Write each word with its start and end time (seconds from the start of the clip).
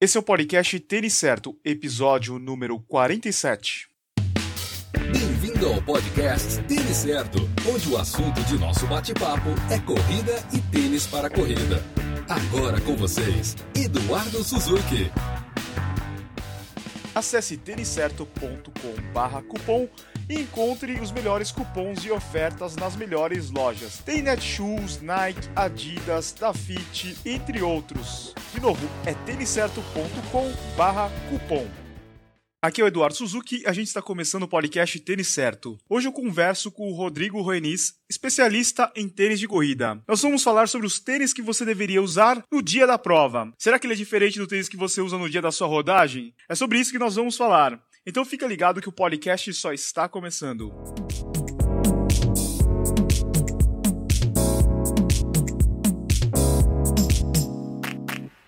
Esse 0.00 0.16
é 0.16 0.20
o 0.20 0.22
podcast 0.22 0.78
Tênis 0.78 1.14
Certo, 1.14 1.58
episódio 1.64 2.38
número 2.38 2.78
47. 2.78 3.88
Bem-vindo 5.10 5.66
ao 5.66 5.82
podcast 5.82 6.62
Tênis 6.68 6.98
Certo, 6.98 7.40
onde 7.68 7.88
o 7.88 7.98
assunto 7.98 8.40
de 8.44 8.56
nosso 8.58 8.86
bate-papo 8.86 9.48
é 9.68 9.80
corrida 9.80 10.34
e 10.52 10.60
tênis 10.70 11.04
para 11.04 11.28
corrida. 11.28 11.82
Agora 12.28 12.80
com 12.80 12.94
vocês, 12.94 13.56
Eduardo 13.74 14.44
Suzuki. 14.44 15.10
Acesse 17.12 17.56
têniscerto.com/cupom 17.56 19.88
e 20.28 20.40
encontre 20.40 21.00
os 21.00 21.10
melhores 21.10 21.50
cupons 21.50 22.04
e 22.04 22.10
ofertas 22.10 22.76
nas 22.76 22.94
melhores 22.94 23.50
lojas. 23.50 23.96
Tem 23.98 24.20
Netshoes, 24.22 25.00
Nike, 25.00 25.48
Adidas, 25.56 26.34
Dafit, 26.38 27.16
entre 27.24 27.62
outros. 27.62 28.34
De 28.52 28.60
novo, 28.60 28.86
é 29.06 29.14
têniscerto.com/cupom. 29.14 31.66
Aqui 32.60 32.80
é 32.80 32.84
o 32.84 32.88
Eduardo 32.88 33.14
Suzuki 33.14 33.62
a 33.64 33.72
gente 33.72 33.86
está 33.86 34.02
começando 34.02 34.42
o 34.42 34.48
podcast 34.48 34.98
Tênis 34.98 35.28
Certo. 35.28 35.78
Hoje 35.88 36.08
eu 36.08 36.12
converso 36.12 36.72
com 36.72 36.90
o 36.90 36.92
Rodrigo 36.92 37.40
Roenis, 37.40 37.94
especialista 38.10 38.90
em 38.96 39.08
tênis 39.08 39.38
de 39.38 39.46
corrida. 39.46 40.02
Nós 40.08 40.22
vamos 40.22 40.42
falar 40.42 40.66
sobre 40.66 40.84
os 40.84 40.98
tênis 40.98 41.32
que 41.32 41.40
você 41.40 41.64
deveria 41.64 42.02
usar 42.02 42.42
no 42.50 42.60
dia 42.60 42.84
da 42.84 42.98
prova. 42.98 43.52
Será 43.56 43.78
que 43.78 43.86
ele 43.86 43.94
é 43.94 43.96
diferente 43.96 44.40
do 44.40 44.46
tênis 44.48 44.68
que 44.68 44.76
você 44.76 45.00
usa 45.00 45.16
no 45.16 45.30
dia 45.30 45.40
da 45.40 45.52
sua 45.52 45.68
rodagem? 45.68 46.34
É 46.48 46.54
sobre 46.56 46.80
isso 46.80 46.90
que 46.90 46.98
nós 46.98 47.14
vamos 47.14 47.36
falar. 47.36 47.80
Então 48.08 48.24
fica 48.24 48.46
ligado 48.46 48.80
que 48.80 48.88
o 48.88 48.92
podcast 48.92 49.52
só 49.52 49.70
está 49.70 50.08
começando. 50.08 50.72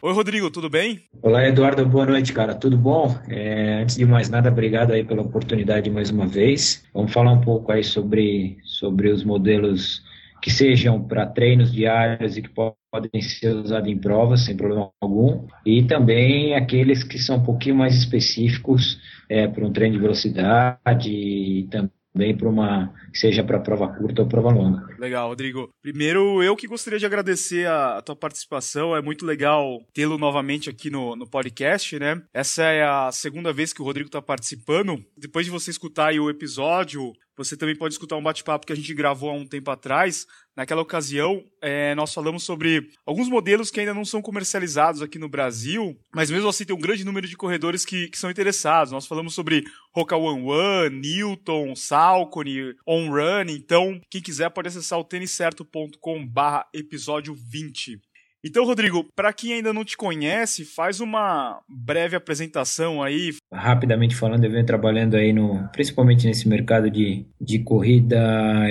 Oi, 0.01 0.13
Rodrigo, 0.15 0.51
tudo 0.51 0.71
bem? 0.71 1.03
Olá, 1.21 1.47
Eduardo, 1.47 1.85
boa 1.85 2.07
noite, 2.07 2.33
cara. 2.33 2.55
Tudo 2.55 2.79
bom? 2.79 3.15
É, 3.29 3.83
antes 3.83 3.97
de 3.97 4.07
mais 4.07 4.31
nada, 4.31 4.49
obrigado 4.49 4.93
aí 4.93 5.05
pela 5.05 5.21
oportunidade 5.21 5.91
mais 5.91 6.09
uma 6.09 6.27
vez. 6.27 6.83
Vamos 6.95 7.13
falar 7.13 7.33
um 7.33 7.43
pouco 7.43 7.71
aí 7.71 7.85
sobre, 7.85 8.57
sobre 8.65 9.11
os 9.11 9.23
modelos 9.23 10.03
que 10.41 10.51
sejam 10.51 11.03
para 11.03 11.27
treinos 11.27 11.71
diários 11.71 12.39
e 12.39 12.41
que 12.41 12.49
podem 12.49 13.21
ser 13.21 13.55
usados 13.57 13.91
em 13.91 13.99
provas, 13.99 14.41
sem 14.41 14.57
problema 14.57 14.91
algum, 15.03 15.47
e 15.67 15.83
também 15.83 16.55
aqueles 16.55 17.05
que 17.05 17.19
são 17.19 17.37
um 17.37 17.43
pouquinho 17.43 17.75
mais 17.75 17.95
específicos 17.95 18.99
é, 19.31 19.47
para 19.47 19.65
um 19.65 19.73
treino 19.73 19.95
de 19.95 20.03
velocidade 20.03 21.09
e 21.09 21.69
também 21.71 22.37
para 22.37 22.49
uma 22.49 22.93
seja 23.15 23.45
para 23.45 23.61
prova 23.61 23.87
curta 23.87 24.23
ou 24.23 24.29
prova 24.29 24.51
longa. 24.51 24.85
Legal, 24.99 25.29
Rodrigo. 25.29 25.71
Primeiro, 25.81 26.43
eu 26.43 26.57
que 26.57 26.67
gostaria 26.67 26.99
de 26.99 27.07
agradecer 27.07 27.67
a, 27.69 27.99
a 27.99 28.03
tua 28.03 28.17
participação. 28.17 28.95
É 28.97 29.01
muito 29.01 29.25
legal 29.25 29.81
tê-lo 29.95 30.19
novamente 30.19 30.69
aqui 30.69 30.91
no, 30.91 31.15
no 31.15 31.29
podcast, 31.29 31.97
né? 31.99 32.21
Essa 32.35 32.65
é 32.65 32.83
a 32.83 33.11
segunda 33.13 33.53
vez 33.53 33.73
que 33.73 33.81
o 33.81 33.85
Rodrigo 33.85 34.09
está 34.09 34.21
participando. 34.21 34.99
Depois 35.17 35.47
de 35.47 35.53
você 35.53 35.71
escutar 35.71 36.13
o 36.15 36.29
episódio, 36.29 37.13
você 37.45 37.57
também 37.57 37.75
pode 37.75 37.95
escutar 37.95 38.17
um 38.17 38.23
bate-papo 38.23 38.67
que 38.67 38.73
a 38.73 38.77
gente 38.77 38.93
gravou 38.93 39.31
há 39.31 39.33
um 39.33 39.47
tempo 39.47 39.71
atrás. 39.71 40.27
Naquela 40.55 40.83
ocasião, 40.83 41.43
é, 41.63 41.95
nós 41.95 42.13
falamos 42.13 42.43
sobre 42.43 42.91
alguns 43.07 43.31
modelos 43.31 43.71
que 43.71 43.81
ainda 43.81 43.95
não 43.95 44.05
são 44.05 44.21
comercializados 44.21 45.01
aqui 45.01 45.19
no 45.19 45.29
Brasil, 45.29 45.99
mas 46.15 46.31
mesmo 46.31 46.51
assim 46.51 46.67
tem 46.67 46.77
um 46.77 46.81
grande 46.81 47.03
número 47.03 47.27
de 47.27 47.37
corredores 47.37 47.87
que, 47.87 48.09
que 48.09 48.19
são 48.19 48.31
interessados. 48.31 48.93
Nós 48.93 49.07
falamos 49.07 49.33
sobre 49.33 49.65
Roca 49.95 50.17
One 50.17 50.43
One, 50.43 51.01
Newton, 51.01 51.75
Salcone, 51.75 52.75
On 52.87 53.09
Run. 53.09 53.49
Então, 53.49 53.99
quem 54.11 54.21
quiser 54.21 54.51
pode 54.51 54.69
acessar 54.69 54.99
o 54.99 55.05
têniscerto.com/barra 55.05 56.67
episódio 56.75 57.35
20. 57.35 57.99
Então, 58.45 58.65
Rodrigo, 58.65 59.05
para 59.15 59.33
quem 59.33 59.53
ainda 59.53 59.73
não 59.73 59.85
te 59.85 59.97
conhece, 59.97 60.65
faz 60.65 60.99
uma 60.99 61.61
breve 61.69 62.17
apresentação 62.17 63.03
aí. 63.03 63.35
Rapidamente 63.53 64.17
falando, 64.17 64.45
eu 64.45 64.51
venho 64.51 64.65
trabalhando 64.65 65.15
aí 65.15 65.33
no, 65.33 65.69
principalmente 65.73 66.27
nesse 66.27 66.49
mercado 66.49 66.91
de, 66.91 67.27
de 67.39 67.59
corrida 67.59 68.19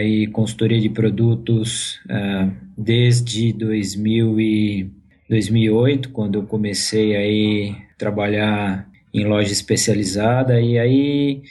e 0.02 0.28
consultoria 0.28 0.82
de 0.82 0.89
produtos 0.89 1.99
uh, 2.05 2.52
desde 2.76 3.54
2000 3.54 4.39
e 4.39 4.92
2008, 5.30 6.10
quando 6.10 6.39
eu 6.39 6.43
comecei 6.48 7.16
aí 7.16 7.76
trabalhar 7.95 8.89
em 9.14 9.26
loja 9.26 9.52
especializada 9.52 10.60
e 10.60 10.80
aí 10.80 11.43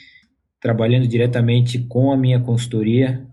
trabalhando 0.60 1.06
diretamente 1.06 1.78
com 1.78 2.10
a 2.10 2.16
minha 2.16 2.41
consultoria 2.41 3.28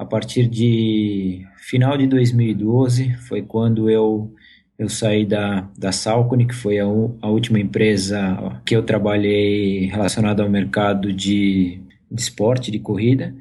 a 0.00 0.04
partir 0.06 0.48
de 0.48 1.46
final 1.58 1.94
de 1.98 2.06
2012 2.06 3.12
foi 3.28 3.42
quando 3.42 3.90
eu 3.90 4.34
eu 4.78 4.88
saí 4.88 5.26
da, 5.26 5.68
da 5.76 5.92
Salcone, 5.92 6.46
que 6.46 6.54
foi 6.54 6.78
a, 6.78 6.84
a 6.84 7.28
última 7.28 7.60
empresa 7.60 8.62
que 8.64 8.74
eu 8.74 8.82
trabalhei 8.82 9.84
relacionada 9.84 10.42
ao 10.42 10.48
mercado 10.48 11.12
de, 11.12 11.82
de 12.10 12.22
esporte, 12.22 12.70
de 12.70 12.78
corrida. 12.78 13.34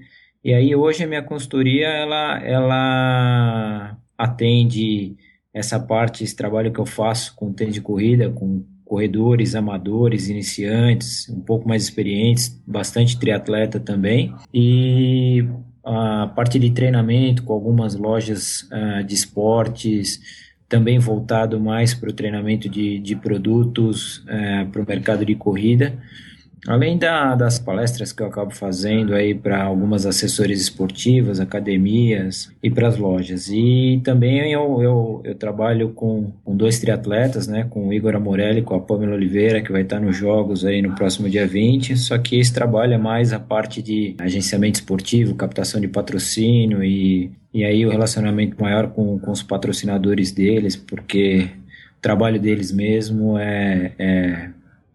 E 0.43 0.53
aí 0.53 0.75
hoje 0.75 1.01
a 1.01 1.07
minha 1.07 1.23
consultoria, 1.23 1.87
ela, 1.87 2.43
ela 2.43 3.97
atende 4.17 5.15
essa 5.53 5.79
parte, 5.79 6.25
esse 6.25 6.35
trabalho 6.35 6.73
que 6.73 6.79
eu 6.79 6.85
faço 6.85 7.33
com 7.37 7.53
tênis 7.53 7.75
de 7.75 7.81
corrida, 7.81 8.29
com 8.29 8.65
corredores, 8.83 9.55
amadores, 9.55 10.27
iniciantes, 10.27 11.29
um 11.29 11.39
pouco 11.39 11.69
mais 11.69 11.83
experientes, 11.83 12.61
bastante 12.67 13.17
triatleta 13.17 13.79
também. 13.79 14.35
E 14.53 15.45
a 15.89 16.27
parte 16.27 16.59
de 16.59 16.69
treinamento 16.69 17.43
com 17.43 17.53
algumas 17.53 17.95
lojas 17.95 18.67
uh, 18.71 19.03
de 19.03 19.15
esportes, 19.15 20.21
também 20.67 20.99
voltado 20.99 21.59
mais 21.59 21.95
para 21.95 22.09
o 22.09 22.13
treinamento 22.13 22.69
de, 22.69 22.99
de 22.99 23.15
produtos 23.15 24.19
uh, 24.19 24.69
para 24.71 24.81
o 24.83 24.85
mercado 24.87 25.25
de 25.25 25.33
corrida. 25.33 25.97
Além 26.67 26.97
da, 26.97 27.35
das 27.35 27.57
palestras 27.57 28.11
que 28.11 28.21
eu 28.21 28.27
acabo 28.27 28.51
fazendo 28.51 29.13
aí 29.13 29.33
para 29.33 29.63
algumas 29.63 30.05
assessorias 30.05 30.59
esportivas, 30.59 31.39
academias 31.39 32.51
e 32.61 32.69
para 32.69 32.87
as 32.87 32.97
lojas. 32.97 33.49
E 33.49 34.01
também 34.03 34.51
eu, 34.51 34.81
eu, 34.81 35.21
eu 35.23 35.35
trabalho 35.35 35.89
com, 35.89 36.31
com 36.43 36.55
dois 36.55 36.79
triatletas, 36.79 37.47
né, 37.47 37.65
com 37.69 37.87
o 37.87 37.93
Igor 37.93 38.15
Amorelli 38.15 38.59
e 38.59 38.63
com 38.63 38.75
a 38.75 38.79
Pamela 38.79 39.15
Oliveira, 39.15 39.61
que 39.61 39.71
vai 39.71 39.83
estar 39.83 39.99
nos 39.99 40.17
Jogos 40.17 40.65
aí 40.65 40.81
no 40.81 40.95
próximo 40.95 41.29
dia 41.29 41.47
20. 41.47 41.95
Só 41.95 42.17
que 42.17 42.37
esse 42.37 42.53
trabalho 42.53 42.93
é 42.93 42.97
mais 42.97 43.31
a 43.31 43.39
parte 43.39 43.81
de 43.81 44.15
agenciamento 44.17 44.79
esportivo, 44.79 45.35
captação 45.35 45.79
de 45.79 45.87
patrocínio 45.87 46.83
e, 46.83 47.31
e 47.53 47.63
aí 47.63 47.85
o 47.85 47.89
relacionamento 47.89 48.61
maior 48.61 48.89
com, 48.89 49.17
com 49.17 49.31
os 49.31 49.41
patrocinadores 49.41 50.31
deles, 50.31 50.75
porque 50.75 51.49
o 51.97 52.01
trabalho 52.01 52.39
deles 52.39 52.71
mesmo 52.71 53.37
é, 53.37 53.93
é, 53.97 54.49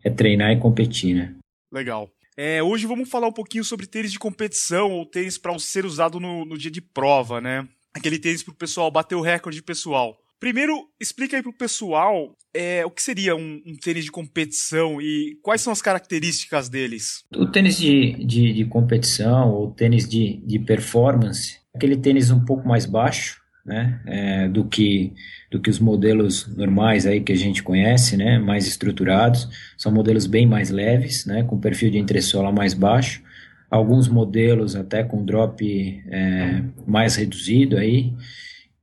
é 0.04 0.10
treinar 0.10 0.52
e 0.52 0.56
competir, 0.56 1.14
né? 1.14 1.30
Legal. 1.74 2.08
É, 2.36 2.62
hoje 2.62 2.86
vamos 2.86 3.10
falar 3.10 3.26
um 3.26 3.32
pouquinho 3.32 3.64
sobre 3.64 3.84
tênis 3.84 4.12
de 4.12 4.18
competição 4.18 4.92
ou 4.92 5.04
tênis 5.04 5.36
para 5.36 5.58
ser 5.58 5.84
usado 5.84 6.20
no, 6.20 6.44
no, 6.44 6.56
dia 6.56 6.70
de 6.70 6.80
prova, 6.80 7.40
né? 7.40 7.66
Aquele 7.92 8.16
tênis 8.16 8.44
para 8.44 8.52
o 8.52 8.56
pessoal 8.56 8.92
bater 8.92 9.16
o 9.16 9.20
recorde 9.20 9.60
pessoal. 9.60 10.16
Primeiro, 10.38 10.88
explica 11.00 11.36
aí 11.36 11.42
para 11.42 11.50
o 11.50 11.56
pessoal 11.56 12.32
é, 12.54 12.86
o 12.86 12.90
que 12.90 13.02
seria 13.02 13.34
um, 13.34 13.60
um, 13.66 13.76
tênis 13.76 14.04
de 14.04 14.12
competição 14.12 15.00
e 15.00 15.36
quais 15.42 15.62
são 15.62 15.72
as 15.72 15.82
características 15.82 16.68
deles. 16.68 17.24
O 17.34 17.46
tênis 17.46 17.76
de, 17.76 18.24
de, 18.24 18.52
de 18.52 18.64
competição 18.66 19.52
ou 19.52 19.72
tênis 19.72 20.08
de, 20.08 20.40
de 20.46 20.60
performance, 20.60 21.58
aquele 21.74 21.96
tênis 21.96 22.30
um 22.30 22.44
pouco 22.44 22.68
mais 22.68 22.86
baixo, 22.86 23.40
né, 23.64 24.00
é, 24.06 24.48
do 24.48 24.64
que 24.64 25.12
do 25.50 25.60
que 25.60 25.70
os 25.70 25.78
modelos 25.78 26.48
normais 26.56 27.06
aí 27.06 27.20
que 27.20 27.32
a 27.32 27.36
gente 27.36 27.62
conhece, 27.62 28.16
né, 28.16 28.38
mais 28.38 28.66
estruturados, 28.66 29.48
são 29.78 29.92
modelos 29.92 30.26
bem 30.26 30.46
mais 30.46 30.70
leves, 30.70 31.24
né, 31.26 31.44
com 31.44 31.58
perfil 31.60 31.90
de 31.90 31.98
entressola 31.98 32.50
mais 32.50 32.74
baixo, 32.74 33.22
alguns 33.70 34.08
modelos 34.08 34.74
até 34.74 35.04
com 35.04 35.24
drop 35.24 36.02
é, 36.08 36.62
mais 36.86 37.14
reduzido 37.14 37.76
aí, 37.76 38.12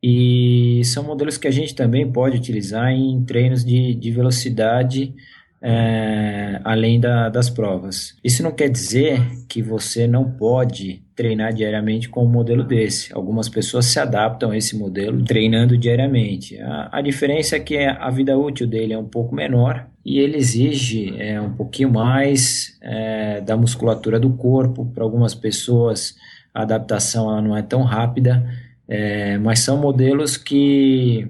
e 0.01 0.81
são 0.85 1.03
modelos 1.03 1.37
que 1.37 1.47
a 1.47 1.51
gente 1.51 1.75
também 1.75 2.09
pode 2.09 2.37
utilizar 2.37 2.91
em 2.91 3.21
treinos 3.23 3.63
de, 3.63 3.93
de 3.93 4.11
velocidade 4.11 5.13
é, 5.61 6.59
além 6.63 6.99
da, 6.99 7.29
das 7.29 7.49
provas. 7.49 8.15
Isso 8.23 8.41
não 8.41 8.51
quer 8.51 8.67
dizer 8.69 9.21
que 9.47 9.61
você 9.61 10.07
não 10.07 10.29
pode 10.31 11.03
treinar 11.15 11.53
diariamente 11.53 12.09
com 12.09 12.25
um 12.25 12.29
modelo 12.29 12.63
desse. 12.63 13.13
Algumas 13.13 13.47
pessoas 13.47 13.85
se 13.85 13.99
adaptam 13.99 14.51
a 14.51 14.57
esse 14.57 14.75
modelo 14.75 15.23
treinando 15.23 15.77
diariamente. 15.77 16.59
A, 16.59 16.89
a 16.93 17.01
diferença 17.01 17.55
é 17.55 17.59
que 17.59 17.77
a 17.77 18.09
vida 18.09 18.35
útil 18.35 18.65
dele 18.65 18.93
é 18.93 18.97
um 18.97 19.05
pouco 19.05 19.35
menor 19.35 19.87
e 20.03 20.19
ele 20.19 20.37
exige 20.37 21.13
é, 21.19 21.39
um 21.39 21.53
pouquinho 21.53 21.91
mais 21.91 22.77
é, 22.81 23.41
da 23.41 23.55
musculatura 23.55 24.19
do 24.19 24.31
corpo. 24.31 24.85
Para 24.87 25.03
algumas 25.03 25.35
pessoas, 25.35 26.15
a 26.53 26.63
adaptação 26.63 27.29
ela 27.29 27.41
não 27.41 27.55
é 27.55 27.61
tão 27.61 27.83
rápida, 27.83 28.43
é, 28.87 29.37
mas 29.37 29.59
são 29.59 29.77
modelos 29.77 30.37
que 30.37 31.29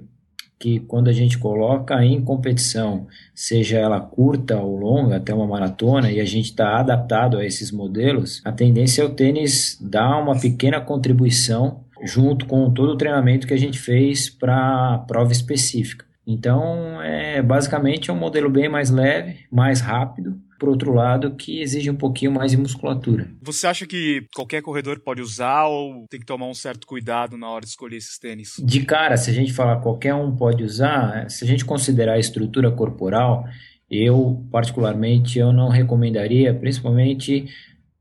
que 0.62 0.78
quando 0.78 1.08
a 1.08 1.12
gente 1.12 1.38
coloca 1.38 2.04
em 2.04 2.22
competição, 2.22 3.08
seja 3.34 3.78
ela 3.78 4.00
curta 4.00 4.56
ou 4.60 4.78
longa, 4.78 5.16
até 5.16 5.34
uma 5.34 5.44
maratona, 5.44 6.08
e 6.08 6.20
a 6.20 6.24
gente 6.24 6.50
está 6.50 6.78
adaptado 6.78 7.36
a 7.36 7.44
esses 7.44 7.72
modelos, 7.72 8.40
a 8.44 8.52
tendência 8.52 9.02
é 9.02 9.04
o 9.04 9.10
tênis 9.10 9.76
dar 9.80 10.22
uma 10.22 10.38
pequena 10.38 10.80
contribuição 10.80 11.80
junto 12.04 12.46
com 12.46 12.70
todo 12.70 12.92
o 12.92 12.96
treinamento 12.96 13.44
que 13.44 13.54
a 13.54 13.58
gente 13.58 13.76
fez 13.76 14.30
para 14.30 14.94
a 14.94 14.98
prova 14.98 15.32
específica. 15.32 16.06
Então, 16.24 17.02
é 17.02 17.42
basicamente 17.42 18.08
é 18.08 18.12
um 18.12 18.18
modelo 18.18 18.48
bem 18.48 18.68
mais 18.68 18.88
leve, 18.88 19.40
mais 19.50 19.80
rápido, 19.80 20.38
por 20.62 20.68
outro 20.68 20.94
lado, 20.94 21.34
que 21.34 21.60
exige 21.60 21.90
um 21.90 21.96
pouquinho 21.96 22.30
mais 22.30 22.52
de 22.52 22.56
musculatura. 22.56 23.28
Você 23.42 23.66
acha 23.66 23.84
que 23.84 24.24
qualquer 24.32 24.62
corredor 24.62 25.00
pode 25.00 25.20
usar 25.20 25.64
ou 25.64 26.06
tem 26.08 26.20
que 26.20 26.26
tomar 26.26 26.46
um 26.46 26.54
certo 26.54 26.86
cuidado 26.86 27.36
na 27.36 27.50
hora 27.50 27.64
de 27.64 27.70
escolher 27.70 27.96
esses 27.96 28.16
tênis? 28.16 28.54
De 28.64 28.84
cara, 28.84 29.16
se 29.16 29.28
a 29.28 29.34
gente 29.34 29.52
falar 29.52 29.80
qualquer 29.80 30.14
um 30.14 30.36
pode 30.36 30.62
usar, 30.62 31.28
se 31.28 31.42
a 31.44 31.48
gente 31.48 31.64
considerar 31.64 32.12
a 32.12 32.18
estrutura 32.20 32.70
corporal, 32.70 33.44
eu 33.90 34.46
particularmente 34.52 35.36
eu 35.36 35.52
não 35.52 35.68
recomendaria, 35.68 36.54
principalmente 36.54 37.46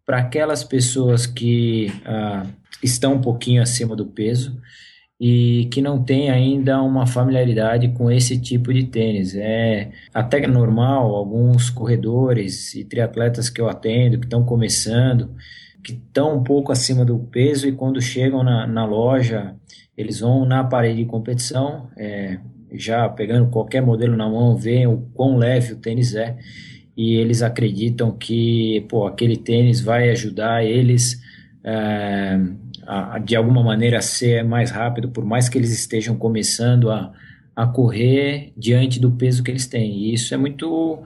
para 0.06 0.20
aquelas 0.20 0.64
pessoas 0.64 1.26
que 1.26 1.92
ah, 2.06 2.46
estão 2.84 3.16
um 3.16 3.22
pouquinho 3.22 3.64
acima 3.64 3.96
do 3.96 4.06
peso 4.06 4.56
e 5.24 5.68
que 5.72 5.84
não 5.84 6.02
tem 6.02 6.32
ainda 6.32 6.82
uma 6.82 7.06
familiaridade 7.06 7.90
com 7.90 8.10
esse 8.10 8.40
tipo 8.40 8.74
de 8.74 8.86
tênis. 8.86 9.36
É 9.36 9.92
até 10.12 10.48
normal, 10.48 11.14
alguns 11.14 11.70
corredores 11.70 12.74
e 12.74 12.84
triatletas 12.84 13.48
que 13.48 13.62
eu 13.62 13.70
atendo, 13.70 14.18
que 14.18 14.26
estão 14.26 14.44
começando, 14.44 15.30
que 15.84 15.94
estão 15.94 16.38
um 16.38 16.44
pouco 16.44 16.72
acima 16.72 17.06
do 17.06 17.20
peso 17.20 17.68
e 17.68 17.72
quando 17.72 18.02
chegam 18.02 18.42
na, 18.42 18.66
na 18.66 18.84
loja, 18.84 19.54
eles 19.96 20.22
vão 20.22 20.44
na 20.44 20.64
parede 20.64 21.04
de 21.04 21.06
competição, 21.06 21.88
é, 21.96 22.40
já 22.74 23.08
pegando 23.08 23.52
qualquer 23.52 23.84
modelo 23.84 24.18
na 24.18 24.28
mão, 24.28 24.58
veem 24.58 24.88
o 24.88 25.08
quão 25.14 25.38
leve 25.38 25.74
o 25.74 25.78
tênis 25.78 26.16
é 26.16 26.36
e 26.98 27.14
eles 27.14 27.44
acreditam 27.44 28.12
que 28.12 28.88
pô, 28.90 29.06
aquele 29.06 29.38
tênis 29.38 29.82
vai 29.82 30.10
ajudar 30.10 30.66
eles 30.66 31.22
é, 31.64 32.40
a, 32.92 33.16
a, 33.16 33.20
de 33.20 33.38
alguma 33.38 33.64
maneira 33.64 34.02
ser 34.02 34.44
mais 34.44 34.70
rápido, 34.70 35.08
por 35.08 35.24
mais 35.24 35.48
que 35.48 35.58
eles 35.58 35.72
estejam 35.72 36.18
começando 36.18 36.92
a, 36.92 37.14
a 37.56 37.66
correr 37.66 38.52
diante 38.58 39.00
do 39.00 39.12
peso 39.12 39.42
que 39.42 39.50
eles 39.50 39.66
têm. 39.66 39.94
E 39.94 40.14
isso 40.14 40.34
é 40.34 40.38
muito 40.38 41.00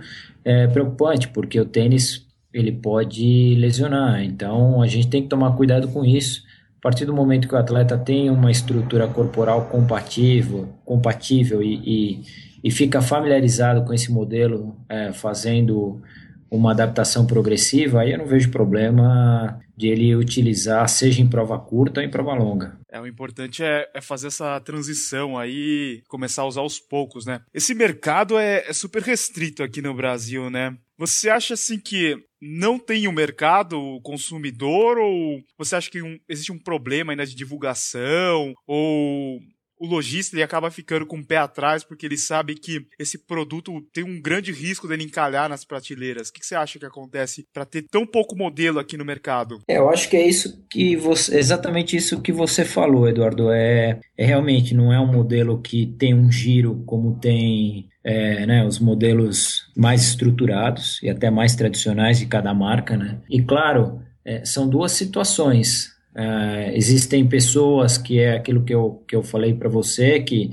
é, 0.43 0.65
preocupante, 0.65 1.27
porque 1.27 1.59
o 1.59 1.65
tênis 1.65 2.25
ele 2.51 2.71
pode 2.71 3.53
lesionar. 3.59 4.23
Então 4.23 4.81
a 4.81 4.87
gente 4.87 5.07
tem 5.09 5.21
que 5.21 5.29
tomar 5.29 5.51
cuidado 5.55 5.87
com 5.89 6.03
isso. 6.03 6.43
A 6.79 6.81
partir 6.81 7.05
do 7.05 7.13
momento 7.13 7.47
que 7.47 7.53
o 7.53 7.57
atleta 7.57 7.95
tem 7.99 8.31
uma 8.31 8.49
estrutura 8.49 9.07
corporal 9.07 9.65
compatível, 9.65 10.69
compatível 10.83 11.61
e, 11.61 11.75
e, 11.85 12.21
e 12.63 12.71
fica 12.71 12.99
familiarizado 12.99 13.83
com 13.85 13.93
esse 13.93 14.11
modelo, 14.11 14.75
é, 14.89 15.13
fazendo 15.13 16.01
uma 16.49 16.71
adaptação 16.71 17.27
progressiva, 17.27 18.01
aí 18.01 18.11
eu 18.11 18.17
não 18.17 18.25
vejo 18.25 18.49
problema 18.49 19.59
de 19.75 19.87
ele 19.87 20.15
utilizar, 20.15 20.87
seja 20.87 21.21
em 21.21 21.29
prova 21.29 21.59
curta 21.59 21.99
ou 21.99 22.05
em 22.05 22.09
prova 22.09 22.33
longa. 22.33 22.79
É, 22.89 22.99
o 22.99 23.07
importante 23.07 23.63
é, 23.63 23.89
é 23.93 24.01
fazer 24.01 24.27
essa 24.27 24.59
transição 24.61 25.37
aí, 25.37 26.01
começar 26.07 26.43
a 26.43 26.47
usar 26.47 26.61
aos 26.61 26.79
poucos, 26.79 27.25
né? 27.25 27.41
Esse 27.53 27.73
mercado 27.73 28.37
é, 28.37 28.65
é 28.67 28.73
super 28.73 29.01
restrito 29.01 29.63
aqui 29.63 29.81
no 29.81 29.93
Brasil, 29.93 30.49
né? 30.49 30.77
Você 30.97 31.29
acha 31.29 31.55
assim 31.55 31.77
que 31.77 32.17
não 32.41 32.79
tem 32.79 33.07
o 33.07 33.09
um 33.09 33.13
mercado 33.13 33.77
o 33.77 34.01
consumidor 34.01 34.97
ou 34.97 35.41
você 35.57 35.75
acha 35.75 35.91
que 35.91 36.01
um, 36.01 36.17
existe 36.29 36.51
um 36.51 36.59
problema 36.59 37.11
ainda 37.11 37.25
de 37.25 37.35
divulgação 37.35 38.53
ou 38.65 39.41
o 39.85 39.87
lojista 39.87 40.35
ele 40.35 40.43
acaba 40.43 40.71
ficando 40.71 41.05
com 41.05 41.17
o 41.17 41.25
pé 41.25 41.37
atrás 41.37 41.83
porque 41.83 42.05
ele 42.05 42.17
sabe 42.17 42.55
que 42.55 42.85
esse 42.99 43.17
produto 43.17 43.81
tem 43.93 44.03
um 44.03 44.19
grande 44.19 44.51
risco 44.51 44.87
dele 44.87 45.03
encalhar 45.03 45.47
nas 45.47 45.63
prateleiras. 45.63 46.29
O 46.29 46.33
que 46.33 46.45
você 46.45 46.55
acha 46.55 46.79
que 46.79 46.85
acontece 46.85 47.45
para 47.53 47.65
ter 47.65 47.83
tão 47.83 48.05
pouco 48.05 48.35
modelo 48.35 48.79
aqui 48.79 48.97
no 48.97 49.05
mercado? 49.05 49.61
É, 49.67 49.77
eu 49.77 49.89
acho 49.89 50.09
que 50.09 50.17
é 50.17 50.27
isso 50.27 50.65
que 50.69 50.95
você, 50.95 51.37
exatamente 51.37 51.95
isso 51.95 52.21
que 52.21 52.31
você 52.31 52.65
falou, 52.65 53.07
Eduardo. 53.07 53.51
É, 53.51 53.99
é 54.17 54.25
realmente 54.25 54.73
não 54.73 54.91
é 54.91 54.99
um 54.99 55.11
modelo 55.11 55.61
que 55.61 55.85
tem 55.85 56.13
um 56.13 56.31
giro 56.31 56.83
como 56.85 57.19
tem 57.19 57.87
é, 58.03 58.45
né, 58.45 58.65
os 58.65 58.79
modelos 58.79 59.71
mais 59.75 60.03
estruturados 60.03 61.01
e 61.01 61.09
até 61.09 61.29
mais 61.29 61.55
tradicionais 61.55 62.19
de 62.19 62.25
cada 62.25 62.53
marca, 62.53 62.97
né? 62.97 63.19
E 63.29 63.41
claro, 63.41 64.01
é, 64.23 64.43
são 64.43 64.67
duas 64.67 64.91
situações. 64.91 65.94
Uh, 66.15 66.71
existem 66.73 67.27
pessoas 67.27 67.97
que 67.97 68.19
é 68.19 68.37
aquilo 68.37 68.63
que 68.63 68.73
eu, 68.73 69.03
que 69.05 69.15
eu 69.15 69.21
falei 69.21 69.53
para 69.53 69.67
você, 69.67 70.21
que 70.21 70.49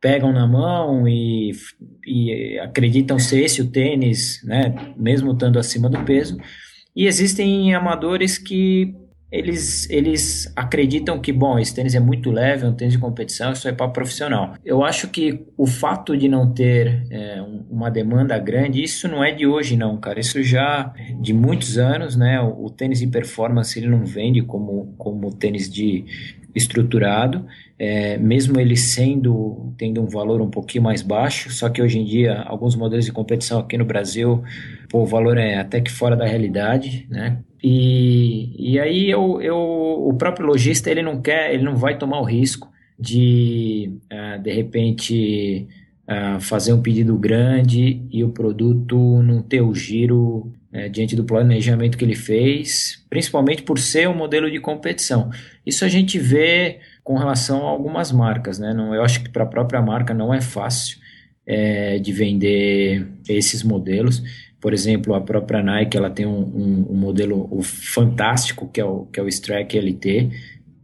pegam 0.00 0.32
na 0.32 0.46
mão 0.46 1.08
e, 1.08 1.52
e 2.06 2.58
acreditam 2.60 3.18
ser 3.18 3.44
esse 3.44 3.62
o 3.62 3.70
tênis, 3.70 4.40
né, 4.44 4.74
mesmo 4.96 5.32
estando 5.32 5.58
acima 5.58 5.88
do 5.88 6.04
peso. 6.04 6.36
E 6.94 7.06
existem 7.06 7.74
amadores 7.74 8.38
que 8.38 8.94
eles, 9.32 9.88
eles 9.88 10.52
acreditam 10.54 11.18
que, 11.18 11.32
bom, 11.32 11.58
esse 11.58 11.74
tênis 11.74 11.94
é 11.94 12.00
muito 12.00 12.30
leve, 12.30 12.66
é 12.66 12.68
um 12.68 12.74
tênis 12.74 12.92
de 12.92 13.00
competição, 13.00 13.52
isso 13.52 13.66
é 13.66 13.72
para 13.72 13.88
profissional. 13.88 14.54
Eu 14.62 14.84
acho 14.84 15.08
que 15.08 15.40
o 15.56 15.66
fato 15.66 16.14
de 16.14 16.28
não 16.28 16.52
ter 16.52 17.06
é, 17.10 17.42
uma 17.70 17.90
demanda 17.90 18.38
grande, 18.38 18.84
isso 18.84 19.08
não 19.08 19.24
é 19.24 19.32
de 19.32 19.46
hoje 19.46 19.74
não, 19.74 19.96
cara, 19.96 20.20
isso 20.20 20.42
já 20.42 20.92
de 21.18 21.32
muitos 21.32 21.78
anos, 21.78 22.14
né, 22.14 22.38
o, 22.42 22.66
o 22.66 22.70
tênis 22.70 22.98
de 22.98 23.06
performance 23.06 23.78
ele 23.78 23.88
não 23.88 24.04
vende 24.04 24.42
como, 24.42 24.94
como 24.98 25.34
tênis 25.34 25.72
de 25.72 26.04
estruturado, 26.54 27.46
é, 27.78 28.18
mesmo 28.18 28.60
ele 28.60 28.76
sendo 28.76 29.72
tendo 29.78 30.02
um 30.02 30.06
valor 30.06 30.42
um 30.42 30.50
pouquinho 30.50 30.84
mais 30.84 31.00
baixo, 31.00 31.50
só 31.50 31.70
que 31.70 31.80
hoje 31.80 31.98
em 31.98 32.04
dia 32.04 32.42
alguns 32.42 32.76
modelos 32.76 33.06
de 33.06 33.12
competição 33.12 33.60
aqui 33.60 33.78
no 33.78 33.86
Brasil, 33.86 34.44
pô, 34.90 35.00
o 35.00 35.06
valor 35.06 35.38
é 35.38 35.58
até 35.58 35.80
que 35.80 35.90
fora 35.90 36.14
da 36.14 36.26
realidade, 36.26 37.06
né? 37.08 37.38
E, 37.62 38.72
e 38.72 38.80
aí 38.80 39.08
eu, 39.10 39.40
eu, 39.40 39.56
o 39.56 40.14
próprio 40.14 40.46
lojista 40.46 40.90
ele 40.90 41.02
não 41.02 41.22
quer, 41.22 41.54
ele 41.54 41.62
não 41.62 41.76
vai 41.76 41.96
tomar 41.96 42.20
o 42.20 42.24
risco 42.24 42.68
de 42.98 43.98
uh, 44.12 44.42
de 44.42 44.52
repente 44.52 45.68
uh, 46.08 46.40
fazer 46.40 46.72
um 46.72 46.82
pedido 46.82 47.16
grande 47.16 48.02
e 48.10 48.24
o 48.24 48.30
produto 48.30 49.22
não 49.22 49.40
ter 49.42 49.60
o 49.60 49.74
giro 49.74 50.52
uh, 50.72 50.90
diante 50.90 51.14
do 51.14 51.24
planejamento 51.24 51.96
que 51.96 52.04
ele 52.04 52.16
fez, 52.16 53.04
principalmente 53.08 53.62
por 53.62 53.78
ser 53.78 54.08
um 54.08 54.16
modelo 54.16 54.50
de 54.50 54.58
competição. 54.58 55.30
Isso 55.64 55.84
a 55.84 55.88
gente 55.88 56.18
vê 56.18 56.80
com 57.04 57.16
relação 57.16 57.66
a 57.66 57.70
algumas 57.70 58.10
marcas, 58.10 58.58
né? 58.58 58.74
Não, 58.74 58.94
eu 58.94 59.02
acho 59.02 59.22
que 59.22 59.30
para 59.30 59.44
a 59.44 59.46
própria 59.46 59.80
marca 59.80 60.12
não 60.12 60.34
é 60.34 60.40
fácil 60.40 60.98
é, 61.46 61.98
de 61.98 62.12
vender 62.12 63.06
esses 63.28 63.62
modelos. 63.62 64.22
Por 64.62 64.72
exemplo, 64.72 65.12
a 65.12 65.20
própria 65.20 65.60
Nike 65.60 65.96
ela 65.96 66.08
tem 66.08 66.24
um, 66.24 66.40
um, 66.40 66.86
um 66.90 66.94
modelo 66.94 67.60
fantástico 67.62 68.68
que 68.72 68.80
é 68.80 68.84
o, 68.84 69.06
que 69.06 69.18
é 69.18 69.22
o 69.22 69.28
Strike 69.28 69.76
LT, 69.76 70.30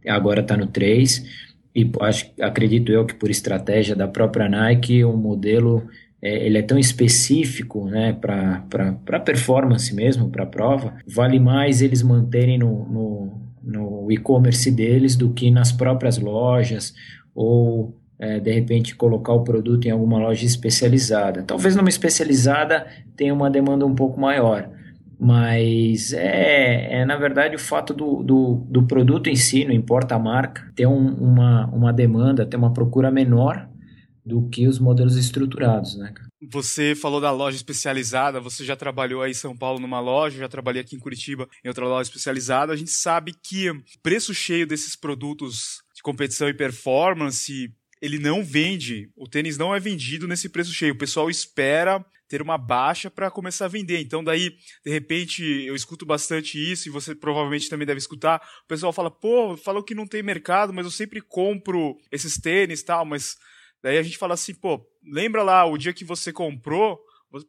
agora 0.05 0.41
está 0.41 0.57
no 0.57 0.67
3, 0.67 1.25
e 1.73 1.89
acho, 2.01 2.29
acredito 2.41 2.91
eu 2.91 3.05
que 3.05 3.13
por 3.13 3.29
estratégia 3.29 3.95
da 3.95 4.05
própria 4.05 4.49
Nike, 4.49 5.01
o 5.05 5.15
modelo 5.15 5.87
é, 6.21 6.45
ele 6.45 6.57
é 6.57 6.61
tão 6.61 6.77
específico 6.77 7.85
né, 7.85 8.11
para 8.11 9.19
performance 9.23 9.95
mesmo, 9.95 10.29
para 10.29 10.45
prova, 10.45 10.95
vale 11.07 11.39
mais 11.39 11.81
eles 11.81 12.03
manterem 12.03 12.57
no, 12.57 12.85
no, 12.89 13.41
no 13.63 14.11
e-commerce 14.11 14.69
deles 14.69 15.15
do 15.15 15.31
que 15.31 15.49
nas 15.49 15.71
próprias 15.71 16.17
lojas 16.17 16.93
ou 17.33 17.97
é, 18.19 18.39
de 18.39 18.51
repente 18.51 18.95
colocar 18.95 19.33
o 19.33 19.43
produto 19.43 19.85
em 19.85 19.91
alguma 19.91 20.19
loja 20.19 20.45
especializada. 20.45 21.43
Talvez 21.43 21.75
numa 21.75 21.89
especializada 21.89 22.85
tenha 23.15 23.33
uma 23.33 23.49
demanda 23.49 23.85
um 23.85 23.95
pouco 23.95 24.19
maior, 24.19 24.69
mas 25.17 26.11
é, 26.11 27.01
é 27.01 27.05
na 27.05 27.15
verdade 27.15 27.55
o 27.55 27.59
fato 27.59 27.93
do, 27.93 28.21
do, 28.21 28.67
do, 28.69 28.83
produto 28.83 29.27
em 29.27 29.35
si, 29.35 29.63
não 29.63 29.73
importa 29.73 30.15
a 30.15 30.19
marca, 30.19 30.69
ter 30.75 30.85
um, 30.85 31.13
uma, 31.15 31.67
uma 31.67 31.93
demanda, 31.93 32.45
ter 32.45 32.57
uma 32.57 32.73
procura 32.73 33.09
menor 33.09 33.69
do 34.25 34.47
que 34.49 34.67
os 34.67 34.79
modelos 34.79 35.15
estruturados, 35.15 35.97
né? 35.97 36.13
Você 36.51 36.95
falou 36.95 37.19
da 37.19 37.31
loja 37.31 37.57
especializada, 37.57 38.39
você 38.39 38.63
já 38.63 38.75
trabalhou 38.75 39.21
aí 39.21 39.31
em 39.31 39.33
São 39.33 39.57
Paulo 39.57 39.79
numa 39.79 39.99
loja, 39.99 40.37
já 40.39 40.47
trabalhei 40.47 40.81
aqui 40.81 40.95
em 40.95 40.99
Curitiba 40.99 41.47
em 41.65 41.67
outra 41.67 41.85
loja 41.85 42.07
especializada. 42.07 42.71
A 42.71 42.75
gente 42.77 42.91
sabe 42.91 43.33
que 43.43 43.69
o 43.69 43.81
preço 44.01 44.33
cheio 44.33 44.65
desses 44.65 44.95
produtos 44.95 45.81
de 45.93 46.01
competição 46.01 46.47
e 46.47 46.53
performance 46.53 47.69
ele 48.01 48.17
não 48.17 48.43
vende, 48.43 49.09
o 49.15 49.27
tênis 49.27 49.57
não 49.57 49.75
é 49.75 49.79
vendido 49.79 50.27
nesse 50.27 50.47
preço 50.49 50.73
cheio. 50.73 50.93
O 50.93 50.97
pessoal 50.97 51.29
espera 51.29 52.03
ter 52.29 52.41
uma 52.41 52.57
baixa 52.57 53.09
para 53.09 53.31
começar 53.31 53.65
a 53.65 53.69
vender. 53.69 53.99
Então, 53.99 54.23
daí, 54.23 54.55
de 54.85 54.91
repente, 54.91 55.43
eu 55.43 55.75
escuto 55.75 56.05
bastante 56.05 56.57
isso 56.59 56.87
e 56.87 56.91
você 56.91 57.15
provavelmente 57.15 57.67
também 57.67 57.87
deve 57.87 57.97
escutar. 57.97 58.39
O 58.63 58.67
pessoal 58.67 58.93
fala, 58.93 59.09
pô, 59.09 59.57
falou 59.57 59.83
que 59.83 59.95
não 59.95 60.05
tem 60.05 60.21
mercado, 60.21 60.71
mas 60.71 60.85
eu 60.85 60.91
sempre 60.91 61.21
compro 61.21 61.97
esses 62.11 62.37
tênis 62.37 62.83
tal. 62.83 63.03
Mas 63.03 63.35
daí 63.81 63.97
a 63.97 64.03
gente 64.03 64.17
fala 64.17 64.35
assim, 64.35 64.53
pô, 64.53 64.79
lembra 65.03 65.41
lá 65.41 65.65
o 65.65 65.77
dia 65.77 65.91
que 65.91 66.05
você 66.05 66.31
comprou? 66.31 66.99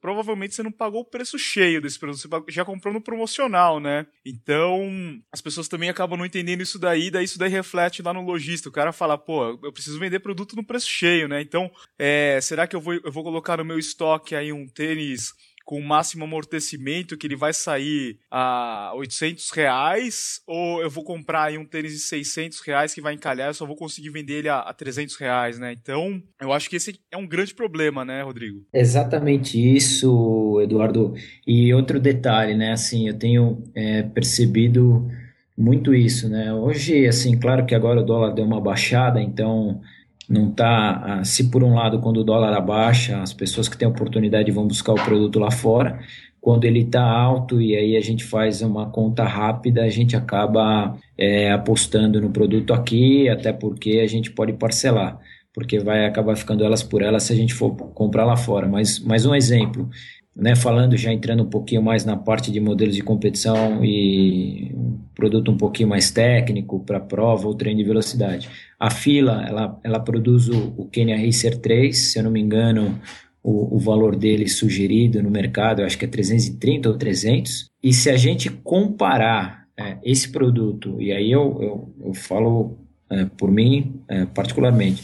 Provavelmente 0.00 0.54
você 0.54 0.62
não 0.62 0.72
pagou 0.72 1.00
o 1.00 1.04
preço 1.04 1.38
cheio 1.38 1.80
desse 1.80 1.98
produto, 1.98 2.20
você 2.20 2.52
já 2.52 2.64
comprou 2.64 2.92
no 2.92 3.00
promocional, 3.00 3.80
né? 3.80 4.06
Então, 4.24 5.20
as 5.32 5.40
pessoas 5.40 5.68
também 5.68 5.88
acabam 5.88 6.18
não 6.18 6.26
entendendo 6.26 6.60
isso 6.60 6.78
daí, 6.78 7.10
daí 7.10 7.24
isso 7.24 7.38
daí 7.38 7.50
reflete 7.50 8.02
lá 8.02 8.12
no 8.12 8.22
lojista. 8.22 8.68
O 8.68 8.72
cara 8.72 8.92
fala, 8.92 9.16
pô, 9.16 9.58
eu 9.62 9.72
preciso 9.72 9.98
vender 9.98 10.20
produto 10.20 10.54
no 10.54 10.64
preço 10.64 10.88
cheio, 10.88 11.28
né? 11.28 11.40
Então, 11.40 11.70
é, 11.98 12.38
será 12.42 12.66
que 12.66 12.76
eu 12.76 12.80
vou, 12.80 12.94
eu 12.94 13.12
vou 13.12 13.22
colocar 13.22 13.56
no 13.56 13.64
meu 13.64 13.78
estoque 13.78 14.34
aí 14.34 14.52
um 14.52 14.66
tênis 14.66 15.32
com 15.70 15.78
o 15.78 15.86
máximo 15.86 16.24
amortecimento 16.24 17.16
que 17.16 17.28
ele 17.28 17.36
vai 17.36 17.52
sair 17.52 18.18
a 18.28 18.90
800 18.96 19.50
reais 19.52 20.40
ou 20.44 20.82
eu 20.82 20.90
vou 20.90 21.04
comprar 21.04 21.44
aí 21.44 21.58
um 21.58 21.64
tênis 21.64 21.92
de 21.92 22.00
600 22.00 22.58
reais 22.58 22.92
que 22.92 23.00
vai 23.00 23.14
encalhar, 23.14 23.50
eu 23.50 23.54
só 23.54 23.64
vou 23.64 23.76
conseguir 23.76 24.10
vender 24.10 24.38
ele 24.38 24.48
a, 24.48 24.58
a 24.58 24.74
300 24.74 25.14
reais, 25.14 25.60
né? 25.60 25.72
Então, 25.80 26.20
eu 26.40 26.52
acho 26.52 26.68
que 26.68 26.74
esse 26.74 26.98
é 27.08 27.16
um 27.16 27.24
grande 27.24 27.54
problema, 27.54 28.04
né, 28.04 28.20
Rodrigo? 28.20 28.66
Exatamente 28.74 29.60
isso, 29.60 30.60
Eduardo. 30.60 31.14
E 31.46 31.72
outro 31.72 32.00
detalhe, 32.00 32.56
né? 32.56 32.72
Assim, 32.72 33.06
eu 33.06 33.16
tenho 33.16 33.62
é, 33.72 34.02
percebido 34.02 35.08
muito 35.56 35.94
isso, 35.94 36.28
né? 36.28 36.52
Hoje, 36.52 37.06
assim, 37.06 37.38
claro 37.38 37.64
que 37.64 37.76
agora 37.76 38.00
o 38.00 38.04
dólar 38.04 38.34
deu 38.34 38.44
uma 38.44 38.60
baixada, 38.60 39.22
então 39.22 39.80
não 40.30 40.48
tá, 40.52 41.02
ah, 41.04 41.24
se 41.24 41.50
por 41.50 41.64
um 41.64 41.74
lado 41.74 41.98
quando 41.98 42.18
o 42.18 42.24
dólar 42.24 42.56
abaixa, 42.56 43.20
as 43.20 43.32
pessoas 43.32 43.68
que 43.68 43.76
têm 43.76 43.88
oportunidade 43.88 44.52
vão 44.52 44.64
buscar 44.64 44.92
o 44.92 45.04
produto 45.04 45.40
lá 45.40 45.50
fora, 45.50 45.98
quando 46.40 46.64
ele 46.64 46.82
está 46.82 47.02
alto 47.02 47.60
e 47.60 47.76
aí 47.76 47.96
a 47.96 48.00
gente 48.00 48.22
faz 48.22 48.62
uma 48.62 48.88
conta 48.88 49.24
rápida, 49.24 49.82
a 49.82 49.88
gente 49.90 50.16
acaba 50.16 50.96
é, 51.18 51.50
apostando 51.50 52.20
no 52.20 52.30
produto 52.30 52.72
aqui, 52.72 53.28
até 53.28 53.52
porque 53.52 53.98
a 53.98 54.06
gente 54.06 54.30
pode 54.30 54.52
parcelar, 54.52 55.18
porque 55.52 55.80
vai 55.80 56.06
acabar 56.06 56.36
ficando 56.36 56.64
elas 56.64 56.82
por 56.82 57.02
elas 57.02 57.24
se 57.24 57.32
a 57.32 57.36
gente 57.36 57.52
for 57.52 57.74
comprar 57.92 58.24
lá 58.24 58.36
fora. 58.36 58.68
Mas, 58.68 59.00
mais 59.00 59.26
um 59.26 59.34
exemplo, 59.34 59.90
né, 60.34 60.54
falando 60.54 60.96
já 60.96 61.12
entrando 61.12 61.42
um 61.42 61.50
pouquinho 61.50 61.82
mais 61.82 62.04
na 62.04 62.16
parte 62.16 62.52
de 62.52 62.60
modelos 62.60 62.94
de 62.94 63.02
competição 63.02 63.84
e 63.84 64.74
produto 65.14 65.50
um 65.50 65.56
pouquinho 65.56 65.88
mais 65.88 66.10
técnico 66.10 66.80
para 66.80 67.00
prova 67.00 67.48
ou 67.48 67.54
treino 67.54 67.78
de 67.78 67.84
velocidade. 67.84 68.48
A 68.80 68.90
fila, 68.90 69.44
ela, 69.46 69.78
ela 69.84 70.00
produz 70.00 70.48
o, 70.48 70.74
o 70.74 70.86
Kenya 70.86 71.18
Racer 71.18 71.58
3, 71.58 72.12
se 72.12 72.18
eu 72.18 72.22
não 72.22 72.30
me 72.30 72.40
engano, 72.40 72.98
o, 73.42 73.76
o 73.76 73.78
valor 73.78 74.16
dele 74.16 74.48
sugerido 74.48 75.22
no 75.22 75.30
mercado, 75.30 75.80
eu 75.80 75.86
acho 75.86 75.98
que 75.98 76.06
é 76.06 76.08
330 76.08 76.88
ou 76.88 76.96
300. 76.96 77.66
E 77.82 77.92
se 77.92 78.08
a 78.08 78.16
gente 78.16 78.48
comparar 78.48 79.66
é, 79.78 79.98
esse 80.02 80.30
produto, 80.30 80.96
e 81.00 81.12
aí 81.12 81.30
eu, 81.30 81.58
eu, 81.60 81.94
eu 82.06 82.14
falo 82.14 82.78
é, 83.10 83.26
por 83.36 83.50
mim 83.50 84.00
é, 84.08 84.24
particularmente, 84.24 85.02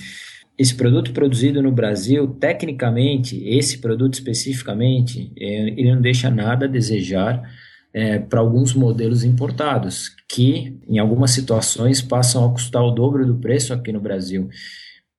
esse 0.58 0.74
produto 0.74 1.12
produzido 1.12 1.62
no 1.62 1.70
Brasil, 1.70 2.26
tecnicamente, 2.28 3.42
esse 3.46 3.78
produto 3.78 4.14
especificamente, 4.14 5.30
é, 5.38 5.68
ele 5.68 5.94
não 5.94 6.00
deixa 6.00 6.30
nada 6.30 6.64
a 6.64 6.68
desejar 6.68 7.42
é, 7.92 8.18
para 8.18 8.40
alguns 8.40 8.74
modelos 8.74 9.24
importados, 9.24 10.10
que 10.28 10.78
em 10.88 10.98
algumas 10.98 11.30
situações 11.30 12.02
passam 12.02 12.44
a 12.44 12.52
custar 12.52 12.82
o 12.82 12.90
dobro 12.90 13.26
do 13.26 13.36
preço 13.36 13.72
aqui 13.72 13.92
no 13.92 14.00
Brasil. 14.00 14.48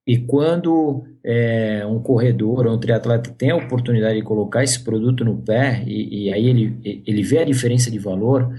E 0.05 0.17
quando 0.17 1.03
é, 1.23 1.85
um 1.85 1.99
corredor 1.99 2.65
ou 2.65 2.73
um 2.73 2.79
triatleta 2.79 3.29
tem 3.31 3.51
a 3.51 3.57
oportunidade 3.57 4.17
de 4.17 4.23
colocar 4.23 4.63
esse 4.63 4.81
produto 4.81 5.25
no 5.25 5.41
pé 5.41 5.83
e, 5.85 6.25
e 6.25 6.33
aí 6.33 6.47
ele, 6.47 7.03
ele 7.05 7.23
vê 7.23 7.39
a 7.39 7.45
diferença 7.45 7.91
de 7.91 7.99
valor, 7.99 8.49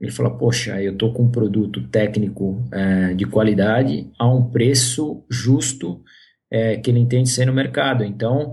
ele 0.00 0.12
fala, 0.12 0.30
poxa, 0.30 0.80
eu 0.80 0.92
estou 0.92 1.12
com 1.12 1.24
um 1.24 1.30
produto 1.30 1.82
técnico 1.88 2.62
é, 2.70 3.14
de 3.14 3.24
qualidade 3.24 4.08
a 4.18 4.28
um 4.28 4.44
preço 4.44 5.24
justo 5.28 6.02
é, 6.50 6.76
que 6.76 6.90
ele 6.90 7.00
entende 7.00 7.28
ser 7.28 7.46
no 7.46 7.52
mercado. 7.52 8.04
Então, 8.04 8.52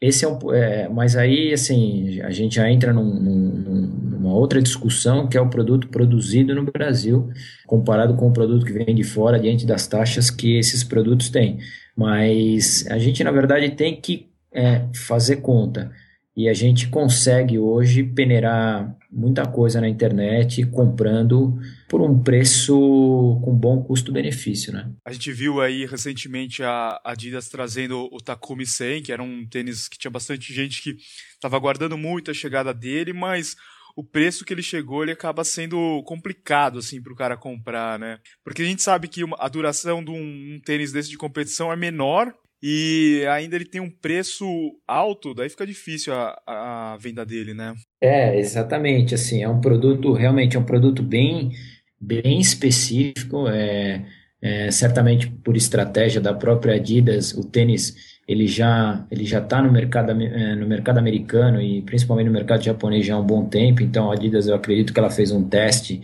esse 0.00 0.24
é 0.24 0.28
um... 0.28 0.52
É, 0.52 0.88
mas 0.88 1.16
aí, 1.16 1.52
assim, 1.52 2.20
a 2.22 2.30
gente 2.30 2.56
já 2.56 2.70
entra 2.70 2.92
num, 2.92 3.04
num, 3.04 4.11
numa 4.22 4.34
outra 4.34 4.62
discussão, 4.62 5.26
que 5.26 5.36
é 5.36 5.40
o 5.40 5.50
produto 5.50 5.88
produzido 5.88 6.54
no 6.54 6.62
Brasil, 6.62 7.28
comparado 7.66 8.14
com 8.14 8.28
o 8.28 8.32
produto 8.32 8.64
que 8.64 8.72
vem 8.72 8.94
de 8.94 9.02
fora, 9.02 9.40
diante 9.40 9.66
das 9.66 9.88
taxas 9.88 10.30
que 10.30 10.56
esses 10.56 10.84
produtos 10.84 11.28
têm. 11.28 11.58
Mas 11.96 12.86
a 12.88 12.98
gente, 12.98 13.24
na 13.24 13.32
verdade, 13.32 13.70
tem 13.70 14.00
que 14.00 14.28
é, 14.54 14.86
fazer 14.94 15.36
conta. 15.36 15.90
E 16.34 16.48
a 16.48 16.54
gente 16.54 16.88
consegue 16.88 17.58
hoje 17.58 18.02
peneirar 18.02 18.96
muita 19.10 19.44
coisa 19.44 19.80
na 19.80 19.88
internet 19.88 20.64
comprando 20.64 21.58
por 21.86 22.00
um 22.00 22.22
preço 22.22 23.38
com 23.44 23.54
bom 23.54 23.82
custo-benefício, 23.82 24.72
né? 24.72 24.90
A 25.04 25.12
gente 25.12 25.30
viu 25.30 25.60
aí 25.60 25.84
recentemente 25.84 26.62
a 26.62 26.98
Adidas 27.04 27.50
trazendo 27.50 28.08
o 28.10 28.18
Takumi 28.18 28.64
100, 28.64 29.02
que 29.02 29.12
era 29.12 29.22
um 29.22 29.46
tênis 29.46 29.88
que 29.88 29.98
tinha 29.98 30.10
bastante 30.10 30.54
gente 30.54 30.80
que 30.80 30.96
estava 31.34 31.56
aguardando 31.56 31.98
muito 31.98 32.30
a 32.30 32.34
chegada 32.34 32.72
dele, 32.72 33.12
mas 33.12 33.54
o 33.96 34.04
preço 34.04 34.44
que 34.44 34.52
ele 34.52 34.62
chegou 34.62 35.02
ele 35.02 35.12
acaba 35.12 35.44
sendo 35.44 36.02
complicado 36.04 36.78
assim 36.78 37.00
para 37.02 37.12
o 37.12 37.16
cara 37.16 37.36
comprar, 37.36 37.98
né? 37.98 38.18
Porque 38.44 38.62
a 38.62 38.64
gente 38.64 38.82
sabe 38.82 39.08
que 39.08 39.22
a 39.38 39.48
duração 39.48 40.04
de 40.04 40.10
um, 40.10 40.54
um 40.54 40.60
tênis 40.64 40.92
desse 40.92 41.10
de 41.10 41.16
competição 41.16 41.72
é 41.72 41.76
menor 41.76 42.32
e 42.62 43.26
ainda 43.28 43.56
ele 43.56 43.64
tem 43.64 43.80
um 43.80 43.90
preço 43.90 44.46
alto, 44.86 45.34
daí 45.34 45.48
fica 45.48 45.66
difícil 45.66 46.14
a, 46.14 46.40
a 46.46 46.96
venda 46.96 47.26
dele, 47.26 47.52
né? 47.52 47.74
É, 48.00 48.38
exatamente, 48.38 49.16
assim, 49.16 49.42
é 49.42 49.48
um 49.48 49.60
produto, 49.60 50.12
realmente 50.12 50.56
é 50.56 50.60
um 50.60 50.64
produto 50.64 51.02
bem, 51.02 51.50
bem 52.00 52.38
específico, 52.38 53.48
é, 53.48 54.06
é 54.40 54.70
certamente 54.70 55.28
por 55.28 55.56
estratégia 55.56 56.20
da 56.20 56.32
própria 56.32 56.74
Adidas, 56.76 57.32
o 57.32 57.44
tênis 57.44 58.11
ele 58.32 58.46
já 58.46 59.04
ele 59.10 59.24
já 59.24 59.38
está 59.38 59.62
no 59.62 59.70
mercado 59.70 60.10
é, 60.10 60.54
no 60.56 60.66
mercado 60.66 60.98
americano 60.98 61.60
e 61.60 61.82
principalmente 61.82 62.26
no 62.26 62.32
mercado 62.32 62.62
japonês 62.62 63.06
já 63.06 63.14
há 63.14 63.20
um 63.20 63.26
bom 63.26 63.44
tempo, 63.46 63.82
então 63.82 64.10
a 64.10 64.14
Adidas 64.14 64.48
eu 64.48 64.54
acredito 64.54 64.92
que 64.92 64.98
ela 64.98 65.10
fez 65.10 65.30
um 65.30 65.48
teste 65.48 66.00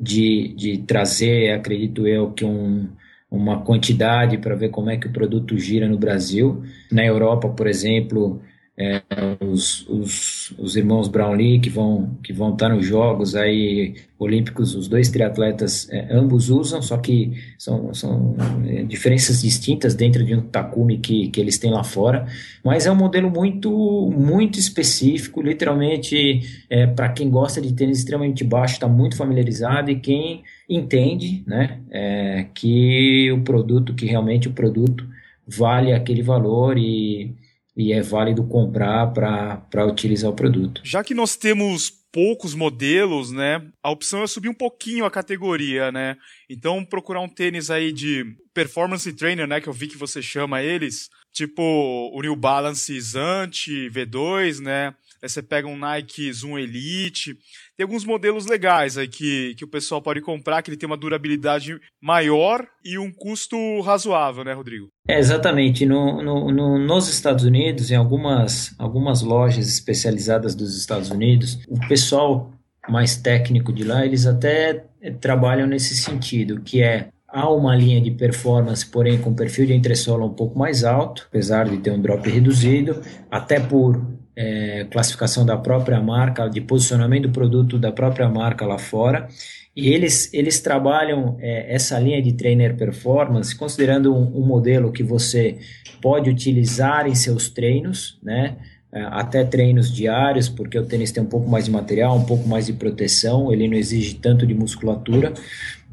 de, 0.00 0.54
de 0.56 0.78
trazer, 0.78 1.52
acredito 1.52 2.06
eu, 2.06 2.30
que 2.32 2.44
um 2.44 2.88
uma 3.34 3.60
quantidade 3.62 4.38
para 4.38 4.54
ver 4.54 4.68
como 4.68 4.90
é 4.90 4.96
que 4.96 5.08
o 5.08 5.12
produto 5.12 5.58
gira 5.58 5.88
no 5.88 5.98
Brasil. 5.98 6.62
Na 6.90 7.04
Europa, 7.04 7.48
por 7.48 7.66
exemplo, 7.66 8.40
é, 8.76 9.02
os, 9.40 9.88
os, 9.88 10.52
os, 10.58 10.74
irmãos 10.74 11.06
Brownlee 11.06 11.60
que 11.60 11.70
vão 11.70 12.18
que 12.24 12.32
vão 12.32 12.52
estar 12.52 12.68
nos 12.70 12.84
Jogos 12.84 13.36
aí 13.36 13.94
Olímpicos, 14.18 14.74
os 14.74 14.88
dois 14.88 15.10
triatletas 15.10 15.88
é, 15.90 16.12
ambos 16.12 16.50
usam, 16.50 16.82
só 16.82 16.98
que 16.98 17.40
são, 17.56 17.94
são 17.94 18.34
é, 18.66 18.82
diferenças 18.82 19.42
distintas 19.42 19.94
dentro 19.94 20.24
de 20.24 20.34
um 20.34 20.40
Takumi 20.40 20.98
que, 20.98 21.28
que 21.28 21.40
eles 21.40 21.56
têm 21.56 21.70
lá 21.70 21.84
fora, 21.84 22.26
mas 22.64 22.84
é 22.84 22.90
um 22.90 22.96
modelo 22.96 23.30
muito 23.30 24.10
muito 24.10 24.58
específico, 24.58 25.40
literalmente 25.40 26.40
é, 26.68 26.84
para 26.84 27.10
quem 27.10 27.30
gosta 27.30 27.60
de 27.60 27.72
tênis 27.74 27.98
extremamente 27.98 28.42
baixo 28.42 28.74
está 28.74 28.88
muito 28.88 29.16
familiarizado 29.16 29.88
e 29.92 30.00
quem 30.00 30.42
entende, 30.68 31.44
né, 31.46 31.78
é, 31.92 32.46
que 32.52 33.30
o 33.30 33.42
produto 33.42 33.94
que 33.94 34.06
realmente 34.06 34.48
o 34.48 34.52
produto 34.52 35.06
vale 35.46 35.92
aquele 35.92 36.22
valor 36.22 36.76
e 36.76 37.36
e 37.76 37.92
é 37.92 38.00
válido 38.00 38.44
comprar 38.46 39.12
para 39.12 39.86
utilizar 39.86 40.30
o 40.30 40.34
produto. 40.34 40.80
Já 40.84 41.02
que 41.02 41.14
nós 41.14 41.36
temos 41.36 41.90
poucos 42.12 42.54
modelos, 42.54 43.32
né? 43.32 43.60
A 43.82 43.90
opção 43.90 44.22
é 44.22 44.26
subir 44.28 44.48
um 44.48 44.54
pouquinho 44.54 45.04
a 45.04 45.10
categoria, 45.10 45.90
né? 45.90 46.16
Então 46.48 46.84
procurar 46.84 47.20
um 47.20 47.28
tênis 47.28 47.70
aí 47.70 47.90
de 47.92 48.24
performance 48.54 49.12
trainer, 49.12 49.48
né, 49.48 49.60
que 49.60 49.68
eu 49.68 49.72
vi 49.72 49.88
que 49.88 49.98
você 49.98 50.22
chama 50.22 50.62
eles, 50.62 51.10
tipo 51.34 51.62
o 51.62 52.22
New 52.22 52.36
Balance 52.36 52.98
Zante 53.00 53.90
V2, 53.90 54.60
né? 54.60 54.94
Aí 55.20 55.28
você 55.28 55.42
pega 55.42 55.66
um 55.66 55.76
Nike 55.76 56.32
Zoom 56.32 56.58
Elite. 56.58 57.36
Tem 57.76 57.84
alguns 57.84 58.04
modelos 58.04 58.46
legais 58.46 58.96
aí 58.96 59.08
que, 59.08 59.54
que 59.56 59.64
o 59.64 59.68
pessoal 59.68 60.00
pode 60.00 60.20
comprar, 60.20 60.62
que 60.62 60.70
ele 60.70 60.76
tem 60.76 60.86
uma 60.86 60.96
durabilidade 60.96 61.78
maior 62.00 62.64
e 62.84 62.98
um 62.98 63.10
custo 63.10 63.56
razoável, 63.80 64.44
né, 64.44 64.52
Rodrigo? 64.52 64.88
É, 65.08 65.18
exatamente. 65.18 65.84
No, 65.84 66.22
no, 66.22 66.52
no, 66.52 66.78
nos 66.78 67.08
Estados 67.08 67.44
Unidos, 67.44 67.90
em 67.90 67.96
algumas, 67.96 68.74
algumas 68.78 69.22
lojas 69.22 69.66
especializadas 69.66 70.54
dos 70.54 70.78
Estados 70.78 71.10
Unidos, 71.10 71.58
o 71.68 71.80
pessoal 71.88 72.52
mais 72.88 73.16
técnico 73.16 73.72
de 73.72 73.82
lá, 73.82 74.04
eles 74.04 74.26
até 74.26 74.84
trabalham 75.20 75.66
nesse 75.66 75.96
sentido, 75.96 76.60
que 76.60 76.82
é 76.82 77.08
há 77.34 77.50
uma 77.50 77.74
linha 77.74 78.00
de 78.00 78.12
performance, 78.12 78.86
porém 78.86 79.18
com 79.18 79.34
perfil 79.34 79.66
de 79.66 79.74
entressola 79.74 80.24
um 80.24 80.32
pouco 80.32 80.56
mais 80.56 80.84
alto, 80.84 81.26
apesar 81.28 81.68
de 81.68 81.78
ter 81.78 81.90
um 81.90 82.00
drop 82.00 82.30
reduzido, 82.30 83.02
até 83.28 83.58
por 83.58 84.00
é, 84.36 84.86
classificação 84.88 85.44
da 85.44 85.56
própria 85.56 86.00
marca, 86.00 86.48
de 86.48 86.60
posicionamento 86.60 87.24
do 87.24 87.30
produto 87.30 87.76
da 87.76 87.90
própria 87.90 88.28
marca 88.28 88.64
lá 88.64 88.78
fora. 88.78 89.28
E 89.74 89.88
eles, 89.88 90.32
eles 90.32 90.60
trabalham 90.60 91.36
é, 91.40 91.74
essa 91.74 91.98
linha 91.98 92.22
de 92.22 92.32
trainer 92.34 92.76
performance 92.76 93.54
considerando 93.56 94.14
um, 94.14 94.38
um, 94.38 94.46
modelo 94.46 94.92
que 94.92 95.02
você 95.02 95.58
pode 96.00 96.30
utilizar 96.30 97.08
em 97.08 97.16
seus 97.16 97.48
treinos, 97.48 98.20
né? 98.22 98.56
É, 98.92 99.02
até 99.10 99.42
treinos 99.42 99.92
diários, 99.92 100.48
porque 100.48 100.78
o 100.78 100.86
tênis 100.86 101.10
tem 101.10 101.20
um 101.20 101.26
pouco 101.26 101.50
mais 101.50 101.64
de 101.64 101.70
material, 101.72 102.16
um 102.16 102.24
pouco 102.24 102.46
mais 102.46 102.66
de 102.66 102.74
proteção, 102.74 103.52
ele 103.52 103.66
não 103.66 103.76
exige 103.76 104.14
tanto 104.14 104.46
de 104.46 104.54
musculatura. 104.54 105.32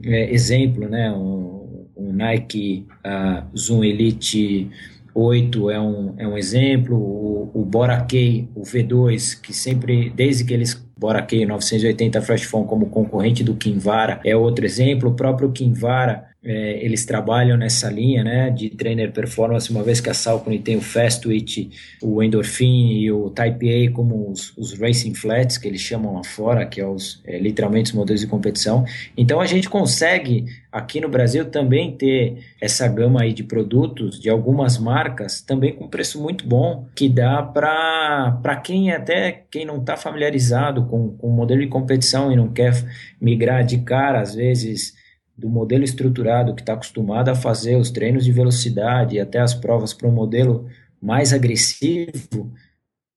É, 0.03 0.34
exemplo, 0.34 0.88
né? 0.88 1.12
Um, 1.12 1.88
um 1.96 2.13
Nike 2.13 2.88
uh, 3.05 3.58
Zoom 3.58 3.84
Elite 3.84 4.70
8 5.13 5.70
é 5.70 5.79
um, 5.79 6.13
é 6.17 6.27
um 6.27 6.38
exemplo, 6.38 6.96
o, 6.96 7.51
o 7.53 7.65
Boracay, 7.65 8.48
o 8.55 8.62
V2, 8.62 9.39
que 9.39 9.53
sempre, 9.53 10.10
desde 10.10 10.43
que 10.43 10.53
eles 10.53 10.81
Boracay 10.98 11.46
980 11.46 12.22
Fresh 12.22 12.43
Phone 12.43 12.67
como 12.67 12.86
concorrente 12.86 13.43
do 13.43 13.55
Kinvara, 13.55 14.22
é 14.24 14.36
outro 14.36 14.63
exemplo, 14.65 15.10
o 15.10 15.15
próprio 15.15 15.51
Kinvara 15.51 16.31
é, 16.43 16.83
eles 16.83 17.05
trabalham 17.05 17.55
nessa 17.55 17.88
linha 17.88 18.24
né, 18.24 18.50
de 18.50 18.71
trainer 18.71 19.12
performance, 19.12 19.69
uma 19.69 19.83
vez 19.83 20.01
que 20.01 20.10
a 20.10 20.13
Salcone 20.13 20.57
tem 20.57 20.75
o 20.75 20.81
Fast 20.81 21.21
Twitch, 21.21 21.69
o 22.01 22.24
Endorphin 22.24 22.93
e 22.93 23.12
o 23.12 23.29
Type 23.29 23.88
A 23.88 23.91
como 23.91 24.31
os, 24.31 24.51
os 24.57 24.74
Racing 24.79 25.13
Flats, 25.13 25.60
que 25.60 25.67
eles 25.67 25.81
chamam 25.81 26.15
lá 26.15 26.24
fora, 26.24 26.65
que 26.65 26.81
é, 26.81 26.86
os, 26.86 27.21
é, 27.25 27.38
literalmente 27.38 27.91
os 27.91 27.95
modelos 27.95 28.21
de 28.21 28.27
competição. 28.27 28.83
Então 29.15 29.39
a 29.39 29.45
gente 29.45 29.69
consegue 29.69 30.45
aqui 30.71 31.00
no 31.00 31.10
Brasil 31.10 31.45
também 31.45 31.95
ter 31.95 32.39
essa 32.60 32.88
gama 32.88 33.21
aí 33.21 33.33
de 33.33 33.43
produtos 33.43 34.19
de 34.19 34.29
algumas 34.29 34.79
marcas, 34.79 35.41
também 35.41 35.74
com 35.74 35.88
preço 35.88 36.19
muito 36.19 36.48
bom, 36.48 36.88
que 36.95 37.07
dá 37.07 37.43
para 37.43 38.55
quem 38.63 38.91
até 38.91 39.43
quem 39.51 39.63
não 39.63 39.77
está 39.77 39.95
familiarizado 39.95 40.86
com, 40.86 41.10
com 41.17 41.27
o 41.27 41.31
modelo 41.31 41.62
de 41.62 41.67
competição 41.67 42.31
e 42.31 42.36
não 42.36 42.51
quer 42.51 42.74
migrar 43.19 43.63
de 43.63 43.77
cara, 43.79 44.21
às 44.21 44.33
vezes 44.33 45.00
do 45.41 45.50
modelo 45.50 45.83
estruturado 45.83 46.53
que 46.53 46.62
está 46.62 46.74
acostumado 46.74 47.29
a 47.29 47.36
fazer 47.36 47.75
os 47.75 47.89
treinos 47.89 48.24
de 48.24 48.31
velocidade 48.31 49.15
e 49.15 49.19
até 49.19 49.39
as 49.39 49.55
provas 49.55 49.91
para 49.91 50.07
um 50.07 50.12
modelo 50.12 50.67
mais 51.01 51.33
agressivo, 51.33 52.53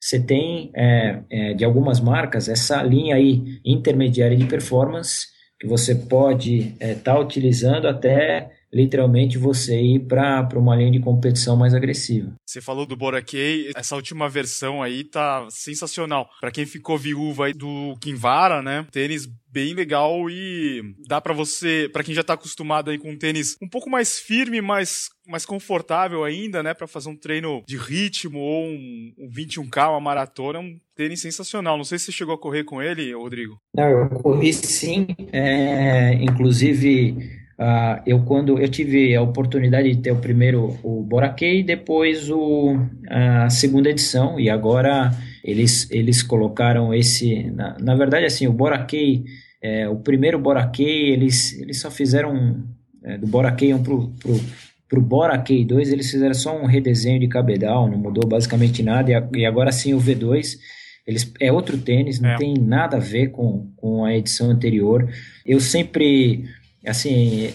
você 0.00 0.18
tem 0.18 0.70
é, 0.74 1.20
é, 1.30 1.54
de 1.54 1.64
algumas 1.64 2.00
marcas 2.00 2.48
essa 2.48 2.82
linha 2.82 3.16
aí 3.16 3.60
intermediária 3.62 4.36
de 4.36 4.46
performance 4.46 5.26
que 5.60 5.66
você 5.66 5.94
pode 5.94 6.58
estar 6.60 6.86
é, 6.86 6.94
tá 6.94 7.18
utilizando 7.18 7.86
até 7.86 8.50
literalmente 8.74 9.38
você 9.38 9.80
ir 9.80 10.00
para 10.00 10.48
uma 10.56 10.74
linha 10.74 10.90
de 10.90 11.00
competição 11.00 11.56
mais 11.56 11.72
agressiva. 11.72 12.32
Você 12.44 12.60
falou 12.60 12.84
do 12.84 12.96
Boracay, 12.96 13.70
essa 13.76 13.94
última 13.94 14.28
versão 14.28 14.82
aí 14.82 15.04
tá 15.04 15.46
sensacional. 15.48 16.28
Para 16.40 16.50
quem 16.50 16.66
ficou 16.66 16.98
viúva 16.98 17.46
aí 17.46 17.54
do 17.54 17.96
Kinvara, 18.00 18.60
né? 18.60 18.84
Tênis 18.90 19.28
bem 19.50 19.72
legal 19.72 20.28
e 20.28 20.82
dá 21.06 21.20
para 21.20 21.32
você, 21.32 21.88
para 21.92 22.02
quem 22.02 22.12
já 22.12 22.24
tá 22.24 22.32
acostumado 22.32 22.90
aí 22.90 22.98
com 22.98 23.12
um 23.12 23.16
tênis 23.16 23.56
um 23.62 23.68
pouco 23.68 23.88
mais 23.88 24.18
firme, 24.18 24.60
mais 24.60 25.10
mais 25.26 25.46
confortável 25.46 26.22
ainda, 26.22 26.62
né, 26.62 26.74
para 26.74 26.86
fazer 26.86 27.08
um 27.08 27.16
treino 27.16 27.62
de 27.66 27.78
ritmo 27.78 28.40
ou 28.40 28.66
um, 28.66 29.12
um 29.18 29.30
21K, 29.30 29.88
uma 29.88 30.00
maratona, 30.00 30.58
é 30.58 30.60
um 30.60 30.76
tênis 30.94 31.22
sensacional. 31.22 31.78
Não 31.78 31.84
sei 31.84 31.98
se 31.98 32.06
você 32.06 32.12
chegou 32.12 32.34
a 32.34 32.38
correr 32.38 32.64
com 32.64 32.82
ele, 32.82 33.14
Rodrigo. 33.14 33.56
Não, 33.74 33.88
eu 33.88 34.08
corri 34.10 34.52
sim, 34.52 35.06
é, 35.32 36.12
inclusive 36.14 37.43
Uh, 37.58 38.02
eu 38.04 38.20
quando 38.24 38.58
eu 38.58 38.68
tive 38.68 39.14
a 39.14 39.22
oportunidade 39.22 39.88
de 39.88 40.02
ter 40.02 40.10
o 40.10 40.16
primeiro 40.16 40.76
o 40.82 41.02
Boracay, 41.02 41.62
depois 41.62 42.28
o, 42.28 42.76
a 43.08 43.48
segunda 43.48 43.90
edição 43.90 44.40
e 44.40 44.50
agora 44.50 45.12
eles 45.44 45.88
eles 45.90 46.20
colocaram 46.20 46.92
esse 46.92 47.44
na, 47.52 47.76
na 47.78 47.94
verdade 47.94 48.26
assim 48.26 48.48
o 48.48 48.52
Boracay 48.52 49.22
é, 49.62 49.88
o 49.88 49.96
primeiro 49.96 50.36
Boracay 50.36 51.12
eles 51.12 51.56
eles 51.60 51.80
só 51.80 51.92
fizeram 51.92 52.64
é, 53.04 53.18
do 53.18 53.26
Boracay 53.28 53.72
1 53.72 53.82
pro, 53.84 54.08
pro 54.20 54.40
pro 54.88 55.00
Boracay 55.00 55.64
2 55.64 55.92
eles 55.92 56.10
fizeram 56.10 56.34
só 56.34 56.60
um 56.60 56.66
redesenho 56.66 57.20
de 57.20 57.28
cabedal 57.28 57.88
não 57.88 57.98
mudou 57.98 58.28
basicamente 58.28 58.82
nada 58.82 59.12
e, 59.12 59.14
a, 59.14 59.28
e 59.32 59.46
agora 59.46 59.70
sim 59.70 59.94
o 59.94 60.00
V2 60.00 60.58
eles, 61.06 61.30
é 61.38 61.52
outro 61.52 61.76
tênis, 61.76 62.18
não 62.18 62.30
é. 62.30 62.36
tem 62.36 62.54
nada 62.54 62.96
a 62.96 63.00
ver 63.00 63.28
com, 63.28 63.70
com 63.76 64.04
a 64.04 64.14
edição 64.16 64.50
anterior. 64.50 65.06
Eu 65.44 65.60
sempre 65.60 66.44
assim, 66.86 67.50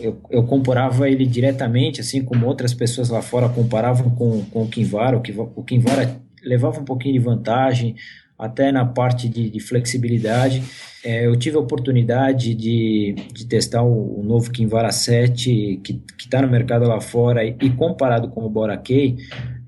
eu, 0.00 0.20
eu 0.30 0.44
comparava 0.44 1.08
ele 1.08 1.26
diretamente, 1.26 2.00
assim 2.00 2.22
como 2.22 2.46
outras 2.46 2.72
pessoas 2.72 3.08
lá 3.08 3.20
fora 3.20 3.48
comparavam 3.48 4.10
com, 4.10 4.44
com 4.46 4.62
o 4.62 4.68
Kinvara, 4.68 5.16
o, 5.16 5.52
o 5.56 5.62
Kinvara 5.62 6.20
levava 6.42 6.80
um 6.80 6.84
pouquinho 6.84 7.14
de 7.14 7.18
vantagem, 7.18 7.94
até 8.38 8.72
na 8.72 8.84
parte 8.86 9.28
de, 9.28 9.50
de 9.50 9.60
flexibilidade. 9.60 10.62
É, 11.04 11.26
eu 11.26 11.36
tive 11.36 11.56
a 11.56 11.60
oportunidade 11.60 12.54
de, 12.54 13.14
de 13.32 13.46
testar 13.46 13.82
o, 13.82 14.20
o 14.20 14.22
novo 14.22 14.50
Kinvara 14.50 14.90
7, 14.90 15.80
que 15.84 16.02
está 16.18 16.40
no 16.40 16.48
mercado 16.48 16.86
lá 16.88 17.00
fora, 17.00 17.44
e, 17.44 17.54
e 17.60 17.70
comparado 17.70 18.28
com 18.28 18.44
o 18.44 18.48
Boracay, 18.48 19.16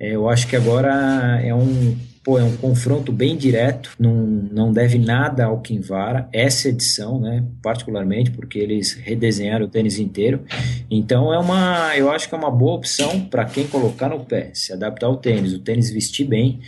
é, 0.01 0.15
eu 0.15 0.29
acho 0.29 0.49
que 0.49 0.57
agora 0.57 1.41
é 1.45 1.55
um 1.55 1.97
pô, 2.23 2.39
é 2.39 2.45
um 2.45 2.57
confronto 2.57 3.11
bem 3.11 3.37
direto, 3.37 3.95
não, 3.99 4.15
não 4.15 4.73
deve 4.73 4.99
nada 4.99 5.47
ao 5.47 5.61
Kinvara, 5.61 6.29
essa 6.33 6.69
edição, 6.69 7.21
né, 7.21 7.45
particularmente, 7.61 8.31
porque 8.31 8.59
eles 8.59 8.93
redesenharam 8.93 9.67
o 9.67 9.69
tênis 9.69 9.99
inteiro. 9.99 10.41
Então 10.91 11.33
é 11.33 11.39
uma, 11.39 11.97
eu 11.97 12.11
acho 12.11 12.29
que 12.29 12.35
é 12.35 12.39
uma 12.39 12.51
boa 12.51 12.75
opção 12.75 13.21
para 13.21 13.45
quem 13.45 13.67
colocar 13.67 14.09
no 14.09 14.21
pé, 14.21 14.51
se 14.55 14.73
adaptar 14.73 15.07
ao 15.07 15.17
tênis, 15.17 15.53
o 15.53 15.59
tênis 15.59 15.91
vestir 15.91 16.27
bem. 16.27 16.61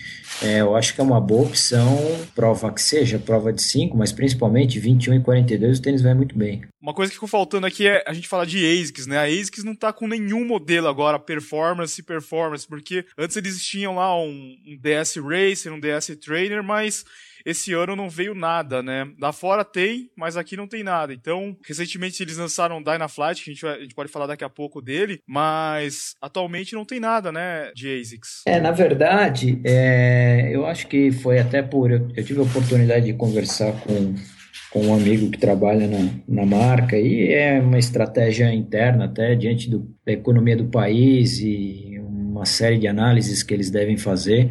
É, 0.45 0.61
eu 0.61 0.77
acho 0.77 0.95
que 0.95 1.01
é 1.01 1.05
uma 1.05 1.21
boa 1.21 1.47
opção, 1.47 1.97
prova 2.35 2.71
que 2.71 2.83
seja, 2.83 3.19
prova 3.19 3.51
de 3.51 3.63
5, 3.63 3.97
mas 3.97 4.13
principalmente 4.13 4.79
21 4.79 5.15
e 5.15 5.21
42, 5.21 5.79
o 5.79 5.83
tênis 5.83 6.03
vai 6.03 6.13
muito 6.13 6.37
bem. 6.37 6.63
Uma 6.83 6.93
coisa 6.93 7.11
que 7.11 7.17
ficou 7.17 7.29
faltando 7.29 7.67
aqui 7.67 7.87
é 7.87 8.05
a 8.07 8.13
gente 8.13 8.29
falar 8.29 8.45
de 8.45 8.59
ASICS, 8.59 9.07
né? 9.07 9.17
A 9.17 9.23
ASICS 9.23 9.65
não 9.65 9.75
tá 9.75 9.91
com 9.91 10.07
nenhum 10.07 10.47
modelo 10.47 10.87
agora, 10.87 11.19
performance 11.19 11.99
e 11.99 12.05
performance, 12.05 12.67
porque 12.69 13.07
antes 13.17 13.39
eles 13.39 13.65
tinham 13.65 13.95
lá 13.95 14.15
um, 14.21 14.55
um 14.67 14.79
DS 14.79 15.17
Racer, 15.17 15.73
um 15.73 15.81
DS 15.81 16.15
Trainer, 16.23 16.63
mas 16.63 17.07
esse 17.45 17.73
ano 17.73 17.95
não 17.95 18.09
veio 18.09 18.35
nada, 18.35 18.83
né? 18.83 19.07
Lá 19.21 19.33
fora 19.33 19.65
tem, 19.65 20.11
mas 20.17 20.37
aqui 20.37 20.57
não 20.57 20.67
tem 20.67 20.83
nada. 20.83 21.13
Então, 21.13 21.57
recentemente 21.67 22.23
eles 22.23 22.37
lançaram 22.37 22.83
Dynaflight, 22.83 23.43
que 23.43 23.51
a 23.51 23.53
gente, 23.53 23.67
a 23.67 23.81
gente 23.81 23.95
pode 23.95 24.11
falar 24.11 24.27
daqui 24.27 24.45
a 24.45 24.49
pouco 24.49 24.81
dele, 24.81 25.21
mas 25.27 26.15
atualmente 26.21 26.75
não 26.75 26.85
tem 26.85 27.01
nada, 27.01 27.31
né, 27.31 27.71
de 27.75 28.01
ASICS. 28.01 28.43
É, 28.47 28.61
na 28.61 28.71
verdade, 28.71 29.61
é, 29.65 30.51
eu 30.53 30.67
acho 30.67 30.87
que 30.87 31.13
foi 31.13 31.39
até 31.39 31.63
por. 31.63 31.91
Eu, 31.91 32.09
eu 32.17 32.25
tive 32.25 32.41
a 32.41 32.45
oportunidade 32.45 33.07
de 33.07 33.15
conversar 33.15 33.73
com 33.81 34.15
com 34.75 34.89
um 34.89 34.95
amigo 34.95 35.31
que 35.31 35.39
trabalha 35.39 35.87
na, 35.87 36.11
na 36.27 36.45
marca 36.45 36.99
e 36.99 37.33
é 37.33 37.61
uma 37.61 37.79
estratégia 37.79 38.53
interna 38.53 39.05
até 39.05 39.37
diante 39.37 39.71
do, 39.71 39.89
da 40.05 40.13
economia 40.13 40.57
do 40.57 40.65
país 40.65 41.39
e 41.39 42.01
uma 42.01 42.45
série 42.45 42.79
de 42.79 42.89
análises 42.89 43.45
que 43.45 43.55
eles 43.55 43.71
devem 43.71 43.97
fazer 43.97 44.51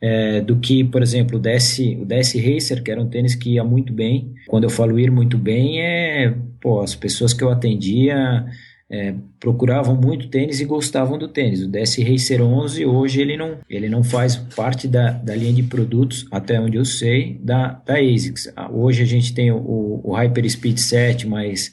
é, 0.00 0.40
do 0.40 0.56
que, 0.56 0.82
por 0.82 1.02
exemplo, 1.02 1.38
o 1.38 1.40
DS, 1.40 1.78
o 2.00 2.04
DS 2.04 2.34
Racer, 2.34 2.82
que 2.82 2.90
era 2.90 3.00
um 3.00 3.08
tênis 3.08 3.34
que 3.34 3.54
ia 3.54 3.64
muito 3.64 3.92
bem. 3.92 4.34
Quando 4.48 4.64
eu 4.64 4.70
falo 4.70 4.98
ir 4.98 5.10
muito 5.10 5.36
bem, 5.36 5.80
é 5.80 6.34
pô, 6.60 6.80
as 6.80 6.94
pessoas 6.94 7.32
que 7.32 7.44
eu 7.44 7.50
atendia 7.50 8.46
é, 8.90 9.14
procuravam 9.38 9.94
muito 9.94 10.28
tênis 10.28 10.60
e 10.60 10.64
gostavam 10.64 11.16
do 11.16 11.28
tênis. 11.28 11.62
O 11.62 11.68
DS 11.68 11.96
Racer 11.98 12.42
11 12.42 12.84
hoje 12.86 13.20
ele 13.20 13.36
não, 13.36 13.58
ele 13.68 13.88
não 13.88 14.02
faz 14.02 14.36
parte 14.36 14.88
da, 14.88 15.12
da 15.12 15.34
linha 15.34 15.52
de 15.52 15.62
produtos, 15.62 16.26
até 16.30 16.60
onde 16.60 16.76
eu 16.76 16.84
sei, 16.84 17.38
da, 17.42 17.80
da 17.86 17.98
ASICS. 17.98 18.52
Ah, 18.56 18.70
hoje 18.70 19.02
a 19.02 19.06
gente 19.06 19.32
tem 19.32 19.52
o, 19.52 20.00
o 20.02 20.12
Hyper 20.12 20.50
Speed 20.50 20.78
7, 20.78 21.28
mas 21.28 21.72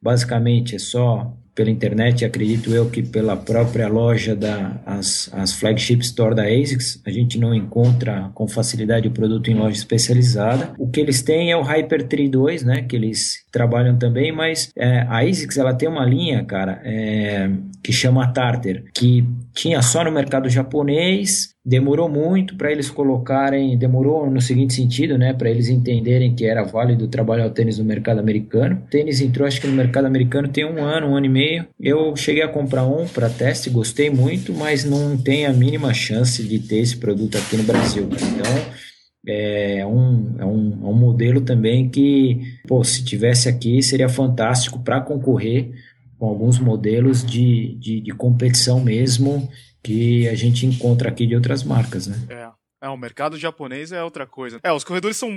basicamente 0.00 0.76
é 0.76 0.78
só 0.78 1.34
pela 1.58 1.70
internet, 1.70 2.24
acredito 2.24 2.72
eu 2.72 2.88
que 2.88 3.02
pela 3.02 3.36
própria 3.36 3.88
loja 3.88 4.36
da 4.36 4.80
as, 4.86 5.28
as 5.34 5.52
flagship 5.52 5.98
store 6.02 6.32
da 6.32 6.44
ASICS, 6.44 7.02
a 7.04 7.10
gente 7.10 7.36
não 7.36 7.52
encontra 7.52 8.30
com 8.32 8.46
facilidade 8.46 9.08
o 9.08 9.10
produto 9.10 9.50
em 9.50 9.54
loja 9.54 9.76
especializada. 9.76 10.70
O 10.78 10.88
que 10.88 11.00
eles 11.00 11.20
têm 11.20 11.50
é 11.50 11.56
o 11.56 11.62
Hyper 11.62 12.06
32, 12.06 12.62
né, 12.62 12.82
que 12.82 12.94
eles 12.94 13.44
trabalham 13.50 13.98
também, 13.98 14.30
mas 14.30 14.70
é, 14.76 15.00
a 15.00 15.18
ASICS 15.18 15.56
ela 15.58 15.74
tem 15.74 15.88
uma 15.88 16.04
linha, 16.04 16.44
cara, 16.44 16.80
é, 16.84 17.50
que 17.88 17.92
chama 17.94 18.30
Tartar, 18.30 18.82
que 18.92 19.24
tinha 19.54 19.80
só 19.80 20.04
no 20.04 20.12
mercado 20.12 20.46
japonês, 20.50 21.54
demorou 21.64 22.06
muito 22.06 22.54
para 22.54 22.70
eles 22.70 22.90
colocarem, 22.90 23.78
demorou 23.78 24.30
no 24.30 24.42
seguinte 24.42 24.74
sentido, 24.74 25.16
né, 25.16 25.32
para 25.32 25.48
eles 25.48 25.70
entenderem 25.70 26.34
que 26.34 26.44
era 26.44 26.64
válido 26.64 27.08
trabalhar 27.08 27.46
o 27.46 27.50
tênis 27.50 27.78
no 27.78 27.86
mercado 27.86 28.20
americano. 28.20 28.82
O 28.84 28.90
tênis 28.90 29.22
entrou, 29.22 29.48
acho 29.48 29.58
que 29.58 29.66
no 29.66 29.72
mercado 29.72 30.04
americano 30.04 30.48
tem 30.48 30.66
um 30.66 30.84
ano, 30.84 31.06
um 31.06 31.16
ano 31.16 31.24
e 31.24 31.30
meio. 31.30 31.66
Eu 31.80 32.14
cheguei 32.14 32.42
a 32.42 32.48
comprar 32.48 32.84
um 32.84 33.08
para 33.08 33.30
teste, 33.30 33.70
gostei 33.70 34.10
muito, 34.10 34.52
mas 34.52 34.84
não 34.84 35.16
tem 35.16 35.46
a 35.46 35.52
mínima 35.54 35.94
chance 35.94 36.42
de 36.42 36.58
ter 36.58 36.80
esse 36.80 36.98
produto 36.98 37.38
aqui 37.38 37.56
no 37.56 37.62
Brasil. 37.62 38.06
Então, 38.06 38.88
é 39.26 39.86
um, 39.86 40.34
é 40.38 40.44
um, 40.44 40.78
é 40.82 40.86
um 40.86 40.94
modelo 40.94 41.40
também 41.40 41.88
que, 41.88 42.38
pô, 42.66 42.84
se 42.84 43.02
tivesse 43.02 43.48
aqui 43.48 43.82
seria 43.82 44.10
fantástico 44.10 44.78
para 44.78 45.00
concorrer 45.00 45.70
com 46.18 46.26
alguns 46.26 46.58
modelos 46.58 47.24
de, 47.24 47.74
de, 47.76 48.00
de, 48.00 48.10
competição 48.12 48.80
mesmo 48.80 49.48
que 49.82 50.28
a 50.28 50.34
gente 50.34 50.66
encontra 50.66 51.08
aqui 51.08 51.26
de 51.26 51.34
outras 51.34 51.62
marcas, 51.62 52.06
né? 52.06 52.16
É. 52.28 52.57
É, 52.80 52.88
o 52.88 52.96
mercado 52.96 53.36
japonês 53.36 53.90
é 53.90 54.02
outra 54.02 54.26
coisa. 54.26 54.60
É, 54.62 54.72
os 54.72 54.84
corredores 54.84 55.16
são, 55.16 55.30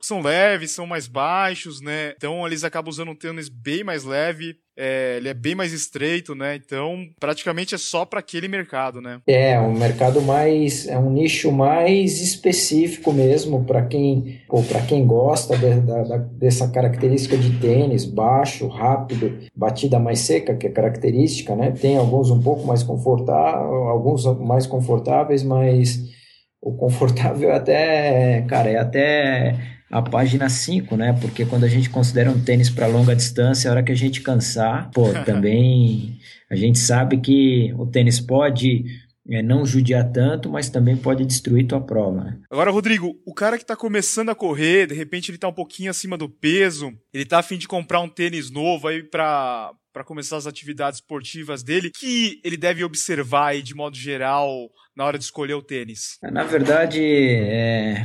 são 0.00 0.20
leves, 0.20 0.72
são 0.72 0.86
mais 0.86 1.06
baixos, 1.06 1.80
né? 1.80 2.12
Então 2.16 2.46
eles 2.46 2.64
acabam 2.64 2.90
usando 2.90 3.10
um 3.10 3.14
tênis 3.14 3.48
bem 3.48 3.84
mais 3.84 4.04
leve. 4.04 4.56
É, 4.80 5.16
ele 5.16 5.28
é 5.28 5.34
bem 5.34 5.56
mais 5.56 5.72
estreito, 5.72 6.36
né? 6.36 6.54
Então, 6.54 7.04
praticamente 7.18 7.74
é 7.74 7.78
só 7.78 8.04
para 8.04 8.20
aquele 8.20 8.46
mercado, 8.46 9.00
né? 9.00 9.20
É, 9.26 9.58
um 9.58 9.72
mercado 9.72 10.22
mais. 10.22 10.86
É 10.86 10.96
um 10.96 11.10
nicho 11.10 11.50
mais 11.50 12.20
específico 12.20 13.12
mesmo 13.12 13.64
para 13.64 13.82
quem, 13.86 14.40
para 14.68 14.82
quem 14.82 15.04
gosta 15.04 15.56
de, 15.56 15.80
da, 15.80 16.16
dessa 16.18 16.68
característica 16.68 17.36
de 17.36 17.58
tênis 17.58 18.04
baixo, 18.04 18.68
rápido, 18.68 19.36
batida 19.54 19.98
mais 19.98 20.20
seca, 20.20 20.54
que 20.54 20.68
é 20.68 20.70
característica, 20.70 21.56
né? 21.56 21.72
Tem 21.72 21.96
alguns 21.96 22.30
um 22.30 22.40
pouco 22.40 22.64
mais 22.64 22.84
confortáveis, 22.84 23.72
alguns 23.88 24.24
mais 24.38 24.64
confortáveis, 24.64 25.42
mas 25.42 26.17
o 26.60 26.74
confortável 26.76 27.50
é 27.50 27.54
até, 27.56 28.42
cara, 28.42 28.70
é 28.70 28.76
até 28.76 29.78
a 29.90 30.02
página 30.02 30.48
5, 30.48 30.96
né? 30.96 31.18
Porque 31.20 31.46
quando 31.46 31.64
a 31.64 31.68
gente 31.68 31.88
considera 31.88 32.30
um 32.30 32.42
tênis 32.42 32.68
para 32.68 32.86
longa 32.86 33.16
distância, 33.16 33.70
a 33.70 33.72
hora 33.72 33.82
que 33.82 33.92
a 33.92 33.96
gente 33.96 34.20
cansar, 34.20 34.90
pô, 34.90 35.12
também 35.24 36.18
a 36.50 36.56
gente 36.56 36.78
sabe 36.78 37.18
que 37.18 37.72
o 37.76 37.86
tênis 37.86 38.20
pode 38.20 38.84
é, 39.30 39.42
não 39.42 39.64
judiar 39.66 40.10
tanto, 40.10 40.50
mas 40.50 40.70
também 40.70 40.96
pode 40.96 41.24
destruir 41.24 41.66
tua 41.66 41.80
prova. 41.80 42.24
Né? 42.24 42.38
Agora, 42.50 42.70
Rodrigo, 42.70 43.14
o 43.26 43.34
cara 43.34 43.56
que 43.56 43.64
está 43.64 43.76
começando 43.76 44.30
a 44.30 44.34
correr, 44.34 44.86
de 44.86 44.94
repente 44.94 45.30
ele 45.30 45.36
está 45.36 45.48
um 45.48 45.52
pouquinho 45.52 45.90
acima 45.90 46.16
do 46.16 46.28
peso, 46.28 46.92
ele 47.12 47.24
está 47.24 47.38
afim 47.38 47.58
de 47.58 47.68
comprar 47.68 48.00
um 48.00 48.08
tênis 48.08 48.50
novo 48.50 48.88
aí 48.88 49.02
para 49.02 49.72
para 49.90 50.04
começar 50.04 50.36
as 50.36 50.46
atividades 50.46 51.00
esportivas 51.00 51.64
dele, 51.64 51.90
que 51.90 52.40
ele 52.44 52.56
deve 52.56 52.84
observar 52.84 53.48
aí 53.48 53.62
de 53.62 53.74
modo 53.74 53.96
geral 53.96 54.70
na 54.98 55.04
hora 55.04 55.16
de 55.16 55.22
escolher 55.22 55.54
o 55.54 55.62
tênis? 55.62 56.18
Na 56.20 56.42
verdade, 56.42 57.00
é, 57.00 58.04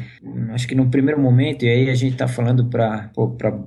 acho 0.52 0.68
que 0.68 0.76
no 0.76 0.92
primeiro 0.92 1.20
momento, 1.20 1.66
e 1.66 1.70
aí 1.70 1.90
a 1.90 1.96
gente 1.96 2.14
está 2.14 2.28
falando 2.28 2.68
para 2.68 3.10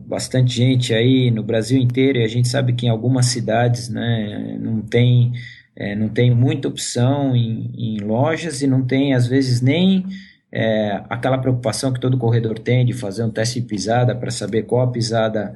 bastante 0.06 0.54
gente 0.54 0.94
aí 0.94 1.28
no 1.32 1.42
Brasil 1.42 1.76
inteiro, 1.76 2.18
e 2.18 2.22
a 2.22 2.28
gente 2.28 2.46
sabe 2.46 2.72
que 2.74 2.86
em 2.86 2.88
algumas 2.88 3.26
cidades 3.26 3.88
né, 3.88 4.56
não 4.60 4.80
tem 4.80 5.32
é, 5.74 5.94
não 5.94 6.08
tem 6.08 6.30
muita 6.34 6.68
opção 6.68 7.34
em, 7.36 7.70
em, 7.76 7.98
lojas 7.98 8.62
e 8.62 8.66
não 8.66 8.82
tem, 8.82 9.12
às 9.12 9.26
vezes, 9.26 9.60
nem 9.60 10.06
é, 10.50 11.02
aquela 11.10 11.36
preocupação 11.36 11.92
que 11.92 12.00
todo 12.00 12.16
corredor 12.16 12.58
tem 12.58 12.86
de 12.86 12.94
fazer 12.94 13.24
um 13.24 13.30
teste 13.30 13.60
de 13.60 13.66
pisada 13.66 14.14
para 14.14 14.30
saber 14.30 14.62
qual 14.62 14.82
a 14.82 14.90
pisada 14.90 15.54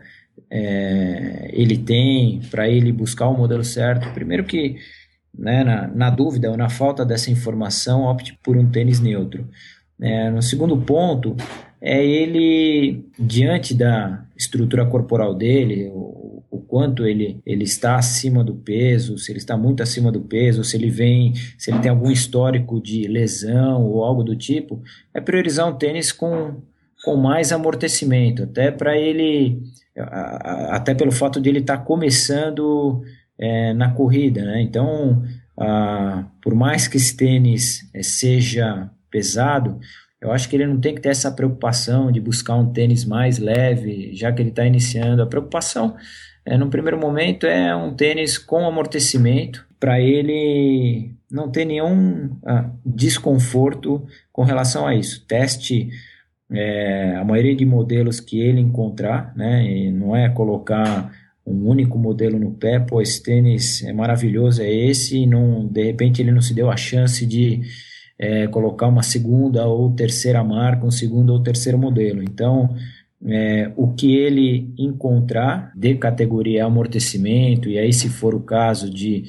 é, 0.50 1.48
ele 1.52 1.78
tem, 1.78 2.40
para 2.50 2.68
ele 2.68 2.92
buscar 2.92 3.28
o 3.28 3.36
modelo 3.36 3.64
certo. 3.64 4.12
Primeiro 4.12 4.44
que, 4.44 4.76
né, 5.36 5.64
na, 5.64 5.88
na, 5.88 6.10
dúvida 6.10 6.50
ou 6.50 6.56
na 6.56 6.68
falta 6.68 7.04
dessa 7.04 7.30
informação, 7.30 8.02
opte 8.02 8.38
por 8.42 8.56
um 8.56 8.70
tênis 8.70 9.00
neutro. 9.00 9.48
É, 10.00 10.30
no 10.30 10.42
segundo 10.42 10.76
ponto, 10.78 11.36
é 11.80 12.04
ele, 12.04 13.04
diante 13.18 13.74
da 13.74 14.22
estrutura 14.36 14.84
corporal 14.84 15.34
dele, 15.34 15.90
o, 15.92 16.42
o, 16.50 16.58
quanto 16.60 17.06
ele, 17.06 17.40
ele 17.44 17.64
está 17.64 17.96
acima 17.96 18.44
do 18.44 18.54
peso, 18.54 19.18
se 19.18 19.32
ele 19.32 19.38
está 19.38 19.56
muito 19.56 19.82
acima 19.82 20.10
do 20.10 20.20
peso, 20.20 20.64
se 20.64 20.76
ele 20.76 20.90
vem, 20.90 21.34
se 21.56 21.70
ele 21.70 21.80
tem 21.80 21.90
algum 21.90 22.10
histórico 22.10 22.80
de 22.80 23.06
lesão 23.06 23.82
ou 23.82 24.04
algo 24.04 24.22
do 24.22 24.36
tipo, 24.36 24.82
é 25.12 25.20
priorizar 25.20 25.68
um 25.68 25.76
tênis 25.76 26.12
com, 26.12 26.56
com 27.04 27.16
mais 27.16 27.52
amortecimento, 27.52 28.42
até 28.44 28.70
para 28.70 28.96
ele, 28.96 29.62
até 29.96 30.94
pelo 30.94 31.12
fato 31.12 31.40
de 31.40 31.48
ele 31.48 31.60
estar 31.60 31.78
tá 31.78 31.84
começando 31.84 33.02
é, 33.40 33.72
na 33.72 33.90
corrida, 33.90 34.44
né? 34.44 34.60
Então, 34.60 35.24
por 36.42 36.54
mais 36.54 36.86
que 36.86 36.96
esse 36.96 37.16
tênis 37.16 37.88
é, 37.94 38.02
seja 38.02 38.90
pesado, 39.10 39.78
eu 40.20 40.30
acho 40.32 40.48
que 40.48 40.56
ele 40.56 40.66
não 40.66 40.78
tem 40.78 40.94
que 40.94 41.00
ter 41.00 41.08
essa 41.08 41.30
preocupação 41.30 42.12
de 42.12 42.20
buscar 42.20 42.54
um 42.54 42.72
tênis 42.72 43.04
mais 43.04 43.38
leve, 43.38 44.14
já 44.14 44.30
que 44.30 44.42
ele 44.42 44.50
está 44.50 44.66
iniciando. 44.66 45.22
A 45.22 45.26
preocupação, 45.26 45.96
é, 46.44 46.58
no 46.58 46.68
primeiro 46.68 46.98
momento, 46.98 47.46
é 47.46 47.74
um 47.74 47.94
tênis 47.94 48.36
com 48.36 48.66
amortecimento, 48.66 49.66
para 49.78 49.98
ele 49.98 51.14
não 51.30 51.50
ter 51.50 51.64
nenhum 51.64 52.36
ah, 52.44 52.70
desconforto 52.84 54.06
com 54.30 54.42
relação 54.42 54.86
a 54.86 54.94
isso. 54.94 55.24
Teste 55.26 55.88
é, 56.50 57.16
a 57.16 57.24
maioria 57.24 57.56
de 57.56 57.64
modelos 57.64 58.20
que 58.20 58.40
ele 58.40 58.60
encontrar, 58.60 59.32
né? 59.34 59.64
E 59.64 59.90
não 59.90 60.14
é 60.14 60.28
colocar 60.28 61.10
um 61.50 61.68
único 61.68 61.98
modelo 61.98 62.38
no 62.38 62.52
pé, 62.52 62.78
pô, 62.78 63.00
esse 63.02 63.22
tênis 63.22 63.82
é 63.82 63.92
maravilhoso, 63.92 64.62
é 64.62 64.72
esse, 64.72 65.18
e 65.18 65.26
não, 65.26 65.66
de 65.66 65.82
repente 65.82 66.22
ele 66.22 66.32
não 66.32 66.40
se 66.40 66.54
deu 66.54 66.70
a 66.70 66.76
chance 66.76 67.26
de 67.26 67.60
é, 68.18 68.46
colocar 68.46 68.86
uma 68.86 69.02
segunda 69.02 69.66
ou 69.66 69.90
terceira 69.92 70.44
marca, 70.44 70.86
um 70.86 70.90
segundo 70.90 71.30
ou 71.32 71.42
terceiro 71.42 71.78
modelo. 71.78 72.22
Então, 72.22 72.76
é, 73.26 73.70
o 73.76 73.88
que 73.88 74.14
ele 74.14 74.72
encontrar 74.78 75.72
de 75.74 75.94
categoria 75.94 76.64
amortecimento, 76.64 77.68
e 77.68 77.78
aí, 77.78 77.92
se 77.92 78.08
for 78.08 78.34
o 78.34 78.40
caso 78.40 78.90
de 78.90 79.24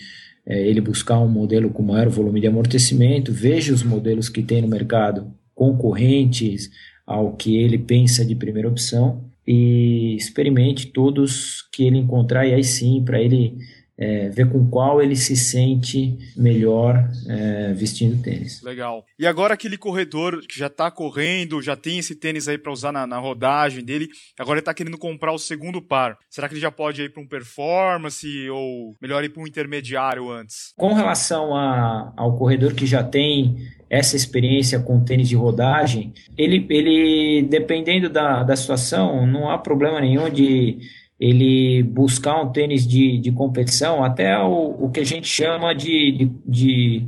é, 0.45 0.67
ele 0.67 0.81
buscar 0.81 1.19
um 1.19 1.27
modelo 1.27 1.69
com 1.69 1.83
maior 1.83 2.09
volume 2.09 2.39
de 2.39 2.47
amortecimento, 2.47 3.31
veja 3.31 3.73
os 3.73 3.83
modelos 3.83 4.29
que 4.29 4.43
tem 4.43 4.61
no 4.61 4.67
mercado 4.67 5.33
concorrentes 5.53 6.69
ao 7.05 7.33
que 7.33 7.57
ele 7.57 7.77
pensa 7.77 8.25
de 8.25 8.35
primeira 8.35 8.69
opção 8.69 9.30
e 9.53 10.15
experimente 10.15 10.87
todos 10.87 11.61
que 11.73 11.83
ele 11.83 11.97
encontrar, 11.97 12.47
e 12.47 12.53
aí 12.53 12.63
sim, 12.63 13.03
para 13.03 13.21
ele 13.21 13.57
é, 14.01 14.29
ver 14.29 14.49
com 14.49 14.67
qual 14.67 14.99
ele 14.99 15.15
se 15.15 15.35
sente 15.35 16.17
melhor 16.35 17.07
é, 17.27 17.71
vestindo 17.73 18.19
tênis. 18.19 18.59
Legal. 18.63 19.05
E 19.19 19.27
agora 19.27 19.53
aquele 19.53 19.77
corredor 19.77 20.41
que 20.47 20.57
já 20.57 20.65
está 20.65 20.89
correndo, 20.89 21.61
já 21.61 21.75
tem 21.75 21.99
esse 21.99 22.15
tênis 22.15 22.47
aí 22.47 22.57
para 22.57 22.71
usar 22.71 22.91
na, 22.91 23.05
na, 23.05 23.19
rodagem 23.19 23.85
dele, 23.85 24.09
agora 24.39 24.55
ele 24.55 24.61
está 24.61 24.73
querendo 24.73 24.97
comprar 24.97 25.31
o 25.31 25.37
segundo 25.37 25.79
par. 25.79 26.17
Será 26.31 26.47
que 26.49 26.55
ele 26.55 26.61
já 26.61 26.71
pode 26.71 27.03
ir 27.03 27.13
para 27.13 27.21
um 27.21 27.27
performance 27.27 28.49
ou 28.49 28.95
melhor 28.99 29.23
ir 29.23 29.29
para 29.29 29.43
um 29.43 29.47
intermediário 29.47 30.31
antes? 30.31 30.73
Com 30.75 30.93
relação 30.93 31.55
a, 31.55 32.11
ao 32.17 32.35
corredor 32.35 32.73
que 32.73 32.87
já 32.87 33.03
tem 33.03 33.55
essa 33.87 34.15
experiência 34.15 34.79
com 34.79 35.03
tênis 35.03 35.29
de 35.29 35.35
rodagem, 35.35 36.13
ele, 36.35 36.65
ele 36.69 37.43
dependendo 37.43 38.09
da, 38.09 38.41
da 38.41 38.55
situação, 38.55 39.27
não 39.27 39.47
há 39.49 39.59
problema 39.59 40.01
nenhum 40.01 40.27
de 40.29 40.79
ele 41.21 41.83
buscar 41.83 42.41
um 42.41 42.51
tênis 42.51 42.87
de, 42.87 43.19
de 43.19 43.31
competição, 43.31 44.03
até 44.03 44.35
o, 44.39 44.75
o 44.85 44.89
que 44.89 44.99
a 44.99 45.05
gente 45.05 45.27
chama 45.27 45.71
de, 45.71 46.11
de, 46.11 46.31
de 46.43 47.07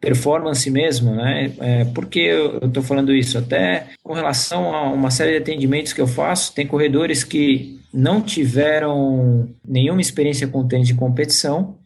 performance 0.00 0.70
mesmo, 0.70 1.14
né? 1.14 1.52
É, 1.60 1.84
por 1.84 2.06
que 2.06 2.20
eu 2.20 2.56
estou 2.64 2.82
falando 2.82 3.14
isso? 3.14 3.36
Até 3.36 3.88
com 4.02 4.14
relação 4.14 4.74
a 4.74 4.90
uma 4.90 5.10
série 5.10 5.32
de 5.32 5.36
atendimentos 5.36 5.92
que 5.92 6.00
eu 6.00 6.06
faço, 6.06 6.54
tem 6.54 6.66
corredores 6.66 7.22
que 7.22 7.78
não 7.92 8.22
tiveram 8.22 9.50
nenhuma 9.62 10.00
experiência 10.00 10.48
com 10.48 10.66
tênis 10.66 10.88
de 10.88 10.94
competição 10.94 11.76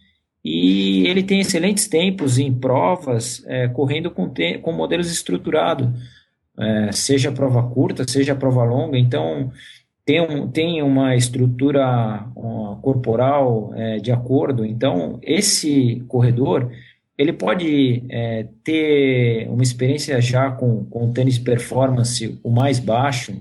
e 0.45 1.09
ele 1.09 1.25
tem 1.25 1.41
excelentes 1.41 1.89
tempos 1.89 2.39
em 2.39 2.55
provas 2.55 3.43
é, 3.49 3.67
correndo 3.67 4.13
com, 4.13 4.33
com 4.63 4.73
modelos 4.73 5.11
estruturados, 5.11 5.89
é, 6.57 6.93
seja 6.93 7.33
prova 7.33 7.65
curta, 7.65 8.07
seja 8.07 8.37
prova 8.37 8.63
longa. 8.63 8.97
Então, 8.97 9.51
tem, 10.05 10.21
um, 10.21 10.49
tem 10.49 10.83
uma 10.83 11.17
estrutura 11.17 12.27
corporal 12.83 13.73
é, 13.75 13.99
de 13.99 14.13
acordo, 14.13 14.65
então 14.65 15.19
esse 15.23 16.05
corredor 16.09 16.71
ele 17.17 17.33
pode 17.33 18.03
é, 18.11 18.47
ter 18.63 19.49
uma 19.49 19.63
experiência 19.63 20.21
já 20.21 20.51
com, 20.51 20.85
com 20.87 21.13
tênis 21.13 21.39
performance 21.39 22.39
o 22.43 22.51
mais 22.51 22.79
baixo, 22.81 23.33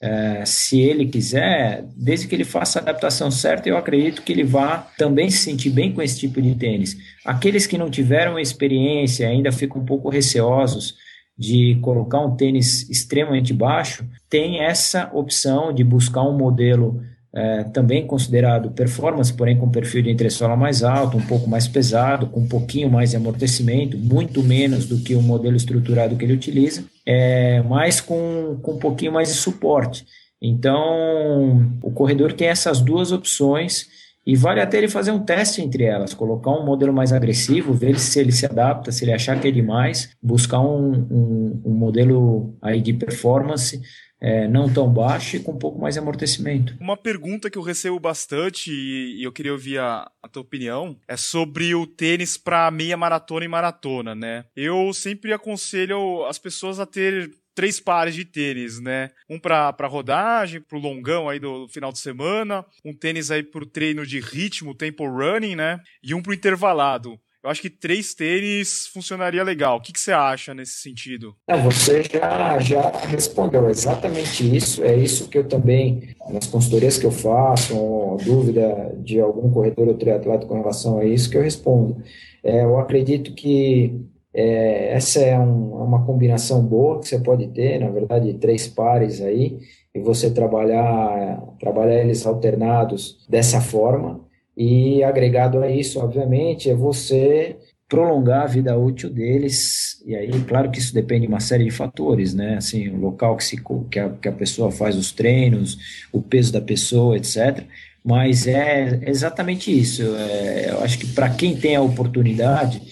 é, 0.00 0.44
se 0.44 0.80
ele 0.80 1.06
quiser, 1.06 1.82
desde 1.96 2.28
que 2.28 2.34
ele 2.34 2.44
faça 2.44 2.78
a 2.78 2.82
adaptação 2.82 3.30
certa, 3.30 3.68
eu 3.68 3.78
acredito 3.78 4.20
que 4.20 4.32
ele 4.32 4.44
vá 4.44 4.86
também 4.98 5.30
se 5.30 5.38
sentir 5.38 5.70
bem 5.70 5.92
com 5.92 6.02
esse 6.02 6.18
tipo 6.18 6.42
de 6.42 6.54
tênis. 6.54 6.94
Aqueles 7.24 7.66
que 7.66 7.78
não 7.78 7.88
tiveram 7.88 8.38
experiência 8.38 9.26
ainda 9.26 9.50
ficam 9.50 9.80
um 9.80 9.86
pouco 9.86 10.10
receosos 10.10 10.94
de 11.36 11.78
colocar 11.82 12.20
um 12.20 12.36
tênis 12.36 12.88
extremamente 12.88 13.52
baixo, 13.52 14.06
tem 14.30 14.60
essa 14.60 15.10
opção 15.12 15.72
de 15.72 15.82
buscar 15.82 16.22
um 16.22 16.36
modelo 16.36 17.00
é, 17.34 17.64
também 17.64 18.06
considerado 18.06 18.70
performance, 18.70 19.32
porém 19.32 19.58
com 19.58 19.68
perfil 19.68 20.02
de 20.02 20.10
entressola 20.10 20.56
mais 20.56 20.84
alto, 20.84 21.16
um 21.16 21.26
pouco 21.26 21.50
mais 21.50 21.66
pesado, 21.66 22.28
com 22.28 22.40
um 22.40 22.48
pouquinho 22.48 22.88
mais 22.88 23.10
de 23.10 23.16
amortecimento, 23.16 23.98
muito 23.98 24.40
menos 24.42 24.86
do 24.86 24.98
que 24.98 25.16
o 25.16 25.22
modelo 25.22 25.56
estruturado 25.56 26.14
que 26.16 26.24
ele 26.24 26.34
utiliza, 26.34 26.84
é, 27.04 27.60
mas 27.62 28.00
com, 28.00 28.56
com 28.62 28.72
um 28.72 28.78
pouquinho 28.78 29.12
mais 29.12 29.28
de 29.28 29.34
suporte. 29.34 30.06
Então, 30.40 31.68
o 31.82 31.90
corredor 31.90 32.32
tem 32.32 32.46
essas 32.46 32.80
duas 32.80 33.10
opções 33.10 33.88
e 34.26 34.36
vale 34.36 34.60
até 34.60 34.78
ele 34.78 34.88
fazer 34.88 35.10
um 35.10 35.24
teste 35.24 35.60
entre 35.60 35.84
elas, 35.84 36.14
colocar 36.14 36.50
um 36.50 36.64
modelo 36.64 36.92
mais 36.92 37.12
agressivo, 37.12 37.72
ver 37.72 37.98
se 37.98 38.18
ele 38.18 38.32
se 38.32 38.46
adapta, 38.46 38.90
se 38.90 39.04
ele 39.04 39.12
achar 39.12 39.38
que 39.40 39.48
é 39.48 39.50
demais, 39.50 40.10
buscar 40.22 40.60
um, 40.60 41.06
um, 41.10 41.62
um 41.64 41.74
modelo 41.74 42.56
aí 42.62 42.80
de 42.80 42.92
performance 42.92 43.80
é, 44.24 44.48
não 44.48 44.72
tão 44.72 44.90
baixo 44.90 45.36
e 45.36 45.40
com 45.40 45.52
um 45.52 45.58
pouco 45.58 45.78
mais 45.78 45.94
de 45.94 46.00
amortecimento. 46.00 46.74
Uma 46.80 46.96
pergunta 46.96 47.50
que 47.50 47.58
eu 47.58 47.62
recebo 47.62 48.00
bastante 48.00 48.70
e 48.70 49.22
eu 49.22 49.30
queria 49.30 49.52
ouvir 49.52 49.78
a, 49.78 50.10
a 50.22 50.28
tua 50.28 50.40
opinião 50.40 50.96
é 51.06 51.14
sobre 51.14 51.74
o 51.74 51.86
tênis 51.86 52.38
para 52.38 52.70
meia 52.70 52.96
maratona 52.96 53.44
e 53.44 53.48
maratona, 53.48 54.14
né? 54.14 54.46
Eu 54.56 54.94
sempre 54.94 55.34
aconselho 55.34 56.24
as 56.24 56.38
pessoas 56.38 56.80
a 56.80 56.86
ter 56.86 57.30
três 57.54 57.80
pares 57.80 58.14
de 58.14 58.24
tênis, 58.24 58.80
né? 58.80 59.10
Um 59.28 59.38
para 59.38 59.86
rodagem, 59.86 60.60
pro 60.60 60.78
longão 60.78 61.28
aí 61.28 61.38
do 61.38 61.68
final 61.68 61.92
de 61.92 61.98
semana, 61.98 62.64
um 62.84 62.94
tênis 62.94 63.30
aí 63.30 63.42
pro 63.42 63.66
treino 63.66 64.06
de 64.06 64.20
ritmo, 64.20 64.74
tempo 64.74 65.06
running, 65.08 65.56
né? 65.56 65.80
E 66.02 66.14
um 66.14 66.22
pro 66.22 66.34
intervalado. 66.34 67.18
Eu 67.44 67.50
acho 67.50 67.60
que 67.60 67.68
três 67.68 68.14
tênis 68.14 68.86
funcionaria 68.86 69.44
legal. 69.44 69.76
O 69.76 69.80
que, 69.80 69.92
que 69.92 70.00
você 70.00 70.12
acha 70.12 70.54
nesse 70.54 70.80
sentido? 70.80 71.36
Não, 71.46 71.62
você 71.62 72.02
já, 72.02 72.58
já 72.58 72.90
respondeu 73.06 73.68
exatamente 73.68 74.56
isso. 74.56 74.82
É 74.82 74.96
isso 74.96 75.28
que 75.28 75.36
eu 75.36 75.46
também, 75.46 76.16
nas 76.30 76.46
consultorias 76.46 76.96
que 76.96 77.04
eu 77.04 77.10
faço, 77.10 78.16
dúvida 78.24 78.96
de 78.96 79.20
algum 79.20 79.50
corretor 79.50 79.88
ou 79.88 79.94
triatleta 79.94 80.46
com 80.46 80.54
relação 80.54 80.98
a 80.98 81.04
isso, 81.04 81.28
que 81.28 81.36
eu 81.36 81.42
respondo. 81.42 82.02
É, 82.42 82.64
eu 82.64 82.78
acredito 82.78 83.34
que 83.34 83.94
É, 84.34 84.94
essa 84.94 85.20
é 85.20 85.38
um, 85.38 85.84
uma 85.84 86.04
combinação 86.04 86.62
boa 86.64 86.98
que 86.98 87.08
você 87.08 87.18
pode 87.20 87.46
ter, 87.48 87.78
na 87.78 87.88
verdade, 87.88 88.34
três 88.34 88.66
pares 88.66 89.20
aí, 89.20 89.60
e 89.94 90.00
você 90.00 90.28
trabalhar, 90.30 91.40
trabalhar 91.60 92.00
eles 92.02 92.26
alternados 92.26 93.24
dessa 93.28 93.60
forma. 93.60 94.20
E 94.56 95.02
agregado 95.04 95.60
a 95.60 95.70
isso, 95.70 96.00
obviamente, 96.00 96.68
é 96.68 96.74
você 96.74 97.56
prolongar 97.88 98.42
a 98.42 98.46
vida 98.46 98.76
útil 98.76 99.10
deles, 99.10 100.02
e 100.04 100.16
aí, 100.16 100.30
claro 100.48 100.70
que 100.70 100.78
isso 100.78 100.92
depende 100.92 101.22
de 101.22 101.28
uma 101.28 101.38
série 101.38 101.64
de 101.64 101.70
fatores, 101.70 102.34
né, 102.34 102.56
assim, 102.56 102.88
o 102.88 102.96
local 102.96 103.36
que, 103.36 103.44
se, 103.44 103.56
que, 103.90 104.00
a, 104.00 104.08
que 104.10 104.26
a 104.26 104.32
pessoa 104.32 104.72
faz 104.72 104.96
os 104.96 105.12
treinos, 105.12 106.06
o 106.12 106.20
peso 106.20 106.52
da 106.52 106.60
pessoa, 106.60 107.16
etc., 107.16 107.62
mas 108.02 108.46
é 108.46 109.00
exatamente 109.06 109.70
isso, 109.70 110.02
é, 110.16 110.70
eu 110.70 110.80
acho 110.82 110.98
que 110.98 111.06
para 111.08 111.30
quem 111.30 111.56
tem 111.56 111.76
a 111.76 111.82
oportunidade, 111.82 112.82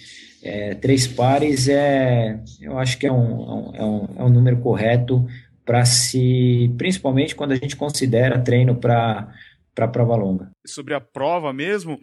é, 0.42 0.74
três 0.74 1.07
pares 1.07 1.68
é, 1.68 2.42
eu 2.61 2.78
acho 2.78 2.98
que 2.98 3.07
é 3.07 3.12
um, 3.12 3.74
é 3.74 3.85
um, 3.85 4.09
é 4.18 4.24
um 4.24 4.28
número 4.28 4.59
correto 4.61 5.26
para 5.64 5.85
se, 5.85 6.74
principalmente 6.76 7.35
quando 7.35 7.52
a 7.52 7.57
gente 7.57 7.76
considera 7.76 8.42
treino 8.42 8.74
para 8.76 9.33
para 9.74 9.88
prova 9.88 10.14
longa. 10.16 10.50
Sobre 10.66 10.92
a 10.92 11.00
prova 11.00 11.50
mesmo, 11.50 11.98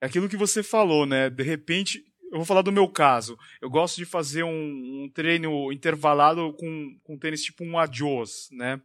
é 0.00 0.06
aquilo 0.06 0.28
que 0.28 0.36
você 0.36 0.62
falou, 0.62 1.04
né? 1.04 1.28
De 1.28 1.42
repente, 1.42 2.00
eu 2.30 2.36
vou 2.36 2.44
falar 2.44 2.62
do 2.62 2.70
meu 2.70 2.88
caso. 2.88 3.36
Eu 3.60 3.68
gosto 3.68 3.96
de 3.96 4.04
fazer 4.04 4.44
um, 4.44 4.50
um 5.04 5.10
treino 5.12 5.72
intervalado 5.72 6.52
com, 6.54 6.96
com 7.02 7.18
tênis 7.18 7.42
tipo 7.42 7.64
um 7.64 7.78
Adios, 7.78 8.48
né? 8.52 8.80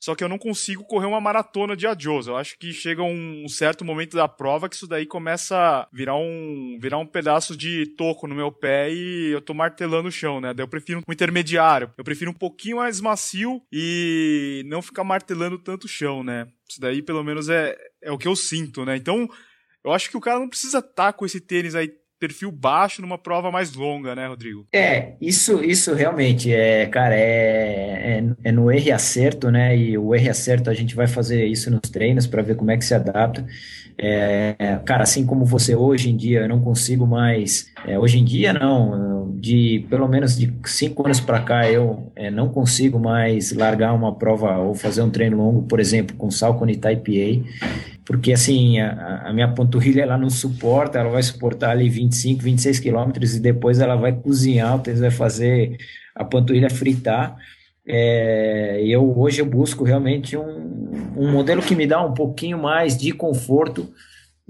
Só 0.00 0.14
que 0.14 0.22
eu 0.22 0.28
não 0.28 0.38
consigo 0.38 0.84
correr 0.84 1.06
uma 1.06 1.20
maratona 1.20 1.76
de 1.76 1.86
Adios. 1.86 2.26
Eu 2.26 2.36
acho 2.36 2.56
que 2.58 2.72
chega 2.72 3.02
um, 3.02 3.48
certo 3.48 3.84
momento 3.84 4.16
da 4.16 4.28
prova 4.28 4.68
que 4.68 4.76
isso 4.76 4.86
daí 4.86 5.04
começa 5.04 5.56
a 5.56 5.88
virar 5.92 6.16
um, 6.16 6.78
virar 6.80 6.98
um 6.98 7.06
pedaço 7.06 7.56
de 7.56 7.86
toco 7.96 8.26
no 8.26 8.34
meu 8.34 8.52
pé 8.52 8.92
e 8.92 9.32
eu 9.32 9.40
tô 9.40 9.52
martelando 9.52 10.08
o 10.08 10.12
chão, 10.12 10.40
né? 10.40 10.54
Daí 10.54 10.62
eu 10.62 10.68
prefiro 10.68 11.00
um 11.00 11.12
intermediário. 11.12 11.92
Eu 11.98 12.04
prefiro 12.04 12.30
um 12.30 12.34
pouquinho 12.34 12.76
mais 12.76 13.00
macio 13.00 13.60
e 13.72 14.62
não 14.66 14.80
ficar 14.80 15.02
martelando 15.02 15.58
tanto 15.58 15.84
o 15.84 15.88
chão, 15.88 16.22
né? 16.22 16.46
Isso 16.68 16.80
daí, 16.80 17.02
pelo 17.02 17.24
menos, 17.24 17.48
é, 17.48 17.76
é 18.02 18.12
o 18.12 18.18
que 18.18 18.28
eu 18.28 18.36
sinto, 18.36 18.84
né? 18.84 18.96
Então, 18.96 19.28
eu 19.84 19.92
acho 19.92 20.10
que 20.10 20.16
o 20.16 20.20
cara 20.20 20.38
não 20.38 20.48
precisa 20.48 20.78
estar 20.78 20.92
tá 20.92 21.12
com 21.12 21.26
esse 21.26 21.40
tênis 21.40 21.74
aí 21.74 21.90
perfil 22.18 22.50
baixo 22.50 23.00
numa 23.00 23.18
prova 23.18 23.50
mais 23.50 23.74
longa, 23.74 24.14
né, 24.14 24.26
Rodrigo? 24.26 24.66
É, 24.72 25.12
isso, 25.20 25.62
isso 25.62 25.94
realmente 25.94 26.52
é, 26.52 26.86
cara, 26.86 27.14
é, 27.14 28.18
é, 28.18 28.24
é 28.44 28.52
no 28.52 28.70
erro 28.70 28.86
e 28.86 28.92
acerto, 28.92 29.50
né? 29.50 29.76
E 29.76 29.96
o 29.96 30.14
erro 30.14 30.26
e 30.26 30.30
acerto 30.30 30.70
a 30.70 30.74
gente 30.74 30.94
vai 30.94 31.06
fazer 31.06 31.46
isso 31.46 31.70
nos 31.70 31.88
treinos 31.90 32.26
para 32.26 32.42
ver 32.42 32.56
como 32.56 32.70
é 32.70 32.76
que 32.76 32.84
se 32.84 32.94
adapta. 32.94 33.46
É, 34.00 34.78
cara, 34.84 35.02
assim 35.02 35.26
como 35.26 35.44
você 35.44 35.74
hoje 35.74 36.08
em 36.08 36.16
dia, 36.16 36.40
eu 36.40 36.48
não 36.48 36.60
consigo 36.60 37.04
mais. 37.04 37.72
É, 37.84 37.98
hoje 37.98 38.18
em 38.18 38.24
dia, 38.24 38.52
não. 38.52 39.36
De 39.40 39.86
pelo 39.90 40.06
menos 40.08 40.36
de 40.36 40.52
cinco 40.64 41.04
anos 41.04 41.20
para 41.20 41.40
cá, 41.40 41.70
eu 41.70 42.12
é, 42.14 42.30
não 42.30 42.48
consigo 42.48 42.98
mais 42.98 43.52
largar 43.52 43.92
uma 43.92 44.14
prova 44.14 44.56
ou 44.58 44.74
fazer 44.74 45.02
um 45.02 45.10
treino 45.10 45.36
longo, 45.36 45.62
por 45.62 45.80
exemplo, 45.80 46.16
com 46.16 46.30
Salcone 46.30 46.76
Type 46.76 47.20
A 47.20 47.97
porque 48.08 48.32
assim, 48.32 48.80
a, 48.80 49.24
a, 49.26 49.32
minha 49.34 49.52
panturrilha 49.52 50.00
ela 50.00 50.16
não 50.16 50.30
suporta, 50.30 50.98
ela 50.98 51.10
vai 51.10 51.22
suportar 51.22 51.72
ali 51.72 51.90
25, 51.90 52.42
26 52.42 52.80
quilômetros 52.80 53.34
e 53.34 53.40
depois 53.40 53.80
ela 53.80 53.96
vai 53.96 54.14
cozinhar, 54.16 54.76
o 54.76 54.78
tênis 54.78 55.00
vai 55.00 55.10
fazer 55.10 55.76
a 56.14 56.24
panturrilha 56.24 56.70
fritar. 56.70 57.36
É, 57.86 58.82
eu 58.82 59.14
hoje 59.18 59.42
eu 59.42 59.46
busco 59.46 59.84
realmente 59.84 60.38
um, 60.38 61.12
um 61.18 61.30
modelo 61.30 61.60
que 61.60 61.74
me 61.74 61.86
dá 61.86 62.02
um 62.02 62.14
pouquinho 62.14 62.56
mais 62.56 62.96
de 62.96 63.12
conforto, 63.12 63.92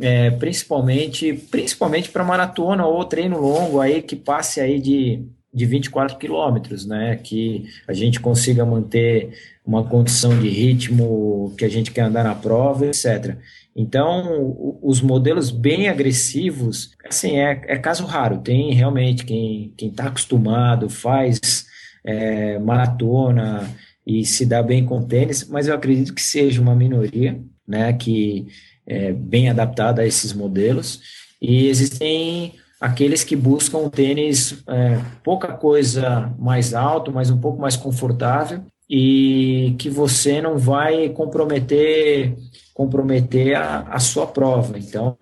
é, 0.01 0.31
principalmente 0.31 1.33
principalmente 1.51 2.11
para 2.11 2.23
maratona 2.23 2.87
ou 2.87 3.05
treino 3.07 3.41
longo 3.41 3.81
aí 3.81 4.03
que 4.03 4.15
passe 4.15 4.61
aí 4.61 4.79
de, 4.79 5.27
de 5.53 5.67
24 5.67 6.19
quilômetros, 6.19 6.85
né? 6.85 7.17
Que 7.17 7.65
a 7.87 7.93
gente 7.93 8.21
consiga 8.21 8.65
manter 8.65 9.31
uma 9.65 9.85
condição 9.85 10.39
de 10.39 10.49
ritmo 10.49 11.55
que 11.57 11.65
a 11.65 11.69
gente 11.69 11.91
quer 11.91 12.03
andar 12.03 12.25
na 12.25 12.35
prova, 12.35 12.87
etc. 12.87 13.37
Então, 13.77 14.57
os 14.83 15.01
modelos 15.01 15.51
bem 15.51 15.89
agressivos, 15.89 16.91
assim, 17.09 17.39
é, 17.39 17.63
é 17.67 17.79
caso 17.79 18.05
raro. 18.05 18.39
Tem 18.39 18.73
realmente 18.73 19.25
quem 19.25 19.73
está 19.81 20.07
acostumado, 20.07 20.91
faz 20.91 21.67
é, 22.05 22.59
maratona 22.59 23.71
e 24.07 24.25
se 24.25 24.47
dá 24.47 24.63
bem 24.63 24.85
com 24.85 25.03
tênis, 25.03 25.47
mas 25.49 25.69
eu 25.69 25.75
acredito 25.75 26.15
que 26.15 26.23
seja 26.23 26.61
uma 26.61 26.75
minoria, 26.75 27.41
né, 27.67 27.93
que 27.93 28.49
é 28.87 29.13
bem 29.13 29.51
adaptada 29.51 30.03
a 30.03 30.07
esses 30.07 30.33
modelos. 30.33 31.01
E 31.41 31.67
existem 31.69 32.55
aqueles 32.81 33.25
que 33.25 33.35
buscam 33.35 33.89
tênis 33.89 34.63
é, 34.69 34.99
pouca 35.23 35.49
coisa 35.49 36.33
mais 36.39 36.75
alto, 36.75 37.13
mas 37.13 37.31
um 37.31 37.39
pouco 37.39 37.61
mais 37.61 37.77
confortável 37.77 38.61
e 38.89 39.75
que 39.79 39.91
você 39.91 40.41
não 40.41 40.57
vai 40.57 41.09
comprometer 41.11 42.35
comprometer 42.73 43.57
a, 43.57 43.81
a 43.91 43.99
sua 43.99 44.25
prova. 44.25 44.79
Então, 44.79 45.17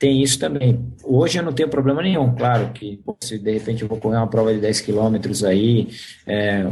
tem 0.00 0.22
isso 0.22 0.38
também. 0.38 0.80
Hoje 1.04 1.38
eu 1.38 1.42
não 1.42 1.52
tenho 1.52 1.68
problema 1.68 2.02
nenhum, 2.02 2.34
claro 2.34 2.70
que 2.72 2.98
se 3.20 3.38
de 3.38 3.52
repente 3.52 3.82
eu 3.82 3.88
vou 3.88 3.98
correr 3.98 4.16
uma 4.16 4.26
prova 4.26 4.52
de 4.52 4.58
10 4.58 4.80
quilômetros 4.80 5.44
aí, 5.44 5.88
é, 6.26 6.64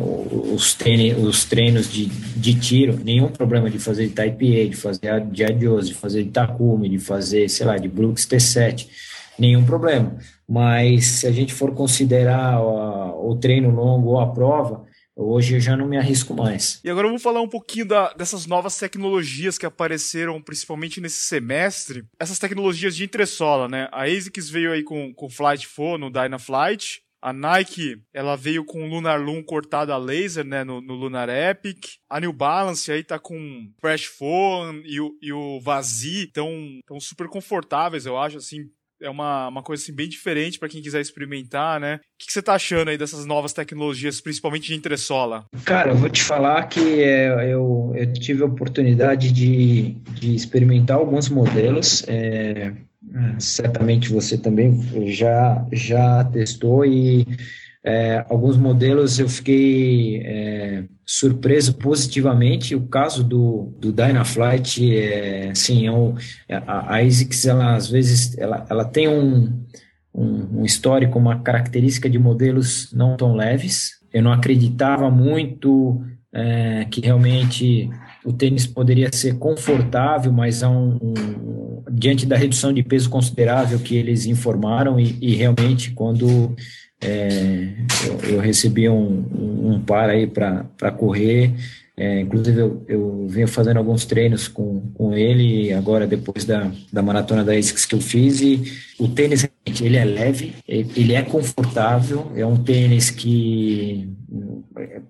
os, 0.52 0.74
treinos, 0.74 1.22
os 1.22 1.44
treinos 1.44 1.92
de, 1.92 2.06
de 2.06 2.54
tiro, 2.58 2.98
nenhum 3.04 3.28
problema 3.28 3.68
de 3.68 3.78
fazer 3.78 4.08
de 4.08 4.14
Type 4.14 4.62
A, 4.62 4.68
de 4.68 4.76
fazer 4.76 5.20
de 5.26 5.44
Adios, 5.44 5.88
de 5.88 5.94
fazer 5.94 6.24
de 6.24 6.30
Takumi, 6.30 6.88
de 6.88 6.98
fazer, 6.98 7.48
sei 7.50 7.66
lá, 7.66 7.76
de 7.76 7.86
Brooks 7.86 8.26
T7, 8.26 8.88
nenhum 9.38 9.64
problema. 9.64 10.16
Mas 10.48 11.06
se 11.06 11.26
a 11.26 11.32
gente 11.32 11.54
for 11.54 11.72
considerar 11.74 12.60
o, 12.60 13.30
o 13.30 13.36
treino 13.36 13.70
longo 13.70 14.08
ou 14.08 14.20
a 14.20 14.32
prova, 14.32 14.86
Hoje 15.20 15.56
eu 15.56 15.60
já 15.60 15.76
não 15.76 15.88
me 15.88 15.98
arrisco 15.98 16.32
mais. 16.32 16.80
E 16.84 16.88
agora 16.88 17.08
vamos 17.08 17.24
falar 17.24 17.40
um 17.40 17.48
pouquinho 17.48 17.84
da, 17.84 18.12
dessas 18.12 18.46
novas 18.46 18.78
tecnologias 18.78 19.58
que 19.58 19.66
apareceram 19.66 20.40
principalmente 20.40 21.00
nesse 21.00 21.22
semestre. 21.22 22.04
Essas 22.20 22.38
tecnologias 22.38 22.94
de 22.94 23.02
entressola, 23.02 23.66
né? 23.66 23.88
A 23.90 24.04
ASICS 24.04 24.48
veio 24.48 24.72
aí 24.72 24.84
com, 24.84 25.12
o 25.16 25.28
Flight 25.28 25.68
no 25.98 26.08
Dynaflight. 26.08 27.02
A 27.20 27.32
Nike, 27.32 28.00
ela 28.14 28.36
veio 28.36 28.64
com 28.64 28.84
o 28.84 28.88
Lunar 28.88 29.20
Loom 29.20 29.42
cortado 29.42 29.92
a 29.92 29.96
laser, 29.96 30.44
né, 30.44 30.62
no, 30.62 30.80
no, 30.80 30.94
Lunar 30.94 31.28
Epic. 31.28 31.84
A 32.08 32.20
New 32.20 32.32
Balance 32.32 32.92
aí 32.92 33.02
tá 33.02 33.18
com 33.18 33.34
o 33.34 33.80
Fresh 33.80 34.04
Phone 34.04 34.82
e 34.86 35.00
o, 35.00 35.18
e 35.20 35.32
o 35.32 35.60
Vazi, 35.60 36.30
tão, 36.32 36.78
tão 36.86 37.00
super 37.00 37.26
confortáveis, 37.26 38.06
eu 38.06 38.16
acho, 38.16 38.36
assim, 38.36 38.70
é 39.00 39.10
uma, 39.10 39.48
uma 39.48 39.62
coisa 39.62 39.82
assim, 39.82 39.94
bem 39.94 40.08
diferente 40.08 40.58
para 40.58 40.68
quem 40.68 40.82
quiser 40.82 41.00
experimentar, 41.00 41.80
né? 41.80 41.96
O 41.96 41.98
que, 42.18 42.26
que, 42.26 42.32
você 42.32 42.42
tá 42.42 42.54
achando 42.54 42.88
aí 42.88 42.98
dessas 42.98 43.24
novas 43.24 43.52
tecnologias, 43.52 44.20
principalmente 44.20 44.68
de 44.68 44.74
entressola? 44.74 45.46
Cara, 45.64 45.90
eu 45.90 45.96
vou 45.96 46.08
te 46.08 46.22
falar 46.22 46.66
que 46.68 47.02
é, 47.02 47.52
eu, 47.52 47.92
eu 47.94 48.12
tive 48.12 48.42
a 48.42 48.46
oportunidade 48.46 49.32
de, 49.32 49.92
de 50.12 50.34
experimentar 50.34 50.96
alguns 50.96 51.28
modelos. 51.28 52.04
É, 52.08 52.72
certamente 53.38 54.12
você 54.12 54.36
também 54.36 54.80
já, 55.06 55.66
já 55.72 56.24
testou 56.24 56.84
e 56.84 57.26
é, 57.84 58.24
alguns 58.28 58.56
modelos 58.56 59.18
eu 59.18 59.28
fiquei 59.28 60.20
é, 60.24 60.84
surpreso 61.06 61.74
positivamente. 61.74 62.74
O 62.74 62.86
caso 62.86 63.24
do, 63.24 63.74
do 63.78 63.92
Dynaflight, 63.92 64.96
é, 64.96 65.50
assim, 65.50 65.86
é 65.86 65.92
um, 65.92 66.14
a, 66.50 66.94
a 66.94 67.00
ASICS, 67.00 67.46
ela, 67.46 67.74
às 67.74 67.88
vezes, 67.88 68.36
ela, 68.36 68.66
ela 68.68 68.84
tem 68.84 69.08
um, 69.08 69.64
um, 70.14 70.60
um 70.60 70.64
histórico, 70.64 71.18
uma 71.18 71.40
característica 71.40 72.10
de 72.10 72.18
modelos 72.18 72.92
não 72.92 73.16
tão 73.16 73.34
leves. 73.34 73.92
Eu 74.12 74.22
não 74.22 74.32
acreditava 74.32 75.10
muito 75.10 76.02
é, 76.32 76.84
que 76.90 77.00
realmente 77.00 77.88
o 78.24 78.32
tênis 78.32 78.66
poderia 78.66 79.10
ser 79.12 79.38
confortável, 79.38 80.32
mas 80.32 80.62
há 80.62 80.68
um, 80.68 80.98
um, 81.00 81.84
diante 81.90 82.26
da 82.26 82.36
redução 82.36 82.72
de 82.72 82.82
peso 82.82 83.08
considerável 83.08 83.78
que 83.78 83.96
eles 83.96 84.26
informaram 84.26 84.98
e, 85.00 85.16
e 85.20 85.34
realmente 85.34 85.92
quando 85.92 86.54
é, 87.00 87.68
eu, 88.06 88.34
eu, 88.34 88.40
recebi 88.40 88.88
um, 88.88 89.24
um 89.72 89.80
par 89.80 90.10
aí 90.10 90.26
para 90.26 90.90
correr. 90.96 91.54
É, 91.96 92.20
inclusive, 92.20 92.60
eu, 92.60 92.84
eu 92.88 93.26
venho 93.28 93.48
fazendo 93.48 93.76
alguns 93.76 94.04
treinos 94.04 94.46
com, 94.46 94.80
com 94.94 95.14
ele, 95.14 95.72
agora 95.72 96.06
depois 96.06 96.44
da, 96.44 96.70
da 96.92 97.02
maratona 97.02 97.44
da 97.44 97.54
ASICS 97.54 97.86
que 97.86 97.94
eu 97.94 98.00
fiz. 98.00 98.40
E 98.40 98.62
o 98.98 99.08
tênis, 99.08 99.48
ele 99.80 99.96
é 99.96 100.04
leve, 100.04 100.54
ele 100.66 101.14
é 101.14 101.22
confortável, 101.22 102.30
é 102.36 102.46
um 102.46 102.56
tênis 102.56 103.10
que 103.10 104.08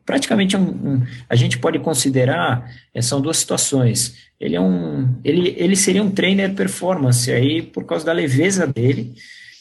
praticamente 0.06 0.56
um, 0.56 0.62
um, 0.62 1.02
a 1.28 1.34
gente 1.34 1.58
pode 1.58 1.78
considerar 1.80 2.70
é, 2.94 3.02
são 3.02 3.20
duas 3.20 3.38
situações 3.38 4.14
ele 4.40 4.54
é 4.54 4.60
um 4.60 5.16
ele, 5.24 5.54
ele 5.58 5.74
seria 5.74 6.02
um 6.02 6.10
trainer 6.10 6.54
performance 6.54 7.30
aí 7.30 7.60
por 7.60 7.84
causa 7.84 8.06
da 8.06 8.12
leveza 8.12 8.64
dele 8.66 9.14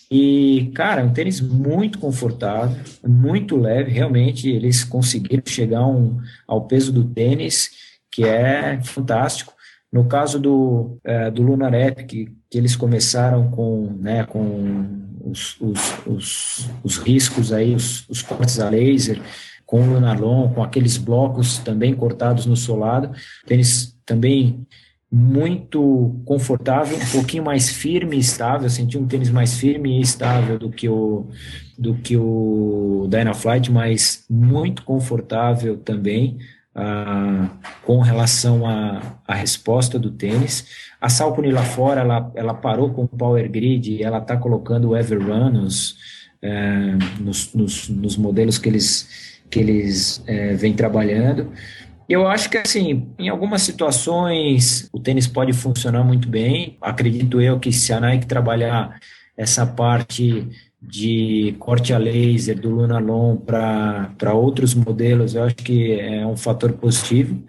e, 0.09 0.71
cara, 0.73 1.01
é 1.01 1.03
um 1.03 1.11
tênis 1.11 1.41
muito 1.41 1.99
confortável, 1.99 2.77
muito 3.05 3.57
leve, 3.57 3.91
realmente 3.91 4.49
eles 4.49 4.83
conseguiram 4.83 5.43
chegar 5.45 5.85
um, 5.85 6.17
ao 6.47 6.65
peso 6.65 6.93
do 6.93 7.03
tênis, 7.03 7.71
que 8.11 8.23
é 8.23 8.81
fantástico. 8.83 9.53
No 9.91 10.05
caso 10.05 10.39
do, 10.39 10.97
é, 11.03 11.29
do 11.29 11.41
Lunar 11.41 11.73
Epic, 11.73 12.29
que 12.49 12.57
eles 12.57 12.75
começaram 12.75 13.49
com, 13.51 13.97
né, 13.99 14.25
com 14.25 14.85
os, 15.25 15.59
os, 15.59 15.79
os, 16.05 16.69
os 16.83 16.97
riscos 16.97 17.51
aí, 17.51 17.75
os, 17.75 18.07
os 18.09 18.21
cortes 18.21 18.59
a 18.59 18.69
laser, 18.69 19.21
com 19.65 19.81
o 19.81 19.93
Lunarlon, 19.93 20.49
com 20.53 20.63
aqueles 20.63 20.97
blocos 20.97 21.57
também 21.57 21.93
cortados 21.93 22.45
no 22.45 22.55
solado, 22.55 23.11
tênis 23.45 23.97
também 24.05 24.65
muito 25.11 26.19
confortável, 26.25 26.97
um 26.97 27.11
pouquinho 27.11 27.43
mais 27.43 27.69
firme 27.69 28.17
e 28.17 28.19
estável, 28.19 28.63
eu 28.63 28.69
senti 28.69 28.97
um 28.97 29.07
tênis 29.07 29.29
mais 29.29 29.57
firme 29.57 29.97
e 29.97 30.01
estável 30.01 30.59
do 30.59 30.69
que 30.69 30.89
o 30.89 31.27
do 31.77 31.93
que 31.93 32.17
o 32.17 33.07
Dynaflight, 33.07 33.71
mas 33.71 34.25
muito 34.29 34.83
confortável 34.83 35.77
também 35.77 36.39
ah, 36.79 37.49
com 37.83 37.99
relação 38.01 38.63
à, 38.67 39.01
resposta 39.33 39.97
do 39.97 40.11
tênis. 40.11 40.67
A 41.01 41.09
Salcone 41.09 41.51
lá 41.51 41.63
fora, 41.63 42.01
ela, 42.01 42.31
ela 42.35 42.53
parou 42.53 42.91
com 42.91 43.03
o 43.03 43.07
Power 43.07 43.49
Grid, 43.49 44.03
ela 44.03 44.19
está 44.19 44.37
colocando 44.37 44.89
o 44.89 44.97
Everrun 44.97 45.49
nos, 45.49 45.97
eh, 46.39 46.97
nos, 47.19 47.51
nos, 47.55 47.89
nos, 47.89 48.15
modelos 48.15 48.59
que 48.59 48.69
eles, 48.69 49.41
que 49.49 49.59
eles 49.59 50.23
eh, 50.27 50.53
vêm 50.53 50.73
trabalhando. 50.73 51.51
Eu 52.07 52.27
acho 52.27 52.49
que, 52.49 52.57
assim, 52.57 53.09
em 53.19 53.27
algumas 53.27 53.61
situações 53.61 54.89
o 54.93 54.99
tênis 54.99 55.27
pode 55.27 55.51
funcionar 55.53 56.03
muito 56.03 56.29
bem. 56.29 56.77
Acredito 56.81 57.41
eu 57.41 57.59
que 57.59 57.71
se 57.71 57.91
a 57.91 57.99
Nike 57.99 58.25
trabalhar 58.25 58.97
essa 59.35 59.65
parte 59.65 60.47
de 60.81 61.55
corte 61.59 61.93
a 61.93 61.97
laser 61.97 62.59
do 62.59 62.69
Lunarlon 62.69 63.35
para 63.35 64.33
outros 64.33 64.73
modelos, 64.73 65.35
eu 65.35 65.43
acho 65.43 65.55
que 65.55 65.99
é 65.99 66.25
um 66.25 66.37
fator 66.37 66.71
positivo 66.73 67.43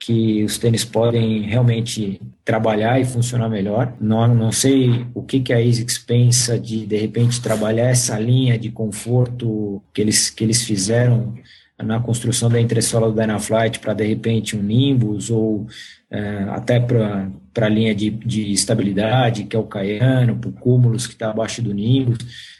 que 0.00 0.42
os 0.42 0.56
tênis 0.56 0.82
podem 0.82 1.42
realmente 1.42 2.20
trabalhar 2.42 2.98
e 2.98 3.04
funcionar 3.04 3.50
melhor. 3.50 3.94
Não, 4.00 4.34
não 4.34 4.50
sei 4.50 5.06
o 5.14 5.22
que, 5.22 5.40
que 5.40 5.52
a 5.52 5.58
ASICS 5.58 5.98
pensa 5.98 6.58
de, 6.58 6.86
de 6.86 6.96
repente, 6.96 7.40
trabalhar 7.40 7.90
essa 7.90 8.18
linha 8.18 8.58
de 8.58 8.70
conforto 8.70 9.82
que 9.92 10.00
eles, 10.00 10.30
que 10.30 10.42
eles 10.42 10.62
fizeram 10.62 11.34
na 11.82 12.00
construção 12.00 12.48
da 12.48 12.60
entressola 12.60 13.10
do 13.10 13.20
Dynaflight 13.20 13.78
para, 13.78 13.94
de 13.94 14.06
repente, 14.06 14.56
um 14.56 14.62
Nimbus 14.62 15.30
ou 15.30 15.66
é, 16.10 16.44
até 16.50 16.80
para 16.80 17.30
a 17.60 17.68
linha 17.68 17.94
de, 17.94 18.10
de 18.10 18.52
estabilidade, 18.52 19.44
que 19.44 19.54
é 19.54 19.58
o 19.58 19.64
Caiano, 19.64 20.36
para 20.36 20.50
o 20.50 20.52
Cúmulos, 20.52 21.06
que 21.06 21.12
está 21.12 21.30
abaixo 21.30 21.62
do 21.62 21.72
Nimbus. 21.72 22.18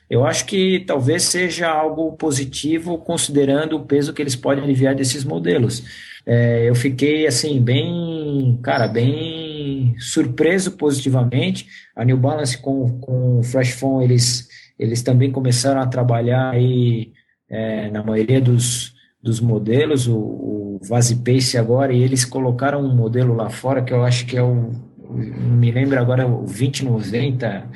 Eu 0.08 0.26
acho 0.26 0.44
que 0.46 0.80
talvez 0.86 1.22
seja 1.24 1.68
algo 1.68 2.12
positivo, 2.12 2.98
considerando 2.98 3.76
o 3.76 3.84
peso 3.84 4.12
que 4.12 4.20
eles 4.20 4.34
podem 4.34 4.64
aliviar 4.64 4.94
desses 4.94 5.24
modelos. 5.24 5.84
É, 6.26 6.68
eu 6.68 6.74
fiquei, 6.74 7.26
assim, 7.26 7.60
bem, 7.60 8.58
cara, 8.62 8.88
bem 8.88 9.94
surpreso 9.98 10.72
positivamente. 10.72 11.66
A 11.94 12.04
New 12.04 12.16
Balance 12.16 12.58
com, 12.58 12.98
com 13.00 13.38
o 13.38 13.42
Fresh 13.42 13.72
Phone, 13.72 14.04
eles, 14.04 14.48
eles 14.78 15.02
também 15.02 15.30
começaram 15.30 15.80
a 15.80 15.86
trabalhar 15.86 16.50
aí, 16.50 17.12
é, 17.48 17.90
na 17.90 18.02
maioria 18.02 18.40
dos, 18.40 18.92
dos 19.22 19.40
modelos, 19.40 20.06
o, 20.06 20.16
o 20.16 20.80
Vazipace 20.82 21.58
agora, 21.58 21.92
e 21.92 22.02
eles 22.02 22.24
colocaram 22.24 22.80
um 22.80 22.94
modelo 22.94 23.34
lá 23.34 23.50
fora 23.50 23.82
que 23.82 23.92
eu 23.92 24.02
acho 24.02 24.26
que 24.26 24.36
é 24.36 24.42
o, 24.42 24.72
me 25.10 25.70
lembro 25.70 25.98
agora 25.98 26.26
o 26.26 26.44
2090, 26.44 27.68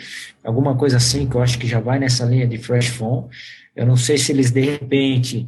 alguma 0.42 0.76
coisa 0.76 0.96
assim, 0.96 1.26
que 1.26 1.34
eu 1.34 1.42
acho 1.42 1.58
que 1.58 1.66
já 1.66 1.80
vai 1.80 1.98
nessa 1.98 2.24
linha 2.24 2.46
de 2.46 2.58
Fresh 2.58 2.88
Phone. 2.88 3.26
Eu 3.74 3.86
não 3.86 3.96
sei 3.96 4.16
se 4.16 4.30
eles 4.30 4.50
de 4.50 4.60
repente 4.60 5.46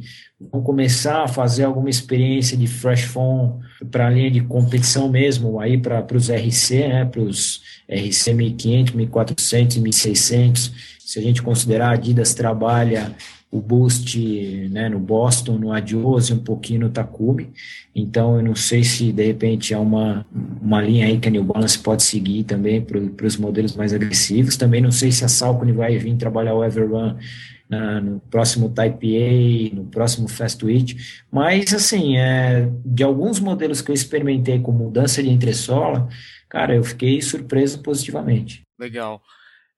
vão 0.51 0.61
começar 0.61 1.23
a 1.23 1.27
fazer 1.27 1.63
alguma 1.63 1.89
experiência 1.89 2.57
de 2.57 2.67
Fresh 2.67 3.03
Phone 3.03 3.61
para 3.89 4.07
a 4.07 4.09
linha 4.09 4.29
de 4.29 4.41
competição 4.41 5.09
mesmo, 5.09 5.59
aí 5.59 5.77
para 5.77 6.05
os 6.13 6.29
RC, 6.29 6.87
né, 6.87 7.05
para 7.05 7.21
os 7.21 7.61
RC 7.89 8.33
1500, 8.33 8.93
1400 8.93 9.77
e 9.77 9.79
1600. 9.79 10.73
Se 10.99 11.19
a 11.19 11.21
gente 11.21 11.41
considerar 11.41 11.89
a 11.89 11.93
Adidas 11.93 12.33
trabalha 12.33 13.15
o 13.49 13.61
boost 13.61 14.19
né, 14.69 14.89
no 14.89 14.99
Boston, 14.99 15.57
no 15.57 15.71
Adios 15.71 16.29
e 16.29 16.33
um 16.33 16.39
pouquinho 16.39 16.81
no 16.81 16.89
Takumi. 16.89 17.49
Então, 17.95 18.35
eu 18.37 18.43
não 18.43 18.55
sei 18.55 18.83
se 18.83 19.11
de 19.11 19.25
repente 19.25 19.73
é 19.73 19.77
uma, 19.77 20.25
uma 20.61 20.81
linha 20.81 21.05
aí 21.05 21.17
que 21.17 21.27
a 21.27 21.31
New 21.31 21.43
Balance 21.43 21.79
pode 21.79 22.03
seguir 22.03 22.43
também 22.43 22.81
para 22.81 23.25
os 23.25 23.37
modelos 23.37 23.75
mais 23.75 23.93
agressivos. 23.93 24.57
Também 24.57 24.81
não 24.81 24.91
sei 24.91 25.11
se 25.11 25.23
a 25.23 25.29
Salcone 25.29 25.71
vai 25.71 25.97
vir 25.97 26.15
trabalhar 26.17 26.55
o 26.55 26.63
Everrun 26.63 27.15
na, 27.69 28.01
no 28.01 28.19
próximo 28.29 28.69
Type 28.69 29.17
A, 29.17 29.75
no 29.75 29.85
próximo 29.85 30.27
Fast 30.27 30.59
Twitch. 30.59 31.21
Mas, 31.31 31.73
assim, 31.73 32.17
é, 32.17 32.69
de 32.85 33.03
alguns 33.03 33.39
modelos 33.39 33.81
que 33.81 33.91
eu 33.91 33.95
experimentei 33.95 34.59
com 34.59 34.71
mudança 34.73 35.23
de 35.23 35.29
entressola, 35.29 36.09
cara, 36.49 36.75
eu 36.75 36.83
fiquei 36.83 37.21
surpreso 37.21 37.81
positivamente. 37.81 38.61
Legal. 38.77 39.21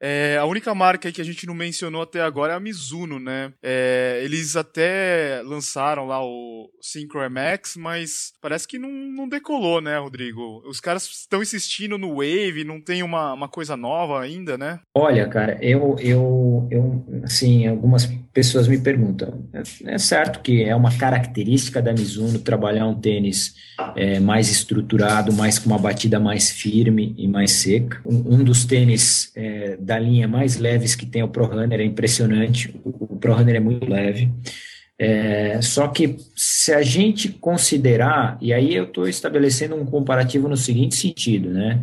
É, 0.01 0.37
a 0.39 0.45
única 0.45 0.73
marca 0.73 1.11
que 1.11 1.21
a 1.21 1.25
gente 1.25 1.45
não 1.45 1.53
mencionou 1.53 2.01
até 2.01 2.21
agora 2.21 2.53
é 2.53 2.55
a 2.55 2.59
Mizuno, 2.59 3.19
né? 3.19 3.51
É, 3.61 4.21
eles 4.23 4.55
até 4.55 5.41
lançaram 5.43 6.05
lá 6.05 6.23
o 6.23 6.69
Synchro 6.81 7.19
MX, 7.29 7.75
mas 7.77 8.31
parece 8.41 8.67
que 8.67 8.79
não, 8.79 8.89
não 8.89 9.27
decolou, 9.27 9.81
né, 9.81 9.97
Rodrigo? 9.97 10.63
Os 10.65 10.79
caras 10.79 11.03
estão 11.03 11.41
insistindo 11.41 11.97
no 11.97 12.15
Wave, 12.15 12.63
não 12.63 12.79
tem 12.79 13.03
uma, 13.03 13.33
uma 13.33 13.49
coisa 13.49 13.75
nova 13.75 14.21
ainda, 14.21 14.57
né? 14.57 14.79
Olha, 14.95 15.27
cara, 15.27 15.57
eu, 15.61 15.95
eu, 15.99 16.67
eu, 16.71 17.05
assim, 17.23 17.67
algumas 17.67 18.05
pessoas 18.33 18.67
me 18.67 18.77
perguntam. 18.77 19.49
É, 19.53 19.93
é 19.95 19.97
certo 19.97 20.41
que 20.41 20.63
é 20.63 20.75
uma 20.75 20.95
característica 20.97 21.81
da 21.81 21.91
Mizuno 21.91 22.39
trabalhar 22.39 22.87
um 22.87 22.95
tênis 22.95 23.55
é, 23.95 24.19
mais 24.19 24.49
estruturado, 24.49 25.33
mais 25.33 25.59
com 25.59 25.69
uma 25.69 25.77
batida 25.77 26.19
mais 26.19 26.49
firme 26.49 27.13
e 27.17 27.27
mais 27.27 27.51
seca. 27.51 28.01
Um, 28.05 28.35
um 28.35 28.43
dos 28.43 28.65
tênis 28.65 29.31
é, 29.35 29.77
da 29.89 29.97
linha 29.97 30.27
mais 30.27 30.57
leves 30.57 30.93
que 30.93 31.05
tem 31.05 31.23
o 31.23 31.27
Pro 31.27 31.45
Runner, 31.45 31.79
é 31.79 31.83
impressionante. 31.83 32.79
O, 32.85 33.13
o 33.15 33.17
Pro 33.17 33.33
Runner 33.33 33.55
é 33.55 33.59
muito 33.59 33.89
leve. 33.89 34.29
É, 34.99 35.59
só 35.63 35.87
que 35.87 36.17
se 36.35 36.71
a 36.71 36.83
gente 36.83 37.29
considerar, 37.29 38.37
e 38.39 38.53
aí 38.53 38.75
eu 38.75 38.83
estou 38.83 39.07
estabelecendo 39.07 39.75
um 39.75 39.85
comparativo 39.85 40.47
no 40.47 40.55
seguinte 40.55 40.95
sentido, 40.95 41.49
né? 41.49 41.81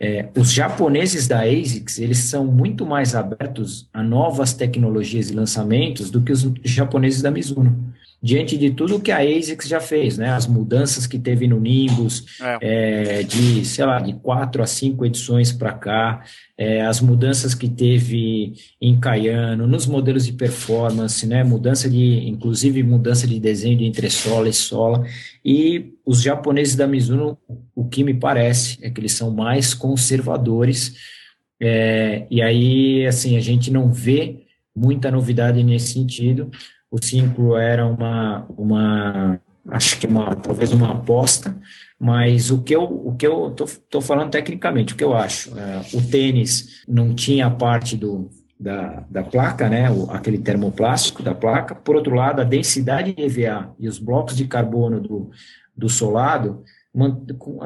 É, 0.00 0.28
os 0.36 0.50
japoneses 0.50 1.28
da 1.28 1.42
ASICS, 1.42 1.98
eles 1.98 2.18
são 2.18 2.44
muito 2.46 2.86
mais 2.86 3.14
abertos 3.14 3.88
a 3.92 4.02
novas 4.02 4.54
tecnologias 4.54 5.28
e 5.28 5.34
lançamentos 5.34 6.10
do 6.10 6.22
que 6.22 6.32
os 6.32 6.50
japoneses 6.64 7.20
da 7.20 7.30
Mizuno 7.30 7.91
diante 8.22 8.56
de 8.56 8.70
tudo 8.70 9.00
que 9.00 9.10
a 9.10 9.18
ASICS 9.18 9.66
já 9.66 9.80
fez, 9.80 10.16
né? 10.16 10.30
As 10.30 10.46
mudanças 10.46 11.08
que 11.08 11.18
teve 11.18 11.48
no 11.48 11.58
Nimbus, 11.58 12.24
é. 12.40 12.58
É, 13.18 13.22
de, 13.24 13.64
sei 13.64 13.84
lá, 13.84 13.98
de 13.98 14.12
quatro 14.12 14.62
a 14.62 14.66
cinco 14.66 15.04
edições 15.04 15.50
para 15.50 15.72
cá, 15.72 16.22
é, 16.56 16.82
as 16.82 17.00
mudanças 17.00 17.52
que 17.52 17.68
teve 17.68 18.54
em 18.80 18.98
Cayano, 19.00 19.66
nos 19.66 19.86
modelos 19.86 20.24
de 20.24 20.32
performance, 20.32 21.26
né? 21.26 21.42
Mudança 21.42 21.90
de, 21.90 22.28
inclusive 22.28 22.80
mudança 22.84 23.26
de 23.26 23.40
desenho 23.40 23.76
de 23.76 23.86
entre 23.86 24.08
sola 24.08 24.48
e 24.48 24.52
sola. 24.52 25.04
E 25.44 25.92
os 26.06 26.22
japoneses 26.22 26.76
da 26.76 26.86
Mizuno, 26.86 27.36
o 27.74 27.88
que 27.88 28.04
me 28.04 28.14
parece 28.14 28.78
é 28.82 28.88
que 28.88 29.00
eles 29.00 29.14
são 29.14 29.32
mais 29.32 29.74
conservadores. 29.74 30.94
É, 31.60 32.24
e 32.30 32.40
aí, 32.40 33.04
assim, 33.04 33.36
a 33.36 33.40
gente 33.40 33.68
não 33.68 33.92
vê 33.92 34.44
muita 34.74 35.10
novidade 35.10 35.62
nesse 35.64 35.92
sentido 35.92 36.50
o 36.92 37.02
5 37.02 37.56
era 37.56 37.86
uma, 37.86 38.44
uma 38.56 39.40
acho 39.70 39.98
que 39.98 40.06
uma, 40.06 40.36
talvez 40.36 40.72
uma 40.72 40.92
aposta, 40.92 41.56
mas 41.98 42.50
o 42.50 42.62
que 42.62 42.76
eu 42.76 42.82
o 42.82 43.16
que 43.16 43.26
eu 43.26 43.50
tô, 43.52 43.64
tô 43.88 44.00
falando 44.02 44.30
tecnicamente, 44.30 44.92
o 44.92 44.96
que 44.96 45.02
eu 45.02 45.14
acho, 45.14 45.58
é, 45.58 45.80
o 45.94 46.02
tênis 46.02 46.82
não 46.86 47.14
tinha 47.14 47.46
a 47.46 47.50
parte 47.50 47.96
do 47.96 48.28
da, 48.60 49.04
da 49.10 49.24
placa, 49.24 49.68
né, 49.68 49.90
o, 49.90 50.08
aquele 50.10 50.38
termoplástico 50.38 51.20
da 51.20 51.34
placa. 51.34 51.74
Por 51.74 51.96
outro 51.96 52.14
lado, 52.14 52.40
a 52.40 52.44
densidade 52.44 53.12
de 53.12 53.22
EVA 53.22 53.74
e 53.76 53.88
os 53.88 53.98
blocos 53.98 54.36
de 54.36 54.44
carbono 54.44 55.00
do, 55.00 55.30
do 55.76 55.88
solado 55.88 56.62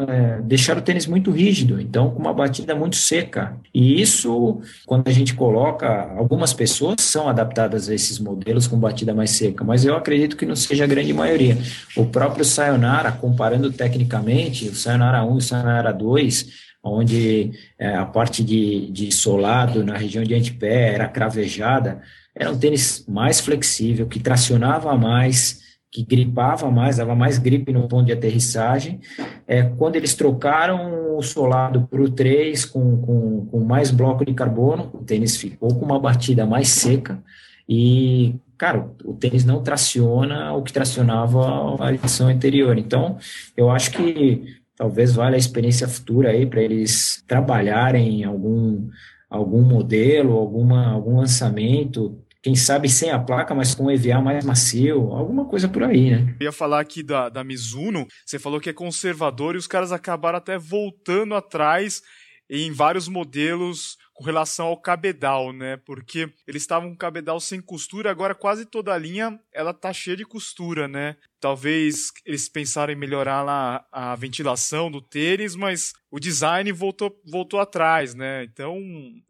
é, 0.08 0.40
deixar 0.42 0.78
o 0.78 0.80
tênis 0.80 1.04
muito 1.04 1.32
rígido, 1.32 1.80
então 1.80 2.10
com 2.10 2.20
uma 2.20 2.32
batida 2.32 2.76
muito 2.76 2.94
seca. 2.94 3.56
E 3.74 4.00
isso, 4.00 4.60
quando 4.86 5.08
a 5.08 5.10
gente 5.10 5.34
coloca, 5.34 6.12
algumas 6.16 6.52
pessoas 6.52 7.00
são 7.00 7.28
adaptadas 7.28 7.88
a 7.88 7.94
esses 7.94 8.20
modelos 8.20 8.68
com 8.68 8.78
batida 8.78 9.12
mais 9.12 9.30
seca, 9.30 9.64
mas 9.64 9.84
eu 9.84 9.96
acredito 9.96 10.36
que 10.36 10.46
não 10.46 10.54
seja 10.54 10.84
a 10.84 10.86
grande 10.86 11.12
maioria. 11.12 11.58
O 11.96 12.06
próprio 12.06 12.44
Sayonara, 12.44 13.10
comparando 13.10 13.72
tecnicamente, 13.72 14.68
o 14.68 14.74
Sayonara 14.74 15.24
1 15.24 15.34
e 15.34 15.38
o 15.38 15.40
Sayonara 15.40 15.92
2, 15.92 16.46
onde 16.80 17.50
é, 17.76 17.96
a 17.96 18.06
parte 18.06 18.44
de, 18.44 18.90
de 18.92 19.10
solado 19.10 19.84
na 19.84 19.96
região 19.96 20.22
de 20.22 20.34
antepé 20.34 20.94
era 20.94 21.08
cravejada, 21.08 22.00
era 22.32 22.52
um 22.52 22.58
tênis 22.58 23.04
mais 23.08 23.40
flexível, 23.40 24.06
que 24.06 24.20
tracionava 24.20 24.96
mais, 24.96 25.65
que 25.96 26.02
gripava 26.02 26.70
mais, 26.70 26.98
dava 26.98 27.14
mais 27.14 27.38
gripe 27.38 27.72
no 27.72 27.88
ponto 27.88 28.04
de 28.04 28.12
aterrissagem. 28.12 29.00
É, 29.46 29.62
quando 29.62 29.96
eles 29.96 30.14
trocaram 30.14 31.16
o 31.16 31.22
solado 31.22 31.88
para 31.90 32.02
o 32.02 32.10
3 32.10 32.66
com, 32.66 32.98
com, 32.98 33.46
com 33.46 33.60
mais 33.60 33.90
bloco 33.90 34.22
de 34.22 34.34
carbono, 34.34 34.90
o 34.92 34.98
tênis 34.98 35.38
ficou 35.38 35.74
com 35.74 35.86
uma 35.86 35.98
batida 35.98 36.44
mais 36.44 36.68
seca 36.68 37.22
e, 37.66 38.34
cara, 38.58 38.90
o 39.06 39.14
tênis 39.14 39.46
não 39.46 39.62
traciona 39.62 40.52
o 40.52 40.62
que 40.62 40.72
tracionava 40.72 41.82
a 41.82 41.94
edição 41.94 42.28
anterior. 42.28 42.76
Então, 42.76 43.16
eu 43.56 43.70
acho 43.70 43.92
que 43.92 44.42
talvez 44.76 45.14
valha 45.14 45.36
a 45.36 45.38
experiência 45.38 45.88
futura 45.88 46.28
aí 46.28 46.44
para 46.44 46.60
eles 46.60 47.24
trabalharem 47.26 48.20
em 48.20 48.24
algum, 48.24 48.86
algum 49.30 49.62
modelo, 49.62 50.34
alguma, 50.34 50.92
algum 50.92 51.16
lançamento, 51.16 52.18
quem 52.46 52.54
sabe 52.54 52.88
sem 52.88 53.10
a 53.10 53.18
placa, 53.18 53.52
mas 53.56 53.74
com 53.74 53.86
um 53.86 53.90
EVA 53.90 54.20
mais 54.20 54.44
macio, 54.44 55.10
alguma 55.10 55.46
coisa 55.46 55.68
por 55.68 55.82
aí, 55.82 56.12
né? 56.12 56.36
Eu 56.38 56.44
ia 56.44 56.52
falar 56.52 56.78
aqui 56.78 57.02
da, 57.02 57.28
da 57.28 57.42
Mizuno, 57.42 58.06
você 58.24 58.38
falou 58.38 58.60
que 58.60 58.70
é 58.70 58.72
conservador 58.72 59.56
e 59.56 59.58
os 59.58 59.66
caras 59.66 59.90
acabaram 59.90 60.38
até 60.38 60.56
voltando 60.56 61.34
atrás 61.34 62.02
em 62.48 62.70
vários 62.70 63.08
modelos 63.08 63.96
com 64.16 64.24
relação 64.24 64.68
ao 64.68 64.78
cabedal, 64.78 65.52
né? 65.52 65.76
Porque 65.84 66.30
eles 66.48 66.62
estavam 66.62 66.88
com 66.88 66.96
cabedal 66.96 67.38
sem 67.38 67.60
costura, 67.60 68.10
agora 68.10 68.34
quase 68.34 68.64
toda 68.64 68.92
a 68.94 68.98
linha 68.98 69.38
ela 69.52 69.74
tá 69.74 69.92
cheia 69.92 70.16
de 70.16 70.24
costura, 70.24 70.88
né? 70.88 71.16
Talvez 71.38 72.10
eles 72.24 72.48
pensaram 72.48 72.92
em 72.92 72.96
melhorar 72.96 73.42
lá 73.42 73.84
a 73.92 74.16
ventilação 74.16 74.90
do 74.90 75.02
tênis, 75.02 75.54
mas 75.54 75.92
o 76.10 76.18
design 76.18 76.72
voltou, 76.72 77.14
voltou 77.30 77.60
atrás, 77.60 78.14
né? 78.14 78.44
Então 78.44 78.78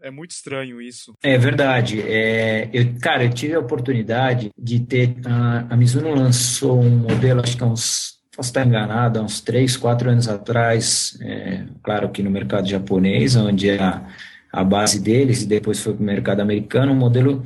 é 0.00 0.10
muito 0.10 0.30
estranho 0.30 0.80
isso. 0.80 1.14
É 1.20 1.36
verdade. 1.36 2.00
É, 2.02 2.70
eu, 2.72 2.94
cara, 3.00 3.24
eu 3.24 3.30
tive 3.30 3.54
a 3.54 3.60
oportunidade 3.60 4.50
de 4.56 4.78
ter. 4.78 5.16
A, 5.26 5.66
a 5.74 5.76
Mizuno 5.76 6.14
lançou 6.14 6.80
um 6.80 6.98
modelo, 6.98 7.40
acho 7.40 7.56
que 7.56 7.64
há 7.64 7.66
uns 7.66 8.16
posso 8.36 8.50
estar 8.50 8.66
enganado, 8.66 9.18
há 9.18 9.22
uns 9.22 9.40
3, 9.40 9.78
4 9.78 10.10
anos 10.10 10.28
atrás, 10.28 11.18
é, 11.22 11.64
claro 11.82 12.10
que 12.10 12.22
no 12.22 12.30
mercado 12.30 12.68
japonês, 12.68 13.34
onde 13.34 13.70
a, 13.70 14.06
a 14.56 14.64
base 14.64 14.98
deles, 14.98 15.42
e 15.42 15.46
depois 15.46 15.80
foi 15.80 15.92
para 15.92 16.02
o 16.02 16.06
mercado 16.06 16.40
americano, 16.40 16.92
um 16.92 16.96
modelo 16.96 17.42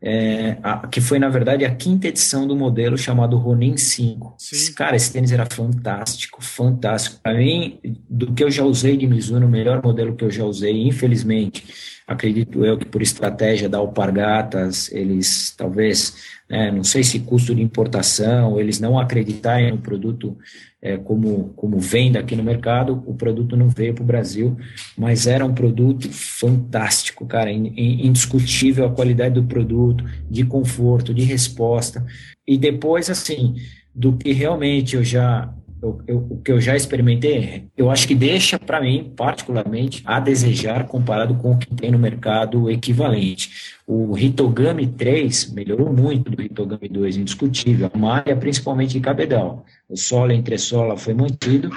é, 0.00 0.56
a, 0.62 0.86
que 0.88 1.00
foi, 1.00 1.18
na 1.18 1.28
verdade, 1.28 1.64
a 1.64 1.74
quinta 1.74 2.08
edição 2.08 2.46
do 2.46 2.56
modelo 2.56 2.98
chamado 2.98 3.36
Ronin 3.36 3.76
5. 3.76 4.34
Sim. 4.38 4.72
Cara, 4.72 4.96
esse 4.96 5.12
tênis 5.12 5.30
era 5.30 5.46
fantástico, 5.46 6.42
fantástico. 6.42 7.20
Para 7.22 7.34
mim, 7.34 7.78
do 8.08 8.32
que 8.32 8.42
eu 8.42 8.50
já 8.50 8.64
usei 8.64 8.96
de 8.96 9.06
Mizuno, 9.06 9.46
o 9.46 9.48
melhor 9.48 9.80
modelo 9.82 10.16
que 10.16 10.24
eu 10.24 10.30
já 10.30 10.44
usei, 10.44 10.86
infelizmente, 10.86 11.64
acredito 12.08 12.64
eu 12.64 12.78
que 12.78 12.86
por 12.86 13.02
estratégia 13.02 13.68
da 13.68 13.76
Alpargatas, 13.76 14.90
eles 14.90 15.54
talvez, 15.54 16.14
né, 16.48 16.70
não 16.70 16.82
sei 16.82 17.04
se 17.04 17.20
custo 17.20 17.54
de 17.54 17.60
importação, 17.60 18.58
eles 18.58 18.80
não 18.80 18.98
acreditarem 18.98 19.70
no 19.70 19.78
produto 19.78 20.34
é, 20.80 20.96
como, 20.96 21.50
como 21.54 21.78
venda 21.78 22.20
aqui 22.20 22.34
no 22.34 22.42
mercado, 22.42 23.02
o 23.06 23.14
produto 23.14 23.56
não 23.56 23.68
veio 23.68 23.92
para 23.92 24.02
o 24.02 24.06
Brasil, 24.06 24.56
mas 24.96 25.26
era 25.26 25.44
um 25.44 25.52
produto 25.52 26.08
fantástico, 26.10 27.26
cara, 27.26 27.52
indiscutível 27.52 28.86
a 28.86 28.92
qualidade 28.92 29.34
do 29.34 29.44
produto, 29.44 30.02
de 30.30 30.44
conforto, 30.44 31.12
de 31.12 31.24
resposta. 31.24 32.06
E 32.46 32.56
depois, 32.56 33.10
assim, 33.10 33.56
do 33.94 34.16
que 34.16 34.32
realmente 34.32 34.96
eu 34.96 35.04
já 35.04 35.52
eu, 35.82 36.00
eu, 36.06 36.26
o 36.30 36.40
que 36.42 36.50
eu 36.50 36.60
já 36.60 36.76
experimentei, 36.76 37.68
eu 37.76 37.90
acho 37.90 38.06
que 38.06 38.14
deixa 38.14 38.58
para 38.58 38.80
mim, 38.80 39.12
particularmente, 39.16 40.02
a 40.04 40.18
desejar 40.18 40.86
comparado 40.86 41.34
com 41.36 41.52
o 41.52 41.58
que 41.58 41.72
tem 41.74 41.90
no 41.90 41.98
mercado 41.98 42.70
equivalente. 42.70 43.76
O 43.86 44.16
Hitogami 44.18 44.86
3 44.86 45.52
melhorou 45.52 45.92
muito 45.92 46.30
do 46.30 46.42
Hitogami 46.42 46.88
2, 46.88 47.16
indiscutível. 47.18 47.90
A 47.92 47.98
malha, 47.98 48.36
principalmente 48.36 48.98
em 48.98 49.00
cabedal. 49.00 49.64
O 49.88 49.96
solo 49.96 50.32
entre 50.32 50.58
sola 50.58 50.98
foi 50.98 51.14
mantido, 51.14 51.70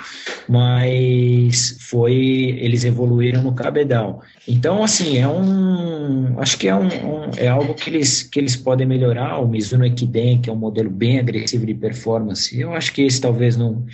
mas 0.50 1.78
foi 1.80 2.14
eles 2.60 2.84
evoluíram 2.84 3.42
no 3.42 3.54
cabedal. 3.54 4.22
Então, 4.46 4.84
assim, 4.84 5.18
é 5.18 5.28
um. 5.28 6.38
Acho 6.38 6.58
que 6.58 6.68
é, 6.68 6.76
um, 6.76 6.88
um, 6.88 7.32
é 7.38 7.48
algo 7.48 7.74
que 7.74 7.90
eles, 7.90 8.24
que 8.24 8.38
eles 8.38 8.58
podem 8.58 8.86
melhorar. 8.86 9.40
O 9.40 9.48
Mizuno 9.48 9.86
Equiden, 9.86 10.42
que 10.42 10.50
é 10.50 10.54
um 10.54 10.58
modelo 10.58 10.90
bem 10.90 11.20
agressivo 11.20 11.66
de 11.66 11.74
performance, 11.74 12.60
eu 12.60 12.74
acho 12.74 12.92
que 12.92 13.02
esse 13.02 13.22
talvez 13.22 13.56
não. 13.56 13.86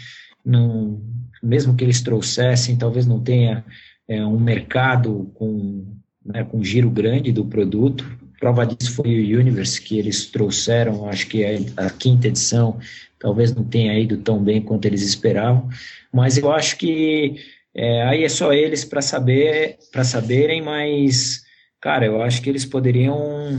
não 0.44 1.00
mesmo 1.44 1.76
que 1.76 1.84
eles 1.84 2.02
trouxessem, 2.02 2.76
talvez 2.76 3.06
não 3.06 3.20
tenha 3.20 3.64
é, 4.08 4.26
um 4.26 4.40
mercado 4.40 5.30
com 5.36 5.86
né, 6.28 6.44
com 6.44 6.64
giro 6.64 6.90
grande 6.90 7.32
do 7.32 7.46
produto. 7.46 8.06
Prova 8.40 8.66
disso 8.66 8.94
foi 8.94 9.34
o 9.34 9.40
Universe, 9.40 9.82
que 9.82 9.98
eles 9.98 10.26
trouxeram, 10.28 11.08
acho 11.10 11.28
que 11.28 11.44
é 11.44 11.60
a 11.76 11.90
quinta 11.90 12.28
edição, 12.28 12.80
talvez 13.20 13.54
não 13.54 13.64
tenha 13.64 13.98
ido 13.98 14.18
tão 14.18 14.44
bem 14.44 14.62
quanto 14.62 14.86
eles 14.86 15.02
esperavam, 15.02 15.68
mas 16.12 16.38
eu 16.38 16.52
acho 16.52 16.78
que 16.78 17.36
é, 17.76 18.04
aí 18.04 18.24
é 18.24 18.30
só 18.30 18.54
eles 18.54 18.86
para 18.86 19.02
saber, 19.02 19.78
para 19.92 20.04
saberem, 20.04 20.62
mas 20.62 21.44
cara, 21.82 22.06
eu 22.06 22.22
acho 22.22 22.42
que 22.42 22.50
eles 22.50 22.66
poderiam 22.66 23.58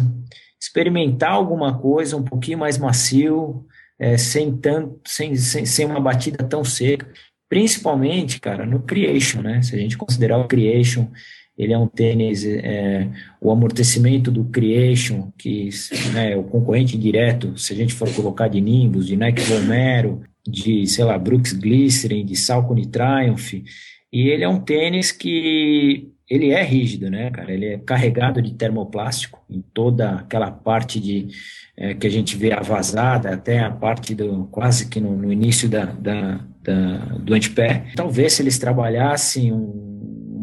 experimentar 0.60 1.32
alguma 1.32 1.78
coisa 1.78 2.16
um 2.16 2.22
pouquinho 2.22 2.58
mais 2.58 2.78
macio, 2.78 3.64
é, 3.98 4.16
sem 4.16 4.56
tanto, 4.56 5.00
sem, 5.06 5.34
sem, 5.36 5.64
sem 5.64 5.86
uma 5.86 6.00
batida 6.00 6.44
tão 6.44 6.64
seca, 6.64 7.10
principalmente, 7.48 8.40
cara, 8.40 8.66
no 8.66 8.82
creation, 8.82 9.40
né? 9.40 9.62
Se 9.62 9.74
a 9.74 9.78
gente 9.78 9.96
considerar 9.96 10.38
o 10.38 10.46
creation 10.46 11.08
ele 11.58 11.72
é 11.72 11.78
um 11.78 11.88
tênis, 11.88 12.44
é, 12.46 13.08
o 13.40 13.50
amortecimento 13.50 14.30
do 14.30 14.44
Creation, 14.44 15.32
que 15.36 15.68
né, 16.12 16.32
é 16.32 16.36
o 16.36 16.44
concorrente 16.44 16.96
direto, 16.96 17.58
se 17.58 17.72
a 17.72 17.76
gente 17.76 17.92
for 17.92 18.08
colocar 18.14 18.46
de 18.46 18.60
Nimbus, 18.60 19.08
de 19.08 19.16
Nike 19.16 19.42
Romero, 19.52 20.22
de, 20.46 20.86
sei 20.86 21.04
lá, 21.04 21.18
Brooks 21.18 21.52
Glycerin, 21.52 22.24
de 22.24 22.36
Salcone 22.36 22.86
Triumph, 22.86 23.54
e 24.12 24.28
ele 24.28 24.44
é 24.44 24.48
um 24.48 24.60
tênis 24.60 25.10
que 25.10 26.12
ele 26.30 26.50
é 26.50 26.62
rígido, 26.62 27.10
né, 27.10 27.30
cara? 27.30 27.52
Ele 27.52 27.66
é 27.66 27.78
carregado 27.78 28.40
de 28.40 28.54
termoplástico 28.54 29.42
em 29.50 29.60
toda 29.74 30.12
aquela 30.12 30.50
parte 30.50 31.00
de 31.00 31.28
é, 31.76 31.94
que 31.94 32.06
a 32.06 32.10
gente 32.10 32.36
vê 32.36 32.52
a 32.52 32.60
vazada, 32.60 33.32
até 33.32 33.58
a 33.58 33.70
parte 33.70 34.14
do 34.14 34.46
quase 34.50 34.88
que 34.88 35.00
no, 35.00 35.16
no 35.16 35.32
início 35.32 35.68
da, 35.68 35.86
da, 35.86 36.40
da, 36.62 36.96
do 37.16 37.34
antepé. 37.34 37.86
Talvez 37.96 38.34
se 38.34 38.42
eles 38.42 38.58
trabalhassem 38.58 39.52
um 39.52 39.87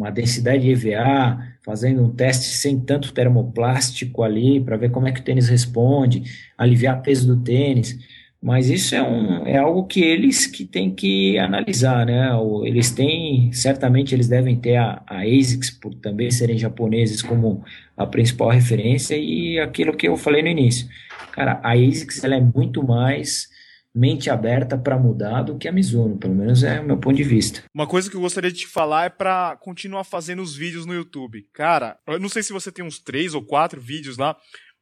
uma 0.06 0.12
densidade 0.12 0.64
de 0.64 0.72
EVA, 0.72 1.40
fazendo 1.64 2.04
um 2.04 2.10
teste 2.10 2.46
sem 2.46 2.80
tanto 2.80 3.12
termoplástico 3.12 4.22
ali, 4.22 4.60
para 4.60 4.78
ver 4.78 4.92
como 4.92 5.08
é 5.08 5.12
que 5.12 5.20
o 5.20 5.24
tênis 5.24 5.50
responde, 5.50 6.24
aliviar 6.56 7.00
o 7.00 7.02
peso 7.02 7.28
do 7.28 7.42
tênis. 7.44 7.98
Mas 8.42 8.70
isso 8.70 8.94
é, 8.94 9.02
um, 9.02 9.48
é 9.48 9.58
algo 9.58 9.86
que 9.88 10.02
eles 10.02 10.46
que 10.46 10.66
têm 10.66 10.94
que 10.94 11.40
analisar, 11.40 12.06
né? 12.06 12.30
Eles 12.64 12.92
têm, 12.92 13.52
certamente 13.52 14.14
eles 14.14 14.28
devem 14.28 14.56
ter 14.56 14.76
a, 14.76 15.02
a 15.08 15.24
ASICS, 15.24 15.72
por 15.72 15.96
também 15.96 16.30
serem 16.30 16.56
japoneses, 16.56 17.24
como 17.24 17.64
a 17.98 18.06
principal 18.06 18.50
referência, 18.50 19.18
e 19.18 19.58
aquilo 19.58 19.98
que 19.98 20.08
eu 20.08 20.16
falei 20.16 20.44
no 20.44 20.50
início. 20.50 20.88
Cara, 21.32 21.60
a 21.64 21.74
ASICS 21.74 22.24
ela 22.24 22.36
é 22.36 22.40
muito 22.40 22.86
mais 22.86 23.50
mente 23.96 24.30
aberta 24.30 24.78
para 24.78 25.00
mudar 25.00 25.44
do 25.44 25.58
que 25.58 25.68
a 25.68 25.72
Mizuno, 25.72 26.18
pelo 26.18 26.36
menos 26.36 26.64
é 26.64 26.82
o 26.82 26.86
meu 26.86 26.98
ponto 26.98 27.16
de 27.16 27.24
vista. 27.24 27.64
Uma 27.74 27.88
coisa 27.88 28.10
que 28.10 28.18
eu 28.18 28.22
gostaria 28.22 28.52
de 28.52 28.60
te 28.60 28.68
falar 28.68 29.06
é 29.06 29.10
para 29.10 29.56
continuar 29.62 30.04
fazendo 30.04 30.42
os 30.42 30.54
vídeos 30.54 30.86
no 30.86 30.94
YouTube. 30.94 31.48
Cara, 31.54 31.98
eu 32.08 32.20
não 32.20 32.28
sei 32.28 32.44
se 32.44 32.52
você 32.52 32.72
tem 32.72 32.84
uns 32.84 33.00
três 33.00 33.34
ou 33.34 33.42
quatro 33.42 33.80
vídeos 33.80 34.18
lá, 34.18 34.36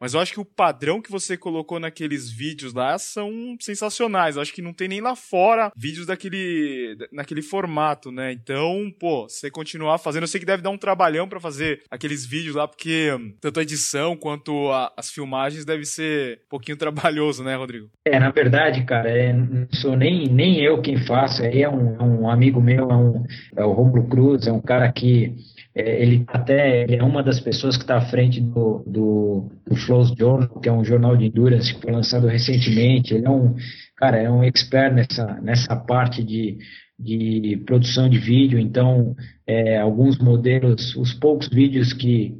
mas 0.04 0.14
eu 0.14 0.20
acho 0.20 0.34
que 0.34 0.40
o 0.42 0.44
padrão 0.44 1.02
que 1.02 1.10
você 1.10 1.38
colocou 1.38 1.80
naqueles 1.80 2.30
vídeos 2.30 2.74
lá 2.74 2.98
são 2.98 3.56
sensacionais. 3.58 4.36
Eu 4.36 4.42
acho 4.42 4.54
que 4.54 4.62
não 4.62 4.74
tem 4.74 4.90
nem 4.90 5.00
lá 5.00 5.16
fora 5.16 5.72
vídeos 5.78 6.06
daquele, 6.06 6.98
naquele 7.10 7.42
formato, 7.42 8.12
né? 8.12 8.34
Então, 8.34 8.94
pô, 9.00 9.30
você 9.30 9.50
continuar 9.50 9.98
fazendo, 10.00 10.24
eu 10.24 10.28
sei 10.28 10.42
que 10.42 10.46
deve 10.46 10.62
dar 10.62 10.72
um 10.72 10.78
trabalhão 10.78 11.26
para 11.26 11.40
fazer 11.40 11.84
aqueles 11.90 12.26
vídeos 12.26 12.54
lá, 12.54 12.68
porque 12.68 13.12
tanto 13.40 13.62
a 13.62 13.64
edição 13.64 14.18
quanto 14.18 14.70
a, 14.74 14.92
as 14.98 15.10
filmagens 15.10 15.64
deve 15.64 15.86
ser 15.86 16.42
um 16.48 16.50
pouquinho 16.50 16.76
trabalhoso, 16.76 17.42
né, 17.42 17.56
Rodrigo? 17.56 17.90
É, 18.06 18.20
na 18.20 18.30
verdade, 18.30 18.84
cara, 18.84 19.10
é, 19.10 19.32
não 19.32 19.70
sou 19.72 19.96
nem, 19.96 20.28
nem 20.28 20.62
eu 20.62 20.82
quem 20.82 20.98
faço, 21.06 21.44
aí 21.44 21.62
é 21.62 21.70
um, 21.70 21.96
é 21.96 22.04
um 22.04 22.30
amigo 22.30 22.62
meu, 22.62 22.92
é, 22.92 22.96
um, 22.98 23.26
é 23.56 23.64
o 23.64 23.72
Romulo 23.72 24.06
Cruz, 24.10 24.48
é 24.48 24.52
um 24.52 24.60
cara 24.60 24.92
que 24.92 25.34
é, 25.34 25.53
ele 25.76 26.24
até 26.28 26.84
ele 26.84 26.96
é 26.98 27.04
uma 27.04 27.24
das 27.24 27.40
pessoas 27.40 27.76
que 27.76 27.84
está 27.84 27.98
à 27.98 28.06
frente 28.06 28.40
do, 28.40 28.84
do, 28.86 29.52
do 29.68 29.76
Flows 29.76 30.14
Journal, 30.18 30.60
que 30.60 30.70
é 30.70 30.72
um 30.72 30.86
jornal 30.86 31.18
de 31.18 31.26
endurance 31.26 31.74
que 31.74 31.82
foi 31.82 31.92
lançado 31.92 32.28
recentemente. 32.28 33.14
Ele 33.14 33.26
é 33.26 33.30
um 33.30 33.56
cara, 33.98 34.18
é 34.18 34.30
um 34.30 34.44
expert 34.44 34.94
nessa, 34.94 35.40
nessa 35.42 35.76
parte 35.76 36.24
de, 36.24 36.58
de 37.00 37.62
produção 37.66 38.08
de 38.08 38.20
vídeo. 38.20 38.60
Então, 38.60 39.16
é, 39.48 39.78
alguns 39.78 40.18
modelos, 40.20 40.96
os 40.96 41.14
poucos 41.14 41.48
vídeos 41.48 41.92
que, 41.94 42.38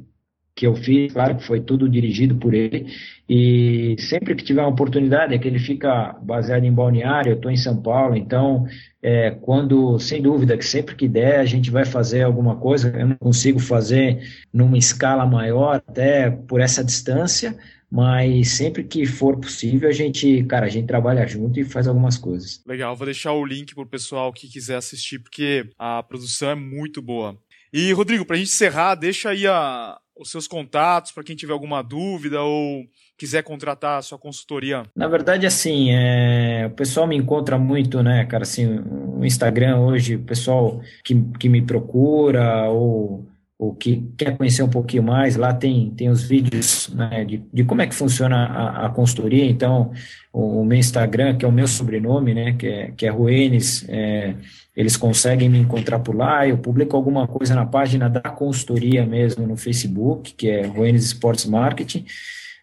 que 0.54 0.66
eu 0.66 0.74
fiz, 0.76 1.12
claro 1.12 1.36
que 1.36 1.44
foi 1.44 1.60
tudo 1.60 1.88
dirigido 1.88 2.36
por 2.36 2.54
ele, 2.54 2.86
e 3.28 3.96
sempre 3.98 4.34
que 4.34 4.44
tiver 4.44 4.60
uma 4.60 4.70
oportunidade, 4.70 5.34
é 5.34 5.38
que 5.38 5.48
ele 5.48 5.58
fica 5.58 6.16
baseado 6.22 6.64
em 6.64 6.72
Balneário, 6.72 7.32
eu 7.32 7.36
estou 7.36 7.50
em 7.50 7.56
São 7.56 7.82
Paulo, 7.82 8.16
então, 8.16 8.64
é, 9.02 9.32
quando, 9.32 9.98
sem 9.98 10.22
dúvida, 10.22 10.56
que 10.56 10.64
sempre 10.64 10.94
que 10.94 11.08
der, 11.08 11.40
a 11.40 11.44
gente 11.44 11.70
vai 11.70 11.84
fazer 11.84 12.22
alguma 12.22 12.56
coisa, 12.56 12.88
eu 12.96 13.08
não 13.08 13.16
consigo 13.16 13.58
fazer 13.58 14.20
numa 14.52 14.78
escala 14.78 15.26
maior, 15.26 15.82
até 15.86 16.30
por 16.30 16.60
essa 16.60 16.84
distância, 16.84 17.56
mas 17.90 18.48
sempre 18.50 18.82
que 18.82 19.06
for 19.06 19.38
possível, 19.38 19.88
a 19.88 19.92
gente, 19.92 20.42
cara, 20.44 20.66
a 20.66 20.68
gente 20.68 20.86
trabalha 20.86 21.26
junto 21.26 21.60
e 21.60 21.64
faz 21.64 21.86
algumas 21.86 22.16
coisas. 22.16 22.60
Legal, 22.66 22.96
vou 22.96 23.06
deixar 23.06 23.32
o 23.32 23.44
link 23.44 23.74
pro 23.74 23.86
pessoal 23.86 24.32
que 24.32 24.48
quiser 24.48 24.76
assistir, 24.76 25.20
porque 25.20 25.68
a 25.78 26.02
produção 26.02 26.50
é 26.50 26.54
muito 26.54 27.00
boa. 27.00 27.38
E, 27.76 27.92
Rodrigo, 27.92 28.24
para 28.24 28.36
a 28.36 28.38
gente 28.38 28.50
encerrar, 28.50 28.94
deixa 28.94 29.30
aí 29.30 29.48
a, 29.48 29.98
os 30.16 30.30
seus 30.30 30.46
contatos 30.46 31.10
para 31.10 31.24
quem 31.24 31.34
tiver 31.34 31.52
alguma 31.52 31.82
dúvida 31.82 32.40
ou 32.40 32.84
quiser 33.18 33.42
contratar 33.42 33.98
a 33.98 34.02
sua 34.02 34.16
consultoria? 34.16 34.84
Na 34.94 35.08
verdade, 35.08 35.44
assim, 35.44 35.90
é, 35.90 36.68
o 36.68 36.70
pessoal 36.70 37.04
me 37.04 37.16
encontra 37.16 37.58
muito, 37.58 38.00
né, 38.00 38.24
cara, 38.26 38.44
assim, 38.44 38.64
no 38.64 39.26
Instagram 39.26 39.78
hoje, 39.78 40.14
o 40.14 40.22
pessoal 40.22 40.80
que, 41.04 41.20
que 41.36 41.48
me 41.48 41.62
procura 41.62 42.68
ou 42.70 43.26
ou 43.64 43.74
que 43.74 44.06
quer 44.18 44.36
conhecer 44.36 44.62
um 44.62 44.68
pouquinho 44.68 45.02
mais, 45.02 45.36
lá 45.36 45.54
tem, 45.54 45.90
tem 45.96 46.10
os 46.10 46.22
vídeos 46.22 46.92
né, 46.94 47.24
de, 47.24 47.42
de 47.52 47.64
como 47.64 47.80
é 47.80 47.86
que 47.86 47.94
funciona 47.94 48.44
a, 48.44 48.86
a 48.86 48.88
consultoria. 48.90 49.44
Então, 49.46 49.90
o, 50.30 50.60
o, 50.60 50.64
meu 50.64 50.78
Instagram, 50.78 51.36
que 51.36 51.46
é 51.46 51.48
o 51.48 51.52
meu 51.52 51.66
sobrenome, 51.66 52.34
né, 52.34 52.52
que 52.52 52.66
é, 52.66 52.90
que 52.94 53.06
é 53.06 53.10
Ruenes, 53.10 53.86
é, 53.88 54.34
eles 54.76 54.98
conseguem 54.98 55.48
me 55.48 55.58
encontrar 55.58 56.00
por 56.00 56.14
lá. 56.14 56.46
Eu 56.46 56.58
publico 56.58 56.94
alguma 56.94 57.26
coisa 57.26 57.54
na 57.54 57.64
página 57.64 58.08
da 58.10 58.20
consultoria 58.20 59.06
mesmo 59.06 59.46
no 59.46 59.56
Facebook, 59.56 60.34
que 60.34 60.50
é 60.50 60.66
Ruenes 60.66 61.06
Sports 61.06 61.46
Marketing. 61.46 62.04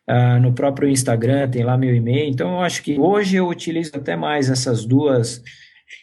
Ah, 0.05 0.39
no 0.39 0.53
próprio 0.53 0.87
Instagram 0.87 1.49
tem 1.49 1.63
lá 1.63 1.77
meu 1.77 1.95
e-mail. 1.95 2.29
Então, 2.29 2.51
eu 2.51 2.59
acho 2.59 2.83
que 2.83 2.99
hoje 2.99 3.37
eu 3.37 3.47
utilizo 3.47 3.91
até 3.95 4.15
mais 4.15 4.49
essas 4.49 4.85
duas 4.85 5.41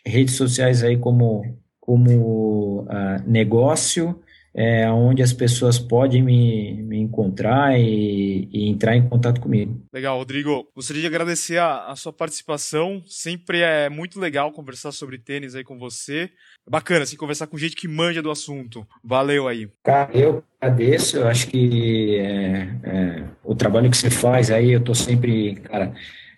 redes 0.05 0.35
sociais 0.35 0.83
aí 0.83 0.97
como, 0.97 1.45
como 1.79 2.85
ah, 2.89 3.23
negócio 3.25 4.19
é, 4.61 4.91
onde 4.91 5.23
as 5.23 5.33
pessoas 5.33 5.79
podem 5.79 6.21
me, 6.21 6.83
me 6.83 6.99
encontrar 6.99 7.79
e, 7.79 8.49
e, 8.53 8.69
entrar 8.69 8.97
em 8.97 9.09
contato 9.09 9.41
comigo. 9.41 9.81
Legal, 9.93 10.19
Rodrigo. 10.19 10.67
Gostaria 10.75 11.01
de 11.01 11.07
agradecer 11.07 11.59
a, 11.59 11.87
a, 11.87 11.95
sua 11.95 12.13
participação. 12.13 13.01
Sempre 13.07 13.61
é 13.61 13.89
muito 13.89 14.19
legal 14.19 14.51
conversar 14.51 14.91
sobre 14.91 15.17
tênis 15.17 15.55
aí 15.55 15.63
com 15.63 15.79
você. 15.79 16.29
É 16.67 16.71
bacana, 16.71 17.05
assim, 17.05 17.17
conversar 17.17 17.47
com 17.47 17.57
gente 17.57 17.77
que 17.77 17.87
manja 17.87 18.21
do 18.21 18.33
assunto. 18.33 18.85
Valeu 19.05 19.47
aí. 19.47 19.69
Cara, 19.85 20.11
eu 20.13 20.43
agradeço. 20.61 21.19
Eu 21.19 21.29
acho 21.29 21.47
que 21.47 22.17
é, 22.17 22.69
é, 22.83 23.25
o 23.45 23.55
trabalho 23.55 23.89
que 23.89 23.97
você 23.97 24.11
faz 24.11 24.51
aí, 24.51 24.73
eu 24.73 24.83
tô 24.83 24.93
sempre, 24.93 25.55
cara, 25.55 25.95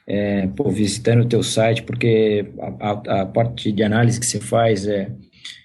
é, 0.07 0.47
pô, 0.49 0.69
visitando 0.69 1.23
o 1.23 1.29
teu 1.29 1.43
site, 1.43 1.85
porque 1.85 2.53
a, 2.61 2.91
a, 2.91 3.23
a 3.23 3.27
parte 3.27 3.73
de 3.73 3.83
análise 3.83 4.21
que 4.21 4.27
você 4.27 4.41
faz 4.41 4.87
é 4.87 5.11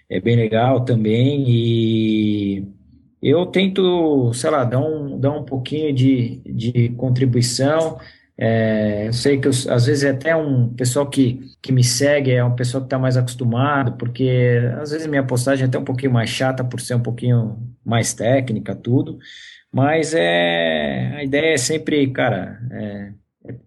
é 0.09 0.19
bem 0.19 0.35
legal 0.35 0.85
também 0.85 1.45
e 1.49 2.75
eu 3.21 3.45
tento, 3.47 4.31
sei 4.33 4.49
lá, 4.51 4.63
dar 4.63 4.79
um, 4.79 5.19
dar 5.19 5.31
um 5.31 5.43
pouquinho 5.43 5.93
de, 5.93 6.41
de 6.41 6.89
contribuição. 6.89 7.99
É, 8.37 9.07
eu 9.07 9.13
sei 9.13 9.39
que 9.39 9.47
eu, 9.47 9.51
às 9.69 9.85
vezes 9.85 10.03
é 10.03 10.09
até 10.11 10.35
um 10.35 10.73
pessoal 10.75 11.09
que, 11.09 11.39
que 11.61 11.71
me 11.71 11.83
segue, 11.83 12.31
é 12.31 12.43
um 12.43 12.55
pessoal 12.55 12.81
que 12.83 12.87
está 12.87 12.99
mais 12.99 13.17
acostumado, 13.17 13.97
porque 13.97 14.59
às 14.79 14.91
vezes 14.91 15.07
minha 15.07 15.25
postagem 15.25 15.63
é 15.65 15.67
até 15.67 15.79
um 15.79 15.83
pouquinho 15.85 16.11
mais 16.11 16.29
chata 16.29 16.63
por 16.63 16.79
ser 16.81 16.95
um 16.95 17.01
pouquinho 17.03 17.57
mais 17.83 18.13
técnica, 18.13 18.75
tudo. 18.75 19.17
Mas 19.71 20.13
é, 20.13 21.15
a 21.17 21.23
ideia 21.23 21.53
é 21.53 21.57
sempre, 21.57 22.11
cara, 22.11 22.59
é, 22.71 23.13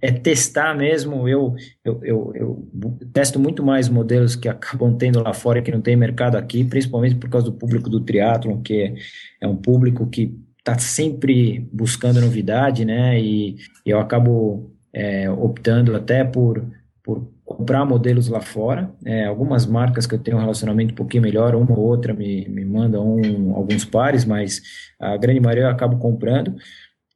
é 0.00 0.12
testar 0.12 0.76
mesmo. 0.76 1.28
Eu, 1.28 1.54
eu, 1.84 2.00
eu, 2.04 2.32
eu, 2.34 2.98
testo 3.12 3.38
muito 3.38 3.62
mais 3.62 3.88
modelos 3.88 4.36
que 4.36 4.48
acabam 4.48 4.96
tendo 4.96 5.22
lá 5.22 5.32
fora 5.32 5.62
que 5.62 5.72
não 5.72 5.80
tem 5.80 5.96
mercado 5.96 6.36
aqui, 6.36 6.64
principalmente 6.64 7.16
por 7.16 7.28
causa 7.28 7.50
do 7.50 7.56
público 7.56 7.88
do 7.88 8.00
triatlon, 8.00 8.60
que 8.60 8.74
é, 8.82 8.94
é 9.40 9.46
um 9.46 9.56
público 9.56 10.06
que 10.06 10.34
está 10.58 10.78
sempre 10.78 11.68
buscando 11.72 12.20
novidade, 12.20 12.84
né? 12.84 13.20
E, 13.20 13.56
e 13.86 13.90
eu 13.90 13.98
acabo 13.98 14.70
é, 14.92 15.30
optando 15.30 15.96
até 15.96 16.24
por, 16.24 16.64
por 17.02 17.28
comprar 17.44 17.84
modelos 17.86 18.28
lá 18.28 18.40
fora. 18.40 18.90
É, 19.04 19.24
algumas 19.24 19.64
marcas 19.64 20.06
que 20.06 20.14
eu 20.14 20.18
tenho 20.18 20.36
um 20.36 20.40
relacionamento 20.40 20.92
um 20.92 20.96
pouquinho 20.96 21.22
melhor, 21.22 21.54
uma 21.54 21.72
ou 21.72 21.86
outra 21.86 22.12
me, 22.12 22.46
me 22.48 22.64
mandam 22.64 23.16
um, 23.16 23.54
alguns 23.54 23.84
pares, 23.84 24.24
mas 24.24 24.60
a 25.00 25.16
grande 25.16 25.40
maioria 25.40 25.64
eu 25.64 25.70
acabo 25.70 25.96
comprando. 25.98 26.54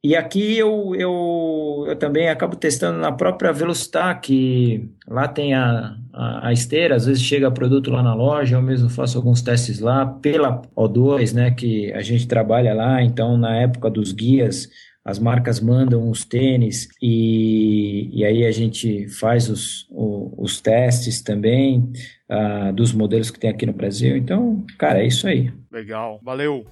E 0.05 0.17
aqui 0.17 0.59
eu, 0.59 0.97
eu, 0.97 1.85
eu 1.87 1.95
também 1.95 2.29
acabo 2.29 2.57
testando 2.57 2.99
na 2.99 3.13
própria 3.13 3.53
Velocitar, 3.53 4.21
que 4.21 4.91
lá 5.07 5.29
tem 5.29 5.55
a, 5.55 5.97
a, 6.13 6.49
a, 6.49 6.53
esteira, 6.53 6.97
às 6.97 7.07
vezes 7.07 7.23
chega 7.23 7.49
produto 7.53 7.89
lá 7.89 8.03
na 8.03 8.13
loja, 8.13 8.57
eu 8.57 8.63
mesmo 8.63 8.91
faço 8.91 9.17
alguns 9.17 9.43
testes 9.43 9.79
lá, 9.79 10.05
pela 10.05 10.61
O2, 10.77 11.33
né, 11.33 11.53
que 11.53 11.93
a 11.93 12.03
gente 12.03 12.27
trabalha 12.27 12.75
lá, 12.75 13.01
então 13.01 13.39
na 13.39 13.57
época 13.59 13.89
dos 13.89 14.11
guias, 14.11 14.69
as 15.05 15.21
marcas 15.21 15.61
mandam 15.61 16.11
os 16.11 16.25
tênis 16.25 16.89
e, 17.01 18.11
e 18.13 18.25
aí 18.25 18.45
a 18.45 18.51
gente 18.51 19.07
faz 19.09 19.49
os, 19.49 19.87
os, 19.89 20.33
os 20.37 20.61
testes 20.61 21.23
também 21.23 21.93
uh, 22.29 22.73
dos 22.73 22.93
modelos 22.93 23.31
que 23.31 23.39
tem 23.39 23.51
aqui 23.51 23.67
no 23.67 23.73
Brasil. 23.73 24.17
Então, 24.17 24.65
cara, 24.79 25.01
é 25.01 25.07
isso 25.07 25.29
aí. 25.29 25.53
Legal, 25.71 26.21
valeu! 26.25 26.65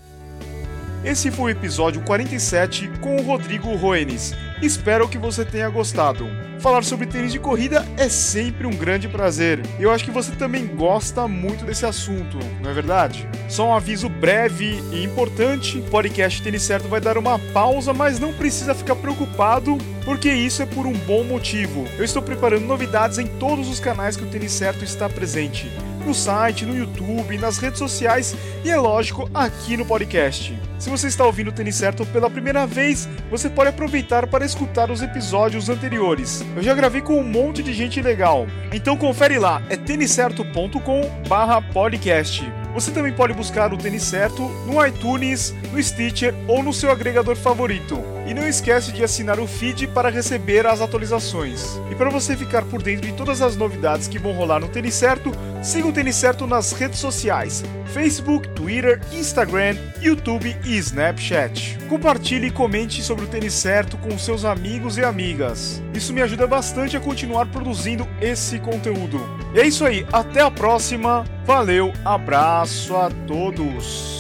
Esse 1.03 1.31
foi 1.31 1.55
o 1.55 1.57
episódio 1.57 2.03
47 2.03 2.89
com 3.01 3.17
o 3.17 3.23
Rodrigo 3.23 3.75
Roenes. 3.75 4.35
Espero 4.61 5.09
que 5.09 5.17
você 5.17 5.47
tenha 5.47 5.71
gostado. 5.71 6.29
Falar 6.59 6.85
sobre 6.85 7.07
tênis 7.07 7.33
de 7.33 7.39
corrida 7.39 7.87
é 7.97 8.07
sempre 8.11 8.67
um 8.67 8.71
grande 8.71 9.09
prazer. 9.09 9.63
Eu 9.79 9.91
acho 9.91 10.05
que 10.05 10.11
você 10.11 10.33
também 10.33 10.67
gosta 10.67 11.27
muito 11.27 11.65
desse 11.65 11.87
assunto, 11.87 12.37
não 12.63 12.71
é 12.71 12.75
verdade? 12.75 13.27
Só 13.49 13.69
um 13.69 13.75
aviso 13.75 14.11
breve 14.11 14.79
e 14.93 15.03
importante: 15.03 15.79
o 15.79 15.83
podcast 15.85 16.43
Tênis 16.43 16.65
Certo 16.65 16.87
vai 16.87 17.01
dar 17.01 17.17
uma 17.17 17.39
pausa, 17.39 17.95
mas 17.95 18.21
não 18.21 18.35
precisa 18.35 18.75
ficar 18.75 18.97
preocupado, 18.97 19.79
porque 20.05 20.31
isso 20.31 20.63
é 20.63 20.67
por 20.67 20.87
um 20.87 20.93
bom 20.93 21.25
motivo. 21.25 21.87
Eu 21.97 22.05
estou 22.05 22.21
preparando 22.21 22.67
novidades 22.67 23.17
em 23.17 23.27
todos 23.27 23.71
os 23.71 23.81
canais 23.81 24.19
que 24.19 24.25
o 24.25 24.29
Tênis 24.29 24.53
Certo 24.53 24.85
está 24.85 25.09
presente 25.09 25.67
no 26.05 26.15
site, 26.15 26.67
no 26.67 26.77
YouTube, 26.77 27.39
nas 27.39 27.59
redes 27.59 27.79
sociais 27.79 28.35
e, 28.65 28.71
é 28.71 28.77
lógico, 28.77 29.31
aqui 29.35 29.77
no 29.77 29.85
podcast. 29.85 30.59
Se 30.79 30.89
você 30.89 31.09
está 31.09 31.27
ouvindo 31.27 31.49
o 31.49 31.53
Tênis 31.53 31.75
Certo 31.77 32.07
pela 32.07 32.31
primeira 32.31 32.67
vez, 32.67 33.07
você 33.31 33.51
pode 33.51 33.69
aproveitar 33.69 34.27
para 34.27 34.47
escutar 34.47 34.91
os 34.91 35.03
episódios 35.03 35.69
anteriores. 35.69 36.43
Eu 36.57 36.63
já 36.63 36.73
gravei 36.75 37.03
com 37.03 37.21
um 37.21 37.23
monte 37.23 37.63
de 37.63 37.75
gente 37.75 38.01
legal. 38.01 38.47
Então 38.73 38.97
confere 38.97 39.39
lá, 39.39 39.61
é 39.69 39.77
têniscerto.com/podcast. 39.77 42.51
Você 42.73 42.91
também 42.93 43.13
pode 43.13 43.35
buscar 43.35 43.75
o 43.75 43.77
Tênis 43.77 44.05
Certo 44.05 44.43
no 44.67 44.83
iTunes, 44.87 45.55
no 45.73 45.83
Stitcher 45.83 46.33
ou 46.49 46.63
no 46.63 46.73
seu 46.73 46.91
agregador 46.91 47.37
favorito. 47.37 48.03
E 48.31 48.35
não 48.35 48.47
esquece 48.47 48.93
de 48.93 49.03
assinar 49.03 49.41
o 49.41 49.47
feed 49.47 49.89
para 49.89 50.09
receber 50.09 50.65
as 50.65 50.81
atualizações. 50.81 51.81
E 51.91 51.97
para 51.97 52.09
você 52.11 52.37
ficar 52.37 52.65
por 52.65 52.81
dentro 52.81 53.05
de 53.05 53.13
todas 53.13 53.43
as 53.43 53.57
novidades 53.57 54.07
que 54.07 54.21
vão 54.21 54.31
rolar 54.31 54.61
no 54.61 54.69
Tênis 54.69 54.95
Certo, 54.95 55.33
siga 55.61 55.89
o 55.89 55.93
Tênis 55.93 56.15
Certo 56.15 56.47
nas 56.47 56.71
redes 56.71 57.01
sociais: 57.01 57.65
Facebook, 57.87 58.49
Twitter, 58.51 59.01
Instagram, 59.13 59.77
YouTube 60.01 60.57
e 60.65 60.77
Snapchat. 60.77 61.77
Compartilhe 61.89 62.47
e 62.47 62.53
comente 62.53 63.03
sobre 63.03 63.25
o 63.25 63.29
Tênis 63.29 63.55
Certo 63.55 63.99
com 63.99 64.17
seus 64.17 64.45
amigos 64.45 64.97
e 64.97 65.03
amigas. 65.03 65.83
Isso 65.93 66.13
me 66.13 66.23
ajuda 66.23 66.47
bastante 66.47 66.97
a 66.97 67.01
continuar 67.01 67.47
produzindo 67.47 68.07
esse 68.21 68.61
conteúdo. 68.61 69.21
E 69.53 69.59
é 69.59 69.67
isso 69.67 69.85
aí, 69.85 70.07
até 70.13 70.41
a 70.41 70.53
próxima. 70.53 71.25
Valeu, 71.45 71.93
abraço 72.05 72.95
a 72.95 73.11
todos. 73.27 74.20